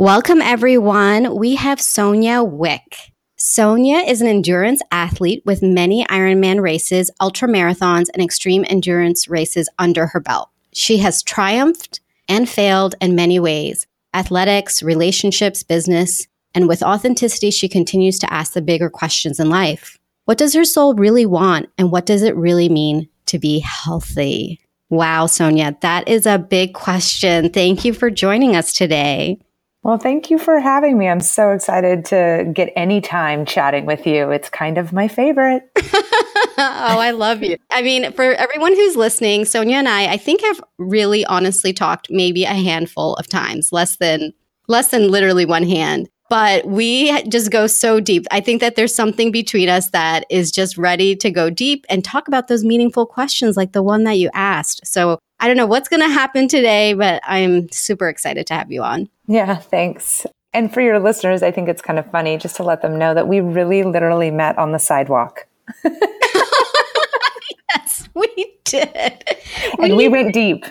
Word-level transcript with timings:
Welcome, 0.00 0.40
everyone. 0.40 1.36
We 1.36 1.56
have 1.56 1.78
Sonia 1.78 2.42
Wick. 2.42 3.12
Sonia 3.36 3.98
is 3.98 4.22
an 4.22 4.28
endurance 4.28 4.80
athlete 4.90 5.42
with 5.44 5.62
many 5.62 6.06
Ironman 6.06 6.62
races, 6.62 7.10
ultra 7.20 7.46
marathons, 7.46 8.06
and 8.14 8.22
extreme 8.22 8.64
endurance 8.70 9.28
races 9.28 9.68
under 9.78 10.06
her 10.06 10.18
belt. 10.18 10.48
She 10.72 10.96
has 11.00 11.22
triumphed 11.22 12.00
and 12.30 12.48
failed 12.48 12.94
in 13.02 13.14
many 13.14 13.38
ways 13.38 13.86
athletics, 14.14 14.82
relationships, 14.82 15.62
business. 15.62 16.26
And 16.54 16.66
with 16.66 16.82
authenticity, 16.82 17.50
she 17.50 17.68
continues 17.68 18.18
to 18.20 18.32
ask 18.32 18.54
the 18.54 18.62
bigger 18.62 18.88
questions 18.88 19.38
in 19.38 19.50
life. 19.50 19.98
What 20.24 20.38
does 20.38 20.54
her 20.54 20.64
soul 20.64 20.94
really 20.94 21.26
want? 21.26 21.68
And 21.76 21.92
what 21.92 22.06
does 22.06 22.22
it 22.22 22.34
really 22.36 22.70
mean 22.70 23.10
to 23.26 23.38
be 23.38 23.58
healthy? 23.58 24.60
Wow, 24.88 25.26
Sonia, 25.26 25.76
that 25.82 26.08
is 26.08 26.24
a 26.24 26.38
big 26.38 26.72
question. 26.72 27.50
Thank 27.50 27.84
you 27.84 27.92
for 27.92 28.08
joining 28.08 28.56
us 28.56 28.72
today. 28.72 29.38
Well, 29.82 29.96
thank 29.96 30.30
you 30.30 30.38
for 30.38 30.60
having 30.60 30.98
me. 30.98 31.08
I'm 31.08 31.20
so 31.20 31.52
excited 31.52 32.04
to 32.06 32.50
get 32.52 32.70
any 32.76 33.00
time 33.00 33.46
chatting 33.46 33.86
with 33.86 34.06
you. 34.06 34.30
It's 34.30 34.50
kind 34.50 34.76
of 34.76 34.92
my 34.92 35.08
favorite. 35.08 35.62
oh, 35.78 36.52
I 36.58 37.12
love 37.12 37.42
you. 37.42 37.56
I 37.70 37.80
mean, 37.80 38.12
for 38.12 38.34
everyone 38.34 38.74
who's 38.74 38.94
listening, 38.94 39.46
Sonia 39.46 39.76
and 39.76 39.88
I, 39.88 40.12
I 40.12 40.16
think 40.18 40.42
have 40.42 40.60
really 40.78 41.24
honestly 41.24 41.72
talked 41.72 42.08
maybe 42.10 42.44
a 42.44 42.48
handful 42.48 43.14
of 43.14 43.26
times, 43.26 43.72
less 43.72 43.96
than 43.96 44.34
less 44.68 44.88
than 44.88 45.10
literally 45.10 45.46
one 45.46 45.64
hand 45.64 46.08
but 46.30 46.64
we 46.64 47.20
just 47.24 47.50
go 47.50 47.66
so 47.66 47.98
deep. 47.98 48.24
I 48.30 48.40
think 48.40 48.60
that 48.60 48.76
there's 48.76 48.94
something 48.94 49.32
between 49.32 49.68
us 49.68 49.90
that 49.90 50.24
is 50.30 50.52
just 50.52 50.78
ready 50.78 51.16
to 51.16 51.30
go 51.30 51.50
deep 51.50 51.84
and 51.90 52.04
talk 52.04 52.28
about 52.28 52.46
those 52.46 52.64
meaningful 52.64 53.04
questions 53.04 53.56
like 53.56 53.72
the 53.72 53.82
one 53.82 54.04
that 54.04 54.16
you 54.16 54.30
asked. 54.32 54.86
So 54.86 55.18
I 55.40 55.48
don't 55.48 55.56
know 55.56 55.66
what's 55.66 55.88
going 55.88 56.02
to 56.02 56.08
happen 56.08 56.46
today, 56.46 56.94
but 56.94 57.20
I'm 57.26 57.68
super 57.72 58.08
excited 58.08 58.46
to 58.46 58.54
have 58.54 58.70
you 58.70 58.82
on. 58.84 59.08
Yeah, 59.26 59.56
thanks. 59.56 60.24
And 60.54 60.72
for 60.72 60.80
your 60.80 61.00
listeners, 61.00 61.42
I 61.42 61.50
think 61.50 61.68
it's 61.68 61.82
kind 61.82 61.98
of 61.98 62.08
funny 62.12 62.36
just 62.38 62.54
to 62.56 62.62
let 62.62 62.80
them 62.80 62.96
know 62.96 63.12
that 63.12 63.26
we 63.26 63.40
really 63.40 63.82
literally 63.82 64.30
met 64.30 64.56
on 64.56 64.70
the 64.70 64.78
sidewalk. 64.78 65.48
yes, 67.74 68.08
we 68.14 68.54
did. 68.64 69.24
And 69.80 69.96
we, 69.96 70.06
we 70.06 70.08
went 70.08 70.32
deep. 70.32 70.64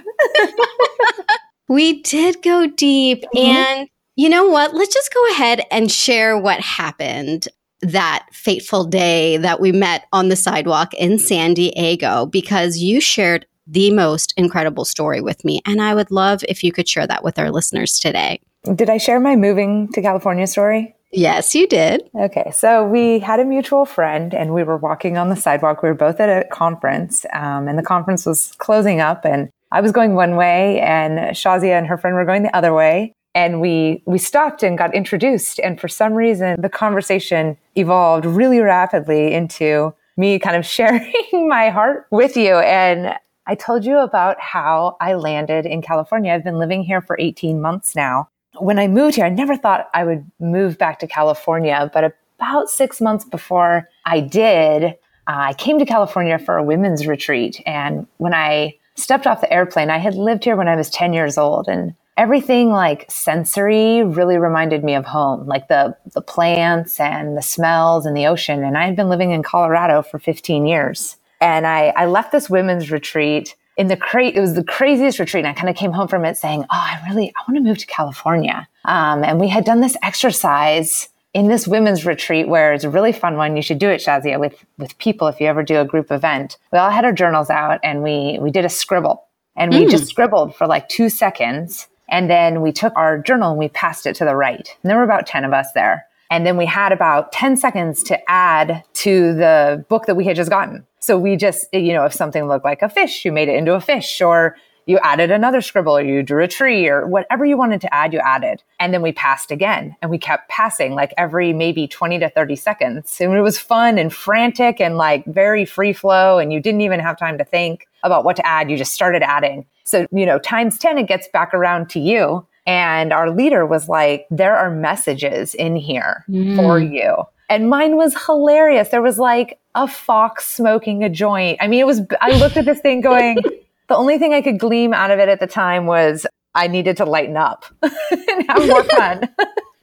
we 1.67 2.01
did 2.01 2.41
go 2.41 2.65
deep. 2.65 3.25
Mm-hmm. 3.35 3.37
And 3.37 3.89
you 4.19 4.27
know 4.27 4.49
what? 4.49 4.73
Let's 4.73 4.93
just 4.93 5.13
go 5.13 5.31
ahead 5.31 5.61
and 5.71 5.89
share 5.89 6.37
what 6.37 6.59
happened 6.59 7.47
that 7.79 8.25
fateful 8.33 8.83
day 8.83 9.37
that 9.37 9.61
we 9.61 9.71
met 9.71 10.07
on 10.11 10.27
the 10.27 10.35
sidewalk 10.35 10.93
in 10.95 11.17
San 11.17 11.53
Diego 11.53 12.25
because 12.25 12.79
you 12.79 12.99
shared 12.99 13.45
the 13.65 13.91
most 13.91 14.33
incredible 14.35 14.83
story 14.83 15.21
with 15.21 15.45
me. 15.45 15.61
And 15.65 15.81
I 15.81 15.95
would 15.95 16.11
love 16.11 16.43
if 16.49 16.65
you 16.65 16.73
could 16.73 16.85
share 16.85 17.07
that 17.07 17.23
with 17.23 17.39
our 17.39 17.49
listeners 17.49 17.97
today. 17.97 18.41
Did 18.75 18.89
I 18.89 18.97
share 18.97 19.21
my 19.21 19.37
moving 19.37 19.87
to 19.93 20.01
California 20.01 20.47
story? 20.47 20.93
Yes, 21.13 21.55
you 21.55 21.65
did. 21.65 22.09
Okay. 22.13 22.51
So 22.53 22.85
we 22.85 23.19
had 23.19 23.39
a 23.39 23.45
mutual 23.45 23.85
friend 23.85 24.33
and 24.33 24.53
we 24.53 24.63
were 24.63 24.75
walking 24.75 25.17
on 25.17 25.29
the 25.29 25.37
sidewalk. 25.37 25.81
We 25.81 25.87
were 25.87 25.95
both 25.95 26.19
at 26.19 26.27
a 26.27 26.45
conference 26.49 27.25
um, 27.31 27.69
and 27.69 27.79
the 27.79 27.83
conference 27.83 28.25
was 28.25 28.51
closing 28.57 28.99
up 28.99 29.23
and 29.23 29.49
I 29.71 29.79
was 29.79 29.93
going 29.93 30.15
one 30.15 30.35
way 30.35 30.81
and 30.81 31.19
Shazia 31.37 31.77
and 31.77 31.87
her 31.87 31.97
friend 31.97 32.17
were 32.17 32.25
going 32.25 32.43
the 32.43 32.53
other 32.53 32.73
way 32.73 33.13
and 33.39 33.61
we 33.61 34.03
we 34.05 34.17
stopped 34.17 34.63
and 34.63 34.77
got 34.77 34.93
introduced 34.93 35.59
and 35.59 35.79
for 35.79 35.87
some 35.87 36.13
reason 36.13 36.59
the 36.61 36.69
conversation 36.69 37.57
evolved 37.75 38.25
really 38.25 38.59
rapidly 38.59 39.33
into 39.33 39.93
me 40.17 40.37
kind 40.39 40.57
of 40.57 40.65
sharing 40.77 41.47
my 41.47 41.69
heart 41.69 42.05
with 42.11 42.35
you 42.35 42.55
and 42.57 43.15
I 43.47 43.55
told 43.55 43.85
you 43.85 43.97
about 43.97 44.39
how 44.39 44.95
I 45.01 45.15
landed 45.15 45.65
in 45.65 45.81
California. 45.81 46.31
I've 46.31 46.43
been 46.43 46.59
living 46.59 46.83
here 46.83 47.01
for 47.01 47.15
18 47.19 47.59
months 47.59 47.95
now. 47.95 48.29
When 48.59 48.77
I 48.77 48.87
moved 48.87 49.15
here, 49.15 49.25
I 49.25 49.29
never 49.29 49.57
thought 49.57 49.89
I 49.91 50.03
would 50.03 50.23
move 50.39 50.77
back 50.77 50.99
to 50.99 51.07
California, 51.07 51.89
but 51.91 52.13
about 52.37 52.69
6 52.69 53.01
months 53.01 53.25
before 53.25 53.89
I 54.05 54.19
did, 54.19 54.83
uh, 54.83 55.49
I 55.49 55.53
came 55.53 55.79
to 55.79 55.85
California 55.85 56.37
for 56.37 56.57
a 56.57 56.63
women's 56.63 57.07
retreat 57.07 57.59
and 57.65 58.05
when 58.17 58.35
I 58.35 58.75
stepped 58.95 59.25
off 59.25 59.41
the 59.41 59.51
airplane, 59.51 59.89
I 59.89 59.97
had 59.97 60.13
lived 60.13 60.43
here 60.43 60.55
when 60.55 60.67
I 60.67 60.75
was 60.75 60.89
10 60.91 61.13
years 61.13 61.37
old 61.37 61.67
and 61.67 61.95
everything 62.19 62.69
like 62.69 63.09
sensory 63.09 64.03
really 64.03 64.37
reminded 64.37 64.83
me 64.83 64.93
of 64.93 65.05
home, 65.05 65.47
like 65.47 65.69
the 65.69 65.95
the 66.13 66.21
plants 66.21 66.99
and 66.99 67.37
the 67.37 67.41
smells 67.41 68.05
and 68.05 68.15
the 68.15 68.27
ocean. 68.27 68.63
And 68.63 68.77
I 68.77 68.85
had 68.85 68.97
been 68.97 69.07
living 69.07 69.31
in 69.31 69.41
Colorado 69.41 70.01
for 70.01 70.19
15 70.19 70.67
years. 70.67 71.15
And 71.39 71.65
I, 71.65 71.93
I 71.95 72.07
left 72.07 72.33
this 72.33 72.49
women's 72.49 72.91
retreat 72.91 73.55
in 73.77 73.87
the 73.87 73.95
crate. 73.95 74.35
It 74.35 74.41
was 74.41 74.53
the 74.53 74.63
craziest 74.65 75.17
retreat. 75.17 75.45
And 75.45 75.55
I 75.55 75.57
kind 75.57 75.69
of 75.69 75.77
came 75.77 75.93
home 75.93 76.09
from 76.09 76.25
it 76.25 76.35
saying, 76.35 76.63
Oh, 76.63 76.67
I 76.71 77.01
really, 77.07 77.29
I 77.29 77.41
want 77.49 77.57
to 77.57 77.63
move 77.63 77.77
to 77.77 77.87
California. 77.87 78.67
Um, 78.83 79.23
and 79.23 79.39
we 79.39 79.47
had 79.47 79.63
done 79.63 79.79
this 79.79 79.95
exercise 80.03 81.07
in 81.33 81.47
this 81.47 81.67
women's 81.67 82.05
retreat 82.05 82.49
where 82.49 82.73
it's 82.73 82.83
a 82.83 82.89
really 82.89 83.13
fun 83.13 83.37
one. 83.37 83.55
You 83.55 83.61
should 83.61 83.79
do 83.79 83.87
it, 83.87 84.01
Shazia, 84.01 84.37
with, 84.37 84.65
with 84.77 84.97
people 84.97 85.27
if 85.27 85.39
you 85.39 85.47
ever 85.47 85.63
do 85.63 85.79
a 85.79 85.85
group 85.85 86.11
event. 86.11 86.57
We 86.73 86.79
all 86.79 86.89
had 86.89 87.05
our 87.05 87.13
journals 87.13 87.49
out 87.49 87.79
and 87.81 88.03
we, 88.03 88.39
we 88.41 88.51
did 88.51 88.65
a 88.65 88.69
scribble 88.69 89.23
and 89.55 89.71
we 89.71 89.85
mm. 89.85 89.91
just 89.91 90.07
scribbled 90.07 90.55
for 90.55 90.67
like 90.67 90.89
two 90.89 91.07
seconds 91.07 91.87
and 92.11 92.29
then 92.29 92.61
we 92.61 92.71
took 92.71 92.93
our 92.95 93.19
journal 93.19 93.51
and 93.51 93.59
we 93.59 93.69
passed 93.69 94.05
it 94.05 94.15
to 94.17 94.25
the 94.25 94.35
right. 94.35 94.75
And 94.83 94.89
there 94.89 94.97
were 94.97 95.03
about 95.03 95.27
10 95.27 95.45
of 95.45 95.53
us 95.53 95.71
there. 95.73 96.05
And 96.31 96.45
then 96.45 96.57
we 96.57 96.65
had 96.65 96.91
about 96.91 97.31
10 97.31 97.57
seconds 97.57 98.03
to 98.03 98.29
add 98.29 98.83
to 98.93 99.33
the 99.33 99.83
book 99.89 100.05
that 100.05 100.15
we 100.15 100.25
had 100.25 100.35
just 100.35 100.49
gotten. 100.49 100.85
So 100.99 101.17
we 101.17 101.35
just, 101.35 101.65
you 101.73 101.93
know, 101.93 102.05
if 102.05 102.13
something 102.13 102.47
looked 102.47 102.65
like 102.65 102.81
a 102.81 102.89
fish, 102.89 103.25
you 103.25 103.31
made 103.31 103.49
it 103.49 103.55
into 103.55 103.73
a 103.73 103.81
fish 103.81 104.21
or 104.21 104.55
you 104.85 104.99
added 105.03 105.31
another 105.31 105.61
scribble 105.61 105.95
or 105.95 106.01
you 106.01 106.23
drew 106.23 106.43
a 106.43 106.47
tree 106.47 106.87
or 106.87 107.07
whatever 107.07 107.45
you 107.45 107.57
wanted 107.57 107.81
to 107.81 107.93
add, 107.93 108.11
you 108.13 108.19
added. 108.19 108.63
And 108.79 108.93
then 108.93 109.01
we 109.01 109.11
passed 109.11 109.51
again 109.51 109.95
and 110.01 110.09
we 110.09 110.17
kept 110.17 110.49
passing 110.49 110.93
like 110.93 111.13
every 111.17 111.53
maybe 111.53 111.87
20 111.87 112.19
to 112.19 112.29
30 112.29 112.55
seconds. 112.55 113.17
And 113.21 113.33
it 113.33 113.41
was 113.41 113.59
fun 113.59 113.97
and 113.97 114.11
frantic 114.11 114.81
and 114.81 114.97
like 114.97 115.25
very 115.25 115.65
free 115.65 115.93
flow. 115.93 116.39
And 116.39 116.51
you 116.51 116.59
didn't 116.59 116.81
even 116.81 116.99
have 116.99 117.17
time 117.17 117.37
to 117.37 117.43
think 117.43 117.87
about 118.03 118.23
what 118.23 118.35
to 118.37 118.45
add. 118.45 118.69
You 118.69 118.77
just 118.77 118.93
started 118.93 119.21
adding. 119.23 119.65
So, 119.83 120.07
you 120.11 120.25
know, 120.25 120.39
times 120.39 120.77
10, 120.77 120.97
it 120.97 121.07
gets 121.07 121.27
back 121.29 121.53
around 121.53 121.89
to 121.91 121.99
you. 121.99 122.45
And 122.65 123.11
our 123.11 123.31
leader 123.31 123.65
was 123.65 123.89
like, 123.89 124.27
there 124.29 124.55
are 124.55 124.69
messages 124.69 125.55
in 125.55 125.75
here 125.75 126.23
mm. 126.29 126.55
for 126.55 126.79
you. 126.79 127.23
And 127.49 127.69
mine 127.69 127.95
was 127.95 128.15
hilarious. 128.25 128.89
There 128.89 129.01
was 129.01 129.17
like 129.17 129.59
a 129.73 129.87
fox 129.87 130.45
smoking 130.45 131.03
a 131.03 131.09
joint. 131.09 131.57
I 131.61 131.67
mean, 131.67 131.79
it 131.79 131.87
was, 131.87 132.01
I 132.21 132.37
looked 132.37 132.57
at 132.57 132.65
this 132.65 132.79
thing 132.79 133.01
going, 133.01 133.37
the 133.87 133.95
only 133.95 134.19
thing 134.19 134.33
I 134.33 134.41
could 134.41 134.59
glean 134.59 134.93
out 134.93 135.09
of 135.09 135.19
it 135.19 135.29
at 135.29 135.39
the 135.39 135.47
time 135.47 135.87
was 135.87 136.27
I 136.53 136.67
needed 136.67 136.97
to 136.97 137.05
lighten 137.05 137.37
up 137.37 137.65
and 137.81 138.45
have 138.47 138.67
more 138.67 138.83
fun. 138.83 139.29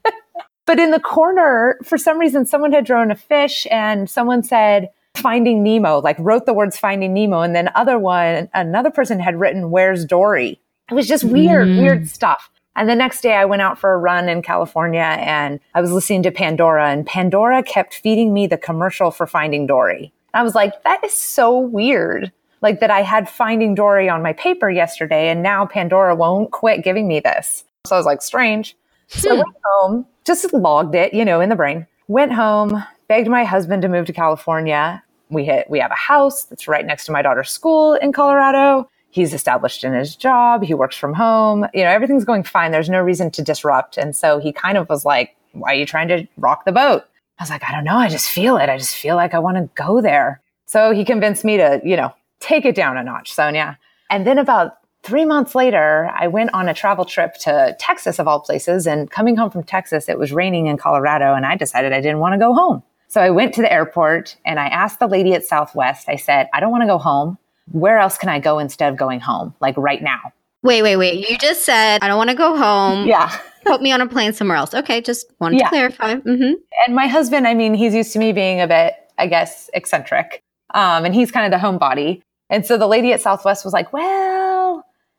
but 0.67 0.79
in 0.79 0.93
the 0.93 1.01
corner, 1.01 1.79
for 1.83 1.99
some 1.99 2.19
reason, 2.19 2.47
someone 2.47 2.73
had 2.73 2.85
drawn 2.85 3.11
a 3.11 3.17
fish 3.17 3.67
and 3.71 4.09
someone 4.09 4.45
said, 4.45 4.91
Finding 5.17 5.63
Nemo, 5.63 6.01
like 6.01 6.17
wrote 6.19 6.47
the 6.47 6.55
words 6.55 6.77
Finding 6.77 7.15
Nemo. 7.15 7.41
And 7.41 7.55
then 7.55 7.71
other 7.75 7.99
one, 7.99 8.49
another 8.55 8.91
person 8.91 9.21
had 9.21 9.39
written 9.39 9.71
Where's 9.71 10.05
Dory? 10.05 10.61
It 10.91 10.95
was 10.95 11.09
just 11.09 11.25
weird, 11.25 11.69
mm. 11.69 11.81
weird 11.81 12.09
stuff. 12.09 12.51
And 12.77 12.89
the 12.89 12.95
next 12.95 13.23
day 13.23 13.35
I 13.35 13.47
went 13.47 13.63
out 13.63 13.79
for 13.79 13.93
a 13.93 13.99
run 13.99 14.29
in 14.29 14.43
California 14.43 15.01
and 15.01 15.59
I 15.75 15.81
was 15.81 15.91
listening 15.91 16.23
to 16.25 16.31
Pandora 16.31 16.91
and 16.91 17.07
Pandora 17.07 17.63
kept 17.63 17.95
feeding 17.95 18.35
me 18.35 18.47
the 18.47 18.59
commercial 18.59 19.11
for 19.11 19.27
Finding 19.27 19.67
Dory. 19.67 20.13
I 20.35 20.43
was 20.43 20.55
like, 20.55 20.83
that 20.85 21.03
is 21.03 21.15
so 21.15 21.59
weird. 21.59 22.31
Like 22.61 22.81
that 22.81 22.91
I 22.91 23.03
had 23.03 23.29
Finding 23.29 23.75
Dory 23.75 24.09
on 24.09 24.23
my 24.23 24.35
paper 24.35 24.69
yesterday 24.69 25.29
and 25.29 25.43
now 25.43 25.65
Pandora 25.67 26.15
won't 26.15 26.51
quit 26.51 26.85
giving 26.85 27.09
me 27.09 27.21
this. 27.21 27.65
So 27.87 27.97
I 27.97 27.99
was 27.99 28.07
like, 28.07 28.21
strange. 28.21 28.77
So 29.09 29.31
I 29.31 29.33
hmm. 29.35 29.39
went 29.39 29.57
home, 29.65 30.07
just 30.25 30.53
logged 30.53 30.95
it, 30.95 31.15
you 31.15 31.25
know, 31.25 31.41
in 31.41 31.49
the 31.49 31.57
brain. 31.57 31.87
Went 32.09 32.33
home, 32.33 32.85
begged 33.09 33.29
my 33.29 33.45
husband 33.45 33.83
to 33.83 33.89
move 33.89 34.07
to 34.07 34.13
California 34.13 35.03
we 35.31 35.45
hit, 35.45 35.69
we 35.69 35.79
have 35.81 35.91
a 35.91 35.95
house 35.95 36.45
that's 36.45 36.69
right 36.69 36.85
next 36.85 37.07
to 37.07 37.13
my 37.13 37.23
daughter's 37.23 37.51
school 37.51 37.95
in 37.95 38.13
Colorado. 38.13 38.89
He's 39.11 39.33
established 39.33 39.83
in 39.83 39.95
his 39.95 40.15
job. 40.15 40.63
He 40.63 40.75
works 40.75 40.97
from 40.97 41.15
home. 41.15 41.67
You 41.73 41.85
know, 41.85 41.91
everything's 41.91 42.25
going 42.25 42.43
fine. 42.43 42.71
There's 42.71 42.91
no 42.91 43.01
reason 43.01 43.31
to 43.33 43.43
disrupt. 43.43 43.97
And 43.97 44.15
so 44.15 44.39
he 44.39 44.53
kind 44.53 44.77
of 44.77 44.89
was 44.89 45.05
like, 45.05 45.35
why 45.53 45.73
are 45.73 45.75
you 45.75 45.87
trying 45.87 46.09
to 46.09 46.27
rock 46.37 46.65
the 46.65 46.73
boat? 46.73 47.05
I 47.39 47.43
was 47.43 47.51
like, 47.51 47.65
I 47.65 47.73
don't 47.73 47.85
know. 47.85 47.97
I 47.97 48.09
just 48.09 48.29
feel 48.29 48.57
it. 48.57 48.69
I 48.69 48.79
just 48.79 48.95
feel 48.97 49.17
like 49.17 49.35
I 49.35 49.39
want 49.39 49.57
to 49.57 49.71
go 49.75 50.01
there. 50.01 50.41
So 50.67 50.93
he 50.93 51.05
convinced 51.05 51.45
me 51.45 51.57
to, 51.57 51.81
you 51.85 51.97
know, 51.97 52.13
take 52.41 52.65
it 52.65 52.75
down 52.75 52.97
a 52.97 53.05
notch, 53.05 53.33
Sonia. 53.33 53.79
And 54.11 54.27
then 54.27 54.39
about 54.39 54.79
three 55.03 55.25
months 55.25 55.55
later, 55.55 56.11
I 56.15 56.29
went 56.29 56.53
on 56.53 56.69
a 56.69 56.75
travel 56.75 57.05
trip 57.05 57.35
to 57.41 57.77
Texas, 57.79 58.19
of 58.19 58.27
all 58.27 58.41
places. 58.41 58.87
And 58.87 59.11
coming 59.11 59.37
home 59.37 59.51
from 59.51 59.65
Texas, 59.65 60.09
it 60.09 60.19
was 60.19 60.33
raining 60.33 60.67
in 60.67 60.77
Colorado. 60.77 61.35
And 61.35 61.47
I 61.47 61.57
decided 61.57 61.93
I 61.93 62.01
didn't 62.01 62.19
want 62.19 62.35
to 62.35 62.39
go 62.39 62.53
home. 62.53 62.83
So 63.17 63.23
I 63.23 63.31
went 63.31 63.55
to 63.55 63.63
the 63.63 63.73
airport 63.73 64.37
and 64.45 64.61
I 64.61 64.67
asked 64.67 64.99
the 64.99 65.07
lady 65.07 65.33
at 65.33 65.43
Southwest, 65.43 66.07
I 66.07 66.17
said, 66.17 66.51
I 66.53 66.61
don't 66.61 66.71
want 66.71 66.83
to 66.83 66.87
go 66.87 66.99
home. 66.99 67.39
Where 67.73 67.99
else 67.99 68.19
can 68.19 68.29
I 68.29 68.39
go 68.39 68.59
instead 68.59 68.93
of 68.93 68.99
going 68.99 69.21
home? 69.21 69.55
Like 69.59 69.75
right 69.79 70.03
now. 70.03 70.21
Wait, 70.63 70.83
wait, 70.83 70.97
wait. 70.97 71.27
You 71.27 71.39
just 71.39 71.65
said, 71.65 72.01
I 72.03 72.09
don't 72.09 72.19
want 72.19 72.29
to 72.29 72.37
go 72.37 72.59
home. 72.59 73.09
Yeah. 73.09 73.35
Put 73.65 73.81
me 73.81 73.91
on 73.91 74.03
a 74.03 74.07
plane 74.07 74.35
somewhere 74.35 74.59
else. 74.59 74.75
Okay. 74.75 75.01
Just 75.01 75.33
wanted 75.41 75.61
yeah. 75.61 75.65
to 75.65 75.71
clarify. 75.71 76.17
Mm-hmm. 76.17 76.53
And 76.87 76.95
my 76.95 77.07
husband, 77.07 77.49
I 77.49 77.55
mean, 77.55 77.73
he's 77.73 77.95
used 77.95 78.13
to 78.13 78.19
me 78.19 78.35
being 78.35 78.61
a 78.61 78.67
bit, 78.67 78.93
I 79.17 79.29
guess, 79.29 79.71
eccentric. 79.73 80.43
Um, 80.75 81.07
and 81.07 81.15
he's 81.15 81.31
kind 81.31 81.51
of 81.51 81.59
the 81.59 81.67
homebody. 81.67 82.21
And 82.51 82.67
so 82.67 82.77
the 82.77 82.87
lady 82.87 83.15
at 83.15 83.23
Southwest 83.23 83.65
was 83.65 83.73
like, 83.73 83.95
well, 83.95 84.36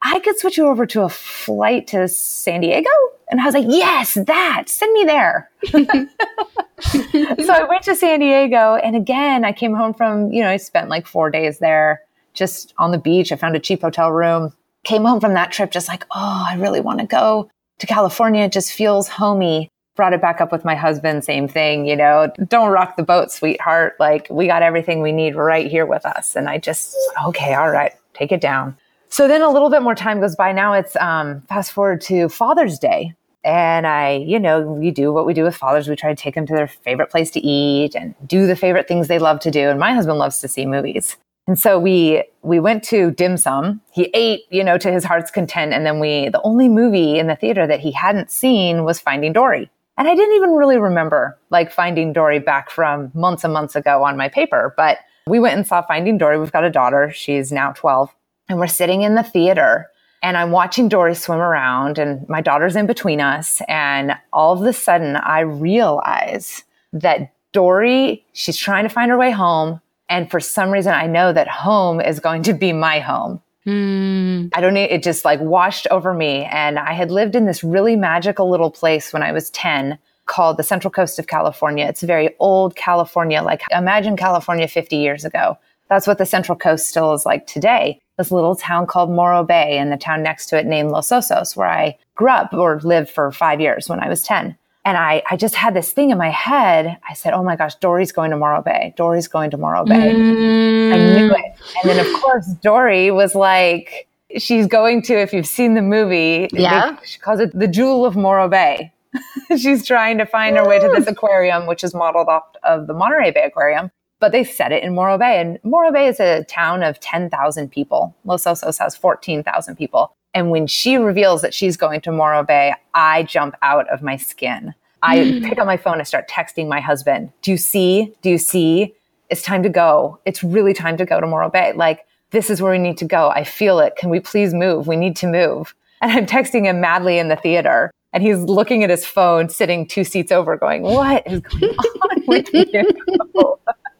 I 0.01 0.19
could 0.19 0.37
switch 0.37 0.57
you 0.57 0.67
over 0.67 0.85
to 0.87 1.03
a 1.03 1.09
flight 1.09 1.87
to 1.87 2.07
San 2.07 2.61
Diego. 2.61 2.89
And 3.29 3.41
I 3.41 3.45
was 3.45 3.53
like, 3.53 3.65
yes, 3.67 4.13
that, 4.13 4.69
send 4.69 4.93
me 4.93 5.03
there. 5.03 5.49
so 5.65 7.53
I 7.53 7.65
went 7.67 7.83
to 7.83 7.95
San 7.95 8.19
Diego. 8.19 8.75
And 8.75 8.95
again, 8.95 9.43
I 9.43 9.51
came 9.51 9.73
home 9.73 9.93
from, 9.93 10.31
you 10.31 10.41
know, 10.41 10.49
I 10.49 10.57
spent 10.57 10.89
like 10.89 11.07
four 11.07 11.29
days 11.29 11.59
there 11.59 12.01
just 12.33 12.73
on 12.77 12.91
the 12.91 12.97
beach. 12.97 13.31
I 13.31 13.35
found 13.35 13.55
a 13.55 13.59
cheap 13.59 13.81
hotel 13.81 14.11
room, 14.11 14.53
came 14.83 15.03
home 15.03 15.19
from 15.19 15.33
that 15.33 15.51
trip 15.51 15.71
just 15.71 15.87
like, 15.87 16.05
oh, 16.11 16.45
I 16.47 16.55
really 16.55 16.79
want 16.79 16.99
to 16.99 17.05
go 17.05 17.49
to 17.79 17.87
California. 17.87 18.43
It 18.43 18.51
just 18.51 18.71
feels 18.71 19.07
homey. 19.07 19.69
Brought 19.95 20.13
it 20.13 20.21
back 20.21 20.39
up 20.39 20.51
with 20.51 20.63
my 20.63 20.75
husband. 20.75 21.25
Same 21.25 21.47
thing, 21.47 21.87
you 21.87 21.95
know, 21.95 22.31
don't 22.47 22.69
rock 22.69 22.97
the 22.97 23.03
boat, 23.03 23.31
sweetheart. 23.31 23.95
Like 23.99 24.27
we 24.29 24.45
got 24.45 24.61
everything 24.61 25.01
we 25.01 25.11
need 25.11 25.35
right 25.35 25.69
here 25.69 25.87
with 25.87 26.05
us. 26.05 26.35
And 26.35 26.47
I 26.47 26.59
just, 26.59 26.95
okay, 27.25 27.55
all 27.55 27.71
right, 27.71 27.93
take 28.13 28.31
it 28.31 28.39
down. 28.39 28.77
So 29.09 29.27
then 29.27 29.41
a 29.41 29.49
little 29.49 29.69
bit 29.69 29.81
more 29.81 29.95
time 29.95 30.19
goes 30.19 30.35
by. 30.35 30.51
Now 30.51 30.73
it's 30.73 30.95
um, 30.97 31.41
fast 31.49 31.71
forward 31.71 32.01
to 32.01 32.29
Father's 32.29 32.77
Day. 32.77 33.13
And 33.43 33.87
I, 33.87 34.15
you 34.15 34.39
know, 34.39 34.61
we 34.61 34.91
do 34.91 35.13
what 35.13 35.25
we 35.25 35.33
do 35.33 35.43
with 35.43 35.55
fathers. 35.55 35.87
We 35.87 35.95
try 35.95 36.13
to 36.13 36.21
take 36.21 36.35
them 36.35 36.45
to 36.47 36.53
their 36.53 36.67
favorite 36.67 37.09
place 37.09 37.31
to 37.31 37.39
eat 37.39 37.95
and 37.95 38.13
do 38.25 38.45
the 38.45 38.57
favorite 38.57 38.87
things 38.87 39.07
they 39.07 39.19
love 39.19 39.39
to 39.41 39.51
do. 39.51 39.69
And 39.69 39.79
my 39.79 39.93
husband 39.93 40.19
loves 40.19 40.41
to 40.41 40.49
see 40.49 40.65
movies. 40.65 41.15
And 41.47 41.57
so 41.57 41.79
we 41.79 42.23
we 42.41 42.59
went 42.59 42.83
to 42.85 43.11
dim 43.11 43.37
sum. 43.37 43.79
He 43.93 44.11
ate, 44.13 44.41
you 44.49 44.65
know, 44.65 44.77
to 44.77 44.91
his 44.91 45.05
heart's 45.05 45.31
content. 45.31 45.71
And 45.71 45.85
then 45.85 45.99
we 45.99 46.27
the 46.27 46.41
only 46.43 46.67
movie 46.67 47.17
in 47.17 47.27
the 47.27 47.37
theater 47.37 47.65
that 47.67 47.79
he 47.79 47.93
hadn't 47.93 48.31
seen 48.31 48.83
was 48.83 48.99
Finding 48.99 49.31
Dory. 49.31 49.71
And 49.97 50.09
I 50.09 50.15
didn't 50.15 50.35
even 50.35 50.51
really 50.51 50.77
remember 50.77 51.37
like 51.49 51.71
Finding 51.71 52.11
Dory 52.11 52.39
back 52.39 52.69
from 52.69 53.11
months 53.13 53.45
and 53.45 53.53
months 53.53 53.75
ago 53.77 54.03
on 54.03 54.17
my 54.17 54.27
paper. 54.27 54.73
But 54.75 54.97
we 55.25 55.39
went 55.39 55.55
and 55.55 55.65
saw 55.65 55.81
Finding 55.81 56.17
Dory. 56.17 56.37
We've 56.37 56.51
got 56.51 56.65
a 56.65 56.69
daughter. 56.69 57.11
She's 57.11 57.51
now 57.51 57.71
12 57.71 58.13
and 58.49 58.59
we're 58.59 58.67
sitting 58.67 59.01
in 59.01 59.15
the 59.15 59.23
theater 59.23 59.87
and 60.23 60.35
I'm 60.35 60.51
watching 60.51 60.89
Dory 60.89 61.15
swim 61.15 61.39
around 61.39 61.97
and 61.99 62.27
my 62.27 62.41
daughter's 62.41 62.75
in 62.75 62.87
between 62.87 63.21
us. 63.21 63.61
And 63.67 64.13
all 64.33 64.59
of 64.59 64.65
a 64.65 64.73
sudden 64.73 65.15
I 65.15 65.41
realize 65.41 66.63
that 66.93 67.33
Dory, 67.51 68.25
she's 68.33 68.57
trying 68.57 68.83
to 68.83 68.89
find 68.89 69.11
her 69.11 69.17
way 69.17 69.31
home. 69.31 69.81
And 70.09 70.29
for 70.31 70.39
some 70.39 70.71
reason, 70.71 70.93
I 70.93 71.05
know 71.07 71.33
that 71.33 71.47
home 71.47 71.99
is 71.99 72.19
going 72.19 72.43
to 72.43 72.53
be 72.53 72.71
my 72.71 72.99
home. 72.99 73.41
Mm. 73.65 74.49
I 74.53 74.61
don't 74.61 74.73
know. 74.73 74.81
It 74.81 75.03
just 75.03 75.25
like 75.25 75.41
washed 75.41 75.87
over 75.91 76.13
me. 76.13 76.45
And 76.45 76.79
I 76.79 76.93
had 76.93 77.11
lived 77.11 77.35
in 77.35 77.45
this 77.45 77.63
really 77.63 77.97
magical 77.97 78.49
little 78.49 78.71
place 78.71 79.11
when 79.11 79.21
I 79.21 79.33
was 79.33 79.49
10 79.49 79.97
called 80.25 80.57
the 80.57 80.63
Central 80.63 80.91
Coast 80.91 81.19
of 81.19 81.27
California. 81.27 81.85
It's 81.85 82.03
a 82.03 82.07
very 82.07 82.35
old 82.39 82.75
California. 82.75 83.41
Like 83.41 83.61
imagine 83.71 84.15
California 84.15 84.67
50 84.67 84.95
years 84.95 85.25
ago. 85.25 85.57
That's 85.89 86.07
what 86.07 86.17
the 86.17 86.25
Central 86.25 86.57
Coast 86.57 86.87
still 86.87 87.13
is 87.13 87.25
like 87.25 87.47
today 87.47 87.99
this 88.17 88.31
little 88.31 88.55
town 88.55 88.87
called 88.87 89.09
Morro 89.09 89.43
Bay 89.43 89.77
and 89.77 89.91
the 89.91 89.97
town 89.97 90.23
next 90.23 90.47
to 90.47 90.57
it 90.57 90.65
named 90.65 90.89
Los 90.89 91.09
Osos, 91.09 91.55
where 91.55 91.67
I 91.67 91.97
grew 92.15 92.29
up 92.29 92.53
or 92.53 92.79
lived 92.83 93.09
for 93.09 93.31
five 93.31 93.61
years 93.61 93.87
when 93.87 93.99
I 93.99 94.09
was 94.09 94.23
10. 94.23 94.57
And 94.85 94.97
I, 94.97 95.21
I 95.29 95.35
just 95.35 95.53
had 95.53 95.73
this 95.73 95.91
thing 95.91 96.09
in 96.11 96.17
my 96.17 96.29
head. 96.29 96.97
I 97.07 97.13
said, 97.13 97.33
Oh 97.33 97.43
my 97.43 97.55
gosh, 97.55 97.75
Dory's 97.75 98.11
going 98.11 98.31
to 98.31 98.37
Morro 98.37 98.61
Bay. 98.61 98.93
Dory's 98.95 99.27
going 99.27 99.51
to 99.51 99.57
Morro 99.57 99.83
Bay. 99.83 100.13
Mm. 100.13 100.93
I 100.93 100.97
knew 100.97 101.31
it. 101.31 101.45
And 101.83 101.89
then, 101.89 102.05
of 102.05 102.21
course, 102.21 102.47
Dory 102.61 103.11
was 103.11 103.35
like, 103.35 104.07
she's 104.37 104.65
going 104.65 105.01
to, 105.03 105.13
if 105.13 105.33
you've 105.33 105.47
seen 105.47 105.73
the 105.73 105.81
movie, 105.81 106.47
yeah. 106.53 106.91
They, 106.91 107.05
she 107.05 107.19
calls 107.19 107.39
it 107.39 107.57
the 107.57 107.67
Jewel 107.67 108.05
of 108.05 108.15
Morro 108.15 108.47
Bay. 108.47 108.93
she's 109.57 109.85
trying 109.85 110.17
to 110.19 110.25
find 110.25 110.57
her 110.57 110.67
way 110.67 110.79
to 110.79 110.87
this 110.87 111.07
aquarium, 111.07 111.67
which 111.67 111.83
is 111.83 111.93
modeled 111.93 112.29
off 112.29 112.43
of 112.63 112.87
the 112.87 112.93
Monterey 112.93 113.31
Bay 113.31 113.43
Aquarium 113.43 113.91
but 114.19 114.31
they 114.31 114.43
set 114.43 114.71
it 114.71 114.83
in 114.83 114.95
Morro 114.95 115.17
Bay. 115.17 115.39
And 115.39 115.59
Morro 115.63 115.91
Bay 115.91 116.07
is 116.07 116.19
a 116.19 116.43
town 116.45 116.83
of 116.83 116.99
10,000 116.99 117.71
people. 117.71 118.15
Los 118.25 118.45
Osos 118.45 118.79
has 118.79 118.95
14,000 118.95 119.75
people. 119.75 120.11
And 120.33 120.51
when 120.51 120.67
she 120.67 120.97
reveals 120.97 121.41
that 121.41 121.53
she's 121.53 121.77
going 121.77 122.01
to 122.01 122.11
Morro 122.11 122.43
Bay, 122.43 122.73
I 122.93 123.23
jump 123.23 123.55
out 123.61 123.89
of 123.89 124.01
my 124.01 124.17
skin. 124.17 124.73
I 125.03 125.19
mm. 125.19 125.47
pick 125.47 125.59
up 125.59 125.65
my 125.65 125.77
phone 125.77 125.99
and 125.99 126.07
start 126.07 126.27
texting 126.29 126.67
my 126.67 126.79
husband. 126.79 127.31
Do 127.41 127.51
you 127.51 127.57
see? 127.57 128.13
Do 128.21 128.29
you 128.29 128.37
see? 128.37 128.93
It's 129.29 129.41
time 129.41 129.63
to 129.63 129.69
go. 129.69 130.19
It's 130.25 130.43
really 130.43 130.73
time 130.73 130.97
to 130.97 131.05
go 131.05 131.19
to 131.19 131.27
Morro 131.27 131.49
Bay. 131.49 131.73
Like, 131.73 132.05
this 132.31 132.49
is 132.49 132.61
where 132.61 132.71
we 132.71 132.77
need 132.77 132.97
to 132.97 133.05
go. 133.05 133.29
I 133.29 133.43
feel 133.43 133.79
it. 133.79 133.95
Can 133.95 134.09
we 134.09 134.19
please 134.19 134.53
move? 134.53 134.87
We 134.87 134.95
need 134.95 135.15
to 135.17 135.27
move. 135.27 135.73
And 135.99 136.11
I'm 136.11 136.27
texting 136.27 136.65
him 136.65 136.79
madly 136.79 137.17
in 137.17 137.27
the 137.27 137.35
theater. 137.35 137.89
And 138.13 138.21
he's 138.21 138.37
looking 138.37 138.83
at 138.83 138.91
his 138.91 139.03
phone, 139.03 139.49
sitting 139.49 139.87
two 139.87 140.03
seats 140.03 140.31
over, 140.31 140.55
going, 140.55 140.83
What 140.83 141.25
is 141.25 141.39
going 141.39 141.63
on 141.73 142.23
with 142.27 142.53
you? 142.53 142.91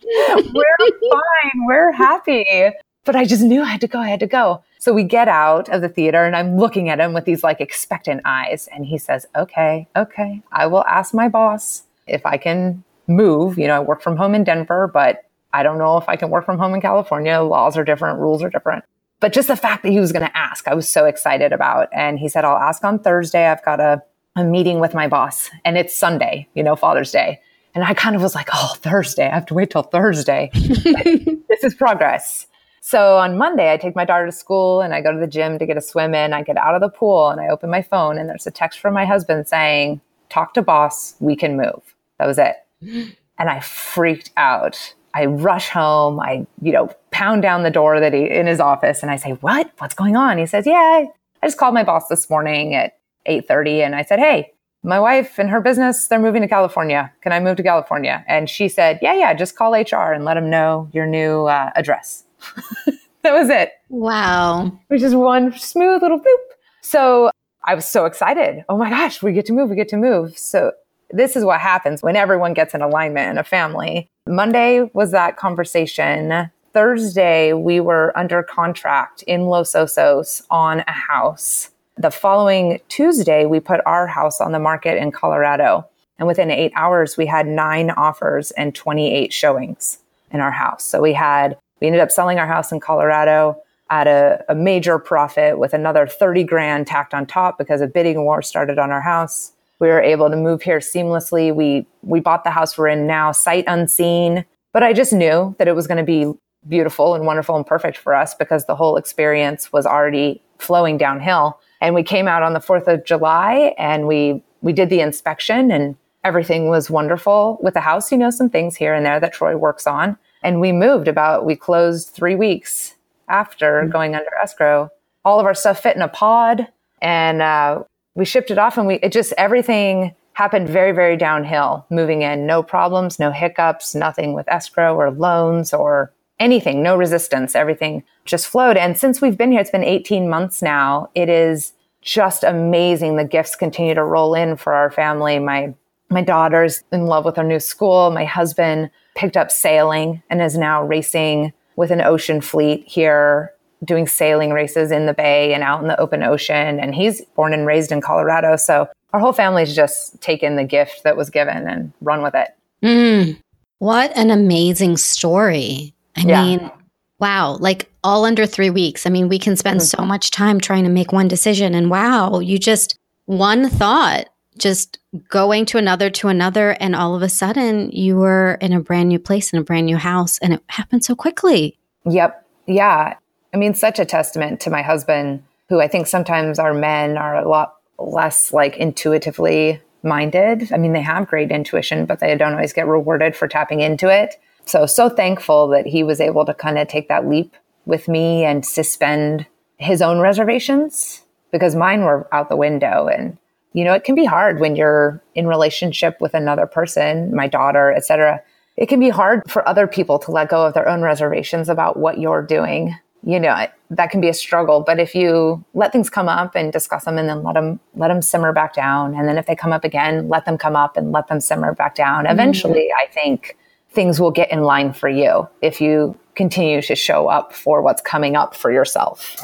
we're 0.08 0.78
fine. 0.80 1.66
We're 1.66 1.92
happy. 1.92 2.72
But 3.04 3.16
I 3.16 3.26
just 3.26 3.42
knew 3.44 3.62
I 3.62 3.68
had 3.68 3.82
to 3.82 3.88
go. 3.88 4.00
I 4.00 4.10
had 4.10 4.20
to 4.20 4.28
go. 4.28 4.64
So 4.80 4.94
we 4.94 5.04
get 5.04 5.28
out 5.28 5.70
of 5.70 5.82
the 5.82 5.90
theater 5.90 6.26
and 6.26 6.36
I'm 6.36 6.58
looking 6.58 6.90
at 6.90 7.00
him 7.00 7.14
with 7.14 7.26
these 7.26 7.44
like 7.44 7.62
expectant 7.62 8.22
eyes. 8.26 8.68
And 8.72 8.86
he 8.86 8.98
says, 8.98 9.26
okay, 9.36 9.88
okay, 9.96 10.42
I 10.52 10.68
will 10.68 10.84
ask 10.86 11.14
my 11.14 11.30
boss 11.30 11.84
if 12.06 12.26
I 12.26 12.38
can 12.38 12.84
move. 13.08 13.58
You 13.58 13.68
know, 13.68 13.76
I 13.76 13.80
work 13.80 14.02
from 14.02 14.18
home 14.18 14.36
in 14.36 14.44
Denver, 14.44 14.90
but 14.94 15.24
I 15.54 15.64
don't 15.64 15.78
know 15.78 15.98
if 15.98 16.08
I 16.10 16.16
can 16.16 16.30
work 16.30 16.46
from 16.46 16.58
home 16.58 16.74
in 16.74 16.82
California. 16.82 17.42
Laws 17.42 17.78
are 17.78 17.84
different, 17.84 18.20
rules 18.20 18.44
are 18.44 18.50
different. 18.50 18.84
But 19.20 19.34
just 19.34 19.48
the 19.48 19.56
fact 19.56 19.84
that 19.84 19.92
he 19.92 20.00
was 20.00 20.12
going 20.12 20.26
to 20.26 20.38
ask, 20.38 20.68
I 20.68 20.76
was 20.76 20.88
so 20.88 21.06
excited 21.06 21.52
about. 21.52 21.90
And 21.92 22.20
he 22.20 22.30
said, 22.30 22.46
I'll 22.46 22.58
ask 22.58 22.84
on 22.84 23.00
Thursday. 23.00 23.48
I've 23.48 23.66
got 23.66 23.80
a, 23.80 24.04
a 24.36 24.44
meeting 24.44 24.80
with 24.80 24.94
my 24.94 25.08
boss 25.08 25.50
and 25.66 25.78
it's 25.78 25.96
Sunday, 25.96 26.48
you 26.54 26.62
know, 26.62 26.76
Father's 26.76 27.12
Day. 27.12 27.42
And 27.78 27.86
I 27.86 27.94
kind 27.94 28.16
of 28.16 28.24
was 28.24 28.34
like, 28.34 28.50
oh, 28.52 28.74
Thursday. 28.80 29.28
I 29.28 29.36
have 29.36 29.46
to 29.46 29.54
wait 29.54 29.70
till 29.70 29.84
Thursday. 29.84 30.50
this 30.56 31.64
is 31.64 31.76
progress. 31.76 32.48
So 32.82 33.18
on 33.18 33.38
Monday, 33.38 33.72
I 33.72 33.78
take 33.78 33.96
my 33.96 34.04
daughter 34.04 34.26
to 34.26 34.32
school 34.32 34.82
and 34.82 34.96
I 34.96 35.02
go 35.02 35.12
to 35.12 35.20
the 35.20 35.28
gym 35.28 35.60
to 35.60 35.66
get 35.68 35.78
a 35.78 35.82
swim 35.82 36.16
in. 36.16 36.34
I 36.34 36.42
get 36.42 36.58
out 36.58 36.74
of 36.74 36.82
the 36.82 36.90
pool 36.90 37.30
and 37.30 37.40
I 37.40 37.50
open 37.50 37.70
my 37.70 37.84
phone 37.84 38.18
and 38.18 38.28
there's 38.28 38.48
a 38.48 38.52
text 38.52 38.80
from 38.80 38.96
my 38.96 39.06
husband 39.06 39.48
saying, 39.48 40.02
talk 40.30 40.56
to 40.56 40.64
boss, 40.64 41.14
we 41.20 41.36
can 41.36 41.56
move. 41.56 41.94
That 42.18 42.26
was 42.26 42.40
it. 42.40 42.56
And 43.40 43.52
I 43.52 43.60
freaked 43.60 44.32
out. 44.36 44.96
I 45.14 45.26
rush 45.26 45.70
home. 45.70 46.20
I, 46.20 46.48
you 46.60 46.72
know, 46.72 46.90
pound 47.12 47.44
down 47.44 47.62
the 47.62 47.70
door 47.70 48.00
that 48.00 48.12
he 48.12 48.28
in 48.28 48.48
his 48.48 48.60
office 48.60 49.04
and 49.04 49.12
I 49.12 49.18
say, 49.18 49.34
what? 49.34 49.72
What's 49.78 49.94
going 49.94 50.16
on? 50.16 50.40
He 50.40 50.48
says, 50.48 50.66
yeah, 50.66 51.06
I 51.44 51.46
just 51.46 51.60
called 51.60 51.76
my 51.76 51.84
boss 51.84 52.08
this 52.08 52.28
morning 52.28 52.74
at 52.74 52.98
8.30 53.28 53.86
and 53.86 53.94
I 53.94 54.02
said, 54.02 54.18
hey, 54.18 54.54
my 54.88 55.00
wife 55.02 55.38
and 55.38 55.50
her 55.50 55.60
business, 55.60 56.08
they're 56.08 56.18
moving 56.18 56.42
to 56.42 56.48
California. 56.48 57.12
Can 57.22 57.34
I 57.34 57.42
move 57.42 57.58
to 57.58 57.64
California? 57.64 58.24
And 58.26 58.50
she 58.50 58.70
said, 58.70 59.00
yeah, 59.02 59.14
yeah, 59.14 59.34
just 59.34 59.58
call 59.58 59.74
HR 59.74 60.14
and 60.14 60.24
let 60.24 60.36
them 60.36 60.50
know 60.50 60.90
your 60.94 61.06
new 61.06 61.46
uh, 61.46 61.72
address. 61.76 62.24
that 63.22 63.34
was 63.34 63.50
it. 63.50 63.74
Wow. 63.90 64.72
Which 64.88 65.02
is 65.02 65.14
one 65.14 65.58
smooth 65.58 66.02
little 66.02 66.20
boop. 66.20 66.44
So 66.82 67.32
I 67.66 67.76
was 67.76 67.88
so 67.88 68.06
excited. 68.06 68.64
Oh 68.70 68.78
my 68.78 68.90
gosh, 68.90 69.22
we 69.22 69.34
get 69.34 69.46
to 69.48 69.54
move. 69.54 69.70
We 69.70 69.76
get 69.76 69.90
to 69.90 69.98
move. 69.98 70.38
So 70.38 70.72
this 71.12 71.36
is 71.36 71.44
what 71.44 71.60
happens 71.60 72.02
when 72.02 72.16
everyone 72.16 72.54
gets 72.54 72.74
in 72.74 72.82
alignment 72.82 73.32
in 73.32 73.38
a 73.38 73.44
family. 73.44 74.08
Monday 74.26 74.90
was 74.94 75.12
that 75.12 75.36
conversation. 75.36 76.50
Thursday, 76.74 77.52
we 77.52 77.82
were 77.82 78.18
under 78.18 78.42
contract 78.42 79.22
in 79.24 79.48
Los 79.48 79.74
Osos 79.74 80.44
on 80.50 80.86
a 80.88 80.92
house 80.92 81.72
the 81.98 82.12
following 82.12 82.80
Tuesday, 82.90 83.46
we 83.46 83.60
put 83.60 83.82
our 83.86 84.08
house 84.08 84.40
on 84.40 84.52
the 84.52 84.60
market 84.60 84.98
in 84.98 85.12
Colorado. 85.12 85.86
And 86.20 86.28
within 86.28 86.52
eight 86.52 86.72
hours, 86.76 87.18
we 87.18 87.26
had 87.26 87.48
nine 87.48 87.92
offers 87.92 88.52
and 88.52 88.74
28 88.74 89.32
showings 89.34 90.00
in 90.32 90.40
our 90.40 90.52
house. 90.52 90.84
So 90.84 91.02
we 91.02 91.14
had, 91.14 91.58
we 91.80 91.88
ended 91.88 92.02
up 92.02 92.12
selling 92.12 92.40
our 92.40 92.48
house 92.48 92.72
in 92.72 92.80
Colorado 92.80 93.62
at 93.90 94.08
a, 94.08 94.44
a 94.50 94.56
major 94.56 95.00
profit 95.00 95.58
with 95.58 95.74
another 95.74 96.08
30 96.08 96.44
grand 96.44 96.88
tacked 96.88 97.14
on 97.14 97.26
top 97.26 97.58
because 97.58 97.82
a 97.82 97.88
bidding 97.88 98.24
war 98.24 98.42
started 98.42 98.78
on 98.78 98.92
our 98.92 99.02
house. 99.02 99.54
We 99.80 99.88
were 99.88 100.02
able 100.02 100.30
to 100.30 100.36
move 100.36 100.62
here 100.62 100.80
seamlessly. 100.80 101.54
We, 101.54 101.86
we 102.02 102.20
bought 102.20 102.44
the 102.44 102.50
house 102.52 102.78
we're 102.78 102.88
in 102.88 103.08
now, 103.08 103.32
sight 103.32 103.64
unseen. 103.68 104.44
But 104.74 104.84
I 104.84 104.94
just 104.94 105.14
knew 105.14 105.56
that 105.60 105.68
it 105.68 105.76
was 105.76 105.88
going 105.88 105.98
to 105.98 106.04
be 106.04 106.34
beautiful 106.68 107.16
and 107.16 107.26
wonderful 107.26 107.56
and 107.56 107.66
perfect 107.66 107.98
for 107.98 108.14
us 108.14 108.36
because 108.36 108.66
the 108.66 108.76
whole 108.76 108.98
experience 108.98 109.72
was 109.72 109.86
already 109.86 110.42
flowing 110.60 110.98
downhill. 110.98 111.60
And 111.82 111.94
we 111.94 112.04
came 112.04 112.28
out 112.28 112.44
on 112.44 112.54
the 112.54 112.60
4th 112.60 112.88
of 112.88 113.06
July 113.06 113.74
and 113.78 114.08
we, 114.08 114.44
we 114.62 114.74
did 114.74 114.90
the 114.90 115.00
inspection 115.00 115.72
and 115.72 115.96
everything 116.24 116.70
was 116.70 116.90
wonderful 116.90 117.60
with 117.62 117.74
the 117.74 117.82
house. 117.82 118.12
You 118.12 118.18
know, 118.18 118.30
some 118.30 118.50
things 118.50 118.76
here 118.76 118.94
and 118.94 119.06
there 119.06 119.20
that 119.20 119.34
Troy 119.34 119.56
works 119.56 119.88
on. 119.88 120.18
And 120.44 120.60
we 120.60 120.72
moved 120.72 121.08
about, 121.08 121.46
we 121.46 121.56
closed 121.56 122.10
three 122.10 122.36
weeks 122.36 122.96
after 123.28 123.82
mm-hmm. 123.82 123.92
going 123.92 124.16
under 124.16 124.34
escrow. 124.42 124.90
All 125.26 125.40
of 125.40 125.46
our 125.46 125.54
stuff 125.54 125.82
fit 125.82 125.96
in 125.96 126.02
a 126.02 126.08
pod 126.08 126.68
and 127.02 127.42
uh, 127.42 127.84
we 128.16 128.26
shipped 128.26 128.52
it 128.52 128.58
off 128.58 128.78
and 128.78 128.88
we, 128.88 128.96
it 128.96 129.12
just, 129.12 129.34
everything 129.38 130.16
happened 130.34 130.70
very, 130.70 130.92
very 130.92 131.18
downhill 131.18 131.86
moving 131.90 132.22
in. 132.22 132.46
No 132.46 132.62
problems, 132.62 133.20
no 133.20 133.32
hiccups, 133.32 133.96
nothing 133.96 134.34
with 134.34 134.48
escrow 134.48 134.96
or 134.96 135.12
loans 135.12 135.74
or 135.74 136.14
anything, 136.40 136.84
no 136.84 136.96
resistance. 136.98 137.56
Everything 137.56 138.04
just 138.26 138.48
flowed. 138.48 138.78
And 138.78 138.98
since 138.98 139.22
we've 139.22 139.38
been 139.38 139.52
here, 139.52 139.62
it's 139.62 139.72
been 139.72 139.84
18 139.84 140.30
months 140.30 140.62
now. 140.62 141.10
It 141.16 141.30
is 141.30 141.74
just 142.02 142.44
amazing. 142.44 143.16
The 143.16 143.26
gifts 143.26 143.56
continue 143.56 143.94
to 143.94 144.04
roll 144.04 144.34
in 144.34 144.56
for 144.58 144.74
our 144.74 144.92
family. 144.92 145.40
My 145.40 145.74
my 146.10 146.22
daughter's 146.22 146.84
in 146.94 147.06
love 147.06 147.26
with 147.26 147.36
her 147.36 147.44
new 147.44 147.60
school. 147.60 148.12
My 148.12 148.24
husband 148.24 148.90
picked 149.16 149.36
up 149.36 149.52
sailing 149.52 150.24
and 150.30 150.42
is 150.42 150.58
now 150.58 150.82
racing 150.84 151.52
with 151.76 151.92
an 151.92 152.00
ocean 152.00 152.40
fleet 152.40 152.88
here 152.88 153.54
doing 153.84 154.08
sailing 154.08 154.52
races 154.52 154.90
in 154.90 155.06
the 155.06 155.14
bay 155.14 155.54
and 155.54 155.64
out 155.64 155.82
in 155.82 155.88
the 155.88 156.00
open 156.00 156.24
ocean. 156.24 156.80
And 156.80 156.96
he's 156.96 157.22
born 157.36 157.54
and 157.54 157.66
raised 157.68 157.92
in 157.92 158.00
Colorado. 158.00 158.56
So 158.56 158.88
our 159.14 159.20
whole 159.20 159.34
family's 159.34 159.76
just 159.76 160.20
taken 160.22 160.56
the 160.56 160.64
gift 160.64 161.04
that 161.04 161.18
was 161.18 161.30
given 161.30 161.68
and 161.68 161.92
run 162.02 162.24
with 162.24 162.36
it. 162.36 162.50
Mm, 162.82 163.40
what 163.80 164.16
an 164.16 164.32
amazing 164.32 164.98
story. 164.98 165.94
I 166.18 166.22
yeah. 166.22 166.44
mean, 166.44 166.72
wow, 167.20 167.58
like 167.60 167.90
all 168.04 168.26
under 168.26 168.46
three 168.46 168.70
weeks. 168.70 169.06
I 169.06 169.10
mean, 169.10 169.30
we 169.30 169.40
can 169.40 169.56
spend 169.56 169.80
mm-hmm. 169.80 170.02
so 170.02 170.06
much 170.06 170.32
time 170.32 170.60
trying 170.60 170.84
to 170.84 170.90
make 170.90 171.12
one 171.12 171.28
decision. 171.28 171.74
And 171.74 171.90
wow, 171.90 172.40
you 172.40 172.58
just, 172.58 172.98
one 173.26 173.70
thought, 173.70 174.30
just 174.58 175.00
going 175.30 175.66
to 175.68 175.78
another 175.78 176.10
to 176.10 176.28
another. 176.28 176.72
And 176.80 176.96
all 176.96 177.16
of 177.16 177.22
a 177.22 177.30
sudden, 177.30 177.92
you 177.92 178.18
were 178.18 178.58
in 178.62 178.74
a 178.74 178.80
brand 178.80 179.10
new 179.10 179.20
place, 179.20 179.54
in 179.54 179.60
a 179.60 179.64
brand 179.64 179.86
new 179.86 179.98
house. 179.98 180.38
And 180.40 180.54
it 180.54 180.64
happened 180.68 181.04
so 181.04 181.16
quickly. 181.16 181.78
Yep. 182.06 182.46
Yeah. 182.66 183.16
I 183.54 183.58
mean, 183.58 183.74
such 183.74 184.00
a 184.00 184.06
testament 184.06 184.60
to 184.62 184.70
my 184.70 184.82
husband, 184.82 185.44
who 185.70 185.82
I 185.82 185.88
think 185.88 186.08
sometimes 186.08 186.60
our 186.60 186.74
men 186.74 187.18
are 187.18 187.36
a 187.36 187.48
lot 187.48 187.76
less 188.00 188.54
like 188.54 188.78
intuitively 188.78 189.82
minded. 190.04 190.72
I 190.72 190.78
mean, 190.78 190.94
they 190.94 191.02
have 191.02 191.28
great 191.28 191.52
intuition, 191.52 192.06
but 192.06 192.20
they 192.20 192.36
don't 192.36 192.54
always 192.54 192.74
get 192.74 192.88
rewarded 192.88 193.36
for 193.36 193.48
tapping 193.48 193.82
into 193.82 194.10
it. 194.10 194.40
So, 194.68 194.86
so 194.86 195.10
thankful 195.10 195.68
that 195.70 195.86
he 195.86 196.04
was 196.04 196.20
able 196.22 196.46
to 196.46 196.54
kind 196.54 196.78
of 196.78 196.88
take 196.88 197.08
that 197.08 197.28
leap 197.28 197.56
with 197.86 198.08
me 198.08 198.44
and 198.44 198.66
suspend 198.66 199.46
his 199.78 200.02
own 200.02 200.20
reservations 200.20 201.24
because 201.52 201.76
mine 201.76 202.02
were 202.02 202.28
out 202.34 202.50
the 202.50 202.56
window. 202.56 203.08
And, 203.08 203.38
you 203.74 203.84
know, 203.84 203.94
it 203.94 204.04
can 204.04 204.16
be 204.16 204.26
hard 204.26 204.60
when 204.60 204.76
you're 204.76 205.22
in 205.36 205.48
relationship 205.48 206.20
with 206.20 206.34
another 206.34 206.66
person, 206.66 207.34
my 207.34 207.48
daughter, 207.48 207.94
etc. 207.94 208.42
It 208.76 208.88
can 208.88 209.00
be 209.00 209.10
hard 209.10 209.50
for 209.50 209.68
other 209.68 209.88
people 209.88 210.20
to 210.20 210.32
let 210.32 210.50
go 210.50 210.66
of 210.66 210.74
their 210.74 210.90
own 210.90 211.02
reservations 211.02 211.70
about 211.70 211.98
what 211.98 212.20
you're 212.20 212.44
doing 212.44 212.96
you 213.24 213.40
know 213.40 213.68
that 213.90 214.12
can 214.12 214.22
be 214.22 214.30
a 214.30 214.34
struggle 214.34 214.82
but 214.82 215.00
if 215.00 215.16
you 215.16 215.64
let 215.74 215.92
things 215.92 216.10
come 216.10 216.30
up 216.30 216.56
and 216.56 216.72
discuss 216.72 217.06
them 217.06 217.18
and 217.18 217.28
then 217.28 217.44
let 217.44 217.54
them 217.54 217.80
let 217.96 218.10
them 218.10 218.22
simmer 218.22 218.54
back 218.54 218.74
down 218.74 219.16
and 219.16 219.28
then 219.28 219.38
if 219.38 219.46
they 219.46 219.56
come 219.56 219.74
up 219.74 219.84
again 219.84 220.30
let 220.30 220.46
them 220.46 220.58
come 220.58 220.76
up 220.76 220.98
and 220.98 221.12
let 221.12 221.28
them 221.28 221.40
simmer 221.40 221.74
back 221.74 221.96
down 221.96 222.24
mm-hmm. 222.24 222.34
eventually 222.34 222.90
mm-hmm. 222.92 223.04
i 223.04 223.12
think 223.12 223.57
things 223.98 224.22
will 224.22 224.30
get 224.32 224.52
in 224.52 224.62
line 224.62 224.94
for 224.94 225.10
you 225.10 225.50
if 225.64 225.82
you 225.82 226.16
continue 226.36 226.84
to 226.84 226.96
show 226.96 227.28
up 227.28 227.52
for 227.52 227.82
what's 227.82 228.02
coming 228.04 228.36
up 228.36 228.56
for 228.56 228.72
yourself 228.72 229.36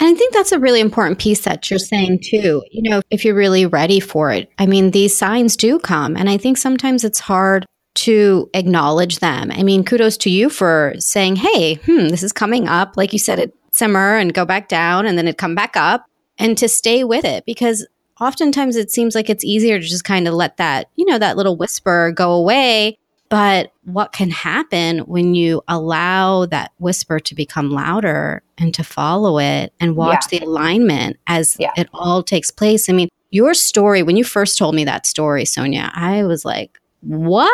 and 0.00 0.08
I 0.08 0.14
think 0.14 0.32
that's 0.32 0.50
a 0.50 0.58
really 0.58 0.80
important 0.80 1.18
piece 1.18 1.42
that 1.42 1.68
you're 1.68 1.78
saying 1.78 2.20
too. 2.24 2.64
You 2.70 2.88
know, 2.88 3.02
if 3.10 3.22
you're 3.22 3.34
really 3.34 3.66
ready 3.66 4.00
for 4.00 4.30
it. 4.30 4.50
I 4.58 4.64
mean, 4.64 4.92
these 4.92 5.14
signs 5.14 5.58
do 5.58 5.78
come. 5.78 6.16
And 6.16 6.30
I 6.30 6.38
think 6.38 6.56
sometimes 6.56 7.04
it's 7.04 7.20
hard 7.20 7.66
to 7.96 8.48
acknowledge 8.54 9.18
them. 9.18 9.50
I 9.50 9.62
mean, 9.62 9.84
kudos 9.84 10.16
to 10.18 10.30
you 10.30 10.48
for 10.48 10.94
saying, 10.98 11.36
hey, 11.36 11.74
hmm, 11.74 12.08
this 12.08 12.22
is 12.22 12.32
coming 12.32 12.66
up. 12.66 12.96
Like 12.96 13.12
you 13.12 13.18
said, 13.18 13.38
it 13.38 13.52
simmer 13.72 14.16
and 14.16 14.32
go 14.32 14.46
back 14.46 14.68
down 14.68 15.04
and 15.04 15.18
then 15.18 15.28
it 15.28 15.36
come 15.36 15.54
back 15.54 15.76
up 15.76 16.06
and 16.38 16.56
to 16.56 16.66
stay 16.66 17.04
with 17.04 17.26
it 17.26 17.44
because 17.44 17.86
oftentimes 18.20 18.76
it 18.76 18.90
seems 18.90 19.14
like 19.14 19.28
it's 19.28 19.44
easier 19.44 19.78
to 19.78 19.86
just 19.86 20.04
kind 20.04 20.26
of 20.26 20.32
let 20.32 20.56
that, 20.56 20.88
you 20.96 21.04
know, 21.04 21.18
that 21.18 21.36
little 21.36 21.56
whisper 21.56 22.10
go 22.12 22.32
away. 22.32 22.98
But 23.30 23.72
what 23.84 24.12
can 24.12 24.30
happen 24.30 24.98
when 25.00 25.36
you 25.36 25.62
allow 25.68 26.46
that 26.46 26.72
whisper 26.78 27.20
to 27.20 27.34
become 27.34 27.70
louder 27.70 28.42
and 28.58 28.74
to 28.74 28.82
follow 28.82 29.38
it 29.38 29.72
and 29.78 29.94
watch 29.94 30.26
yeah. 30.30 30.40
the 30.40 30.46
alignment 30.46 31.16
as 31.28 31.56
yeah. 31.58 31.70
it 31.76 31.88
all 31.94 32.24
takes 32.24 32.50
place? 32.50 32.90
I 32.90 32.92
mean, 32.92 33.08
your 33.30 33.54
story, 33.54 34.02
when 34.02 34.16
you 34.16 34.24
first 34.24 34.58
told 34.58 34.74
me 34.74 34.84
that 34.84 35.06
story, 35.06 35.44
Sonia, 35.44 35.92
I 35.94 36.24
was 36.24 36.44
like, 36.44 36.80
what? 37.02 37.48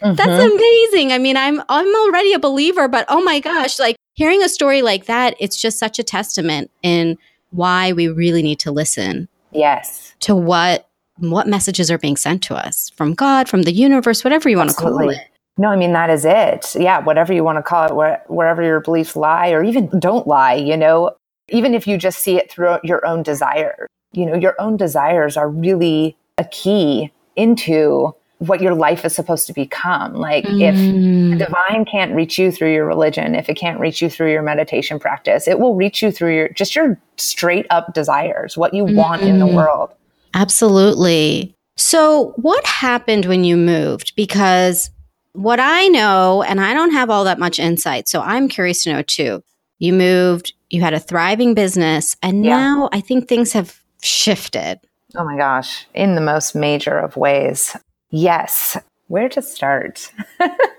Mm-hmm. 0.00 0.14
That's 0.14 0.54
amazing. 0.54 1.12
I 1.12 1.18
mean, 1.18 1.36
I'm 1.36 1.60
I'm 1.68 1.94
already 1.96 2.32
a 2.32 2.38
believer, 2.38 2.86
but 2.86 3.04
oh 3.08 3.22
my 3.22 3.40
gosh, 3.40 3.80
like 3.80 3.96
hearing 4.14 4.42
a 4.42 4.48
story 4.48 4.80
like 4.80 5.06
that, 5.06 5.34
it's 5.40 5.60
just 5.60 5.78
such 5.78 5.98
a 5.98 6.04
testament 6.04 6.70
in 6.82 7.18
why 7.50 7.92
we 7.92 8.08
really 8.08 8.42
need 8.42 8.60
to 8.60 8.70
listen. 8.70 9.28
Yes. 9.50 10.14
To 10.20 10.34
what 10.34 10.88
what 11.18 11.46
messages 11.46 11.90
are 11.90 11.98
being 11.98 12.16
sent 12.16 12.42
to 12.44 12.54
us 12.54 12.90
from 12.90 13.14
God, 13.14 13.48
from 13.48 13.62
the 13.62 13.72
universe, 13.72 14.24
whatever 14.24 14.48
you 14.48 14.56
want 14.56 14.70
to 14.70 14.76
call 14.76 15.08
it. 15.08 15.18
No, 15.56 15.68
I 15.68 15.76
mean 15.76 15.92
that 15.92 16.10
is 16.10 16.24
it. 16.24 16.74
Yeah, 16.74 16.98
whatever 16.98 17.32
you 17.32 17.44
want 17.44 17.58
to 17.58 17.62
call 17.62 17.86
it, 17.86 17.94
where, 17.94 18.22
wherever 18.26 18.62
your 18.62 18.80
beliefs 18.80 19.14
lie 19.14 19.50
or 19.50 19.62
even 19.62 19.88
don't 20.00 20.26
lie, 20.26 20.54
you 20.54 20.76
know, 20.76 21.12
even 21.48 21.74
if 21.74 21.86
you 21.86 21.96
just 21.96 22.18
see 22.20 22.36
it 22.36 22.50
through 22.50 22.78
your 22.82 23.06
own 23.06 23.22
desires, 23.22 23.88
you 24.12 24.26
know, 24.26 24.34
your 24.34 24.60
own 24.60 24.76
desires 24.76 25.36
are 25.36 25.48
really 25.48 26.16
a 26.38 26.44
key 26.44 27.12
into 27.36 28.14
what 28.38 28.60
your 28.60 28.74
life 28.74 29.04
is 29.04 29.14
supposed 29.14 29.46
to 29.46 29.52
become. 29.52 30.14
Like 30.14 30.44
mm. 30.44 30.60
if 30.60 31.38
the 31.38 31.44
divine 31.44 31.84
can't 31.84 32.14
reach 32.14 32.38
you 32.38 32.50
through 32.50 32.72
your 32.72 32.86
religion, 32.86 33.34
if 33.34 33.48
it 33.48 33.54
can't 33.54 33.78
reach 33.78 34.02
you 34.02 34.10
through 34.10 34.32
your 34.32 34.42
meditation 34.42 34.98
practice, 34.98 35.46
it 35.46 35.60
will 35.60 35.76
reach 35.76 36.02
you 36.02 36.10
through 36.10 36.34
your 36.34 36.48
just 36.50 36.74
your 36.74 36.98
straight 37.16 37.66
up 37.70 37.94
desires, 37.94 38.56
what 38.56 38.74
you 38.74 38.84
mm. 38.84 38.96
want 38.96 39.22
in 39.22 39.38
the 39.38 39.46
mm-hmm. 39.46 39.56
world. 39.56 39.90
Absolutely. 40.34 41.54
So, 41.76 42.34
what 42.36 42.64
happened 42.66 43.26
when 43.26 43.44
you 43.44 43.56
moved? 43.56 44.14
Because 44.16 44.90
what 45.32 45.58
I 45.58 45.88
know, 45.88 46.42
and 46.42 46.60
I 46.60 46.74
don't 46.74 46.92
have 46.92 47.10
all 47.10 47.24
that 47.24 47.38
much 47.38 47.58
insight, 47.58 48.08
so 48.08 48.20
I'm 48.20 48.48
curious 48.48 48.84
to 48.84 48.92
know 48.92 49.02
too. 49.02 49.42
You 49.78 49.92
moved, 49.92 50.52
you 50.70 50.80
had 50.80 50.94
a 50.94 51.00
thriving 51.00 51.54
business, 51.54 52.16
and 52.22 52.44
yeah. 52.44 52.56
now 52.56 52.88
I 52.92 53.00
think 53.00 53.28
things 53.28 53.52
have 53.52 53.80
shifted. 54.02 54.80
Oh 55.16 55.24
my 55.24 55.36
gosh, 55.36 55.86
in 55.94 56.14
the 56.14 56.20
most 56.20 56.54
major 56.54 56.98
of 56.98 57.16
ways. 57.16 57.76
Yes. 58.10 58.76
Where 59.08 59.28
to 59.28 59.42
start? 59.42 60.12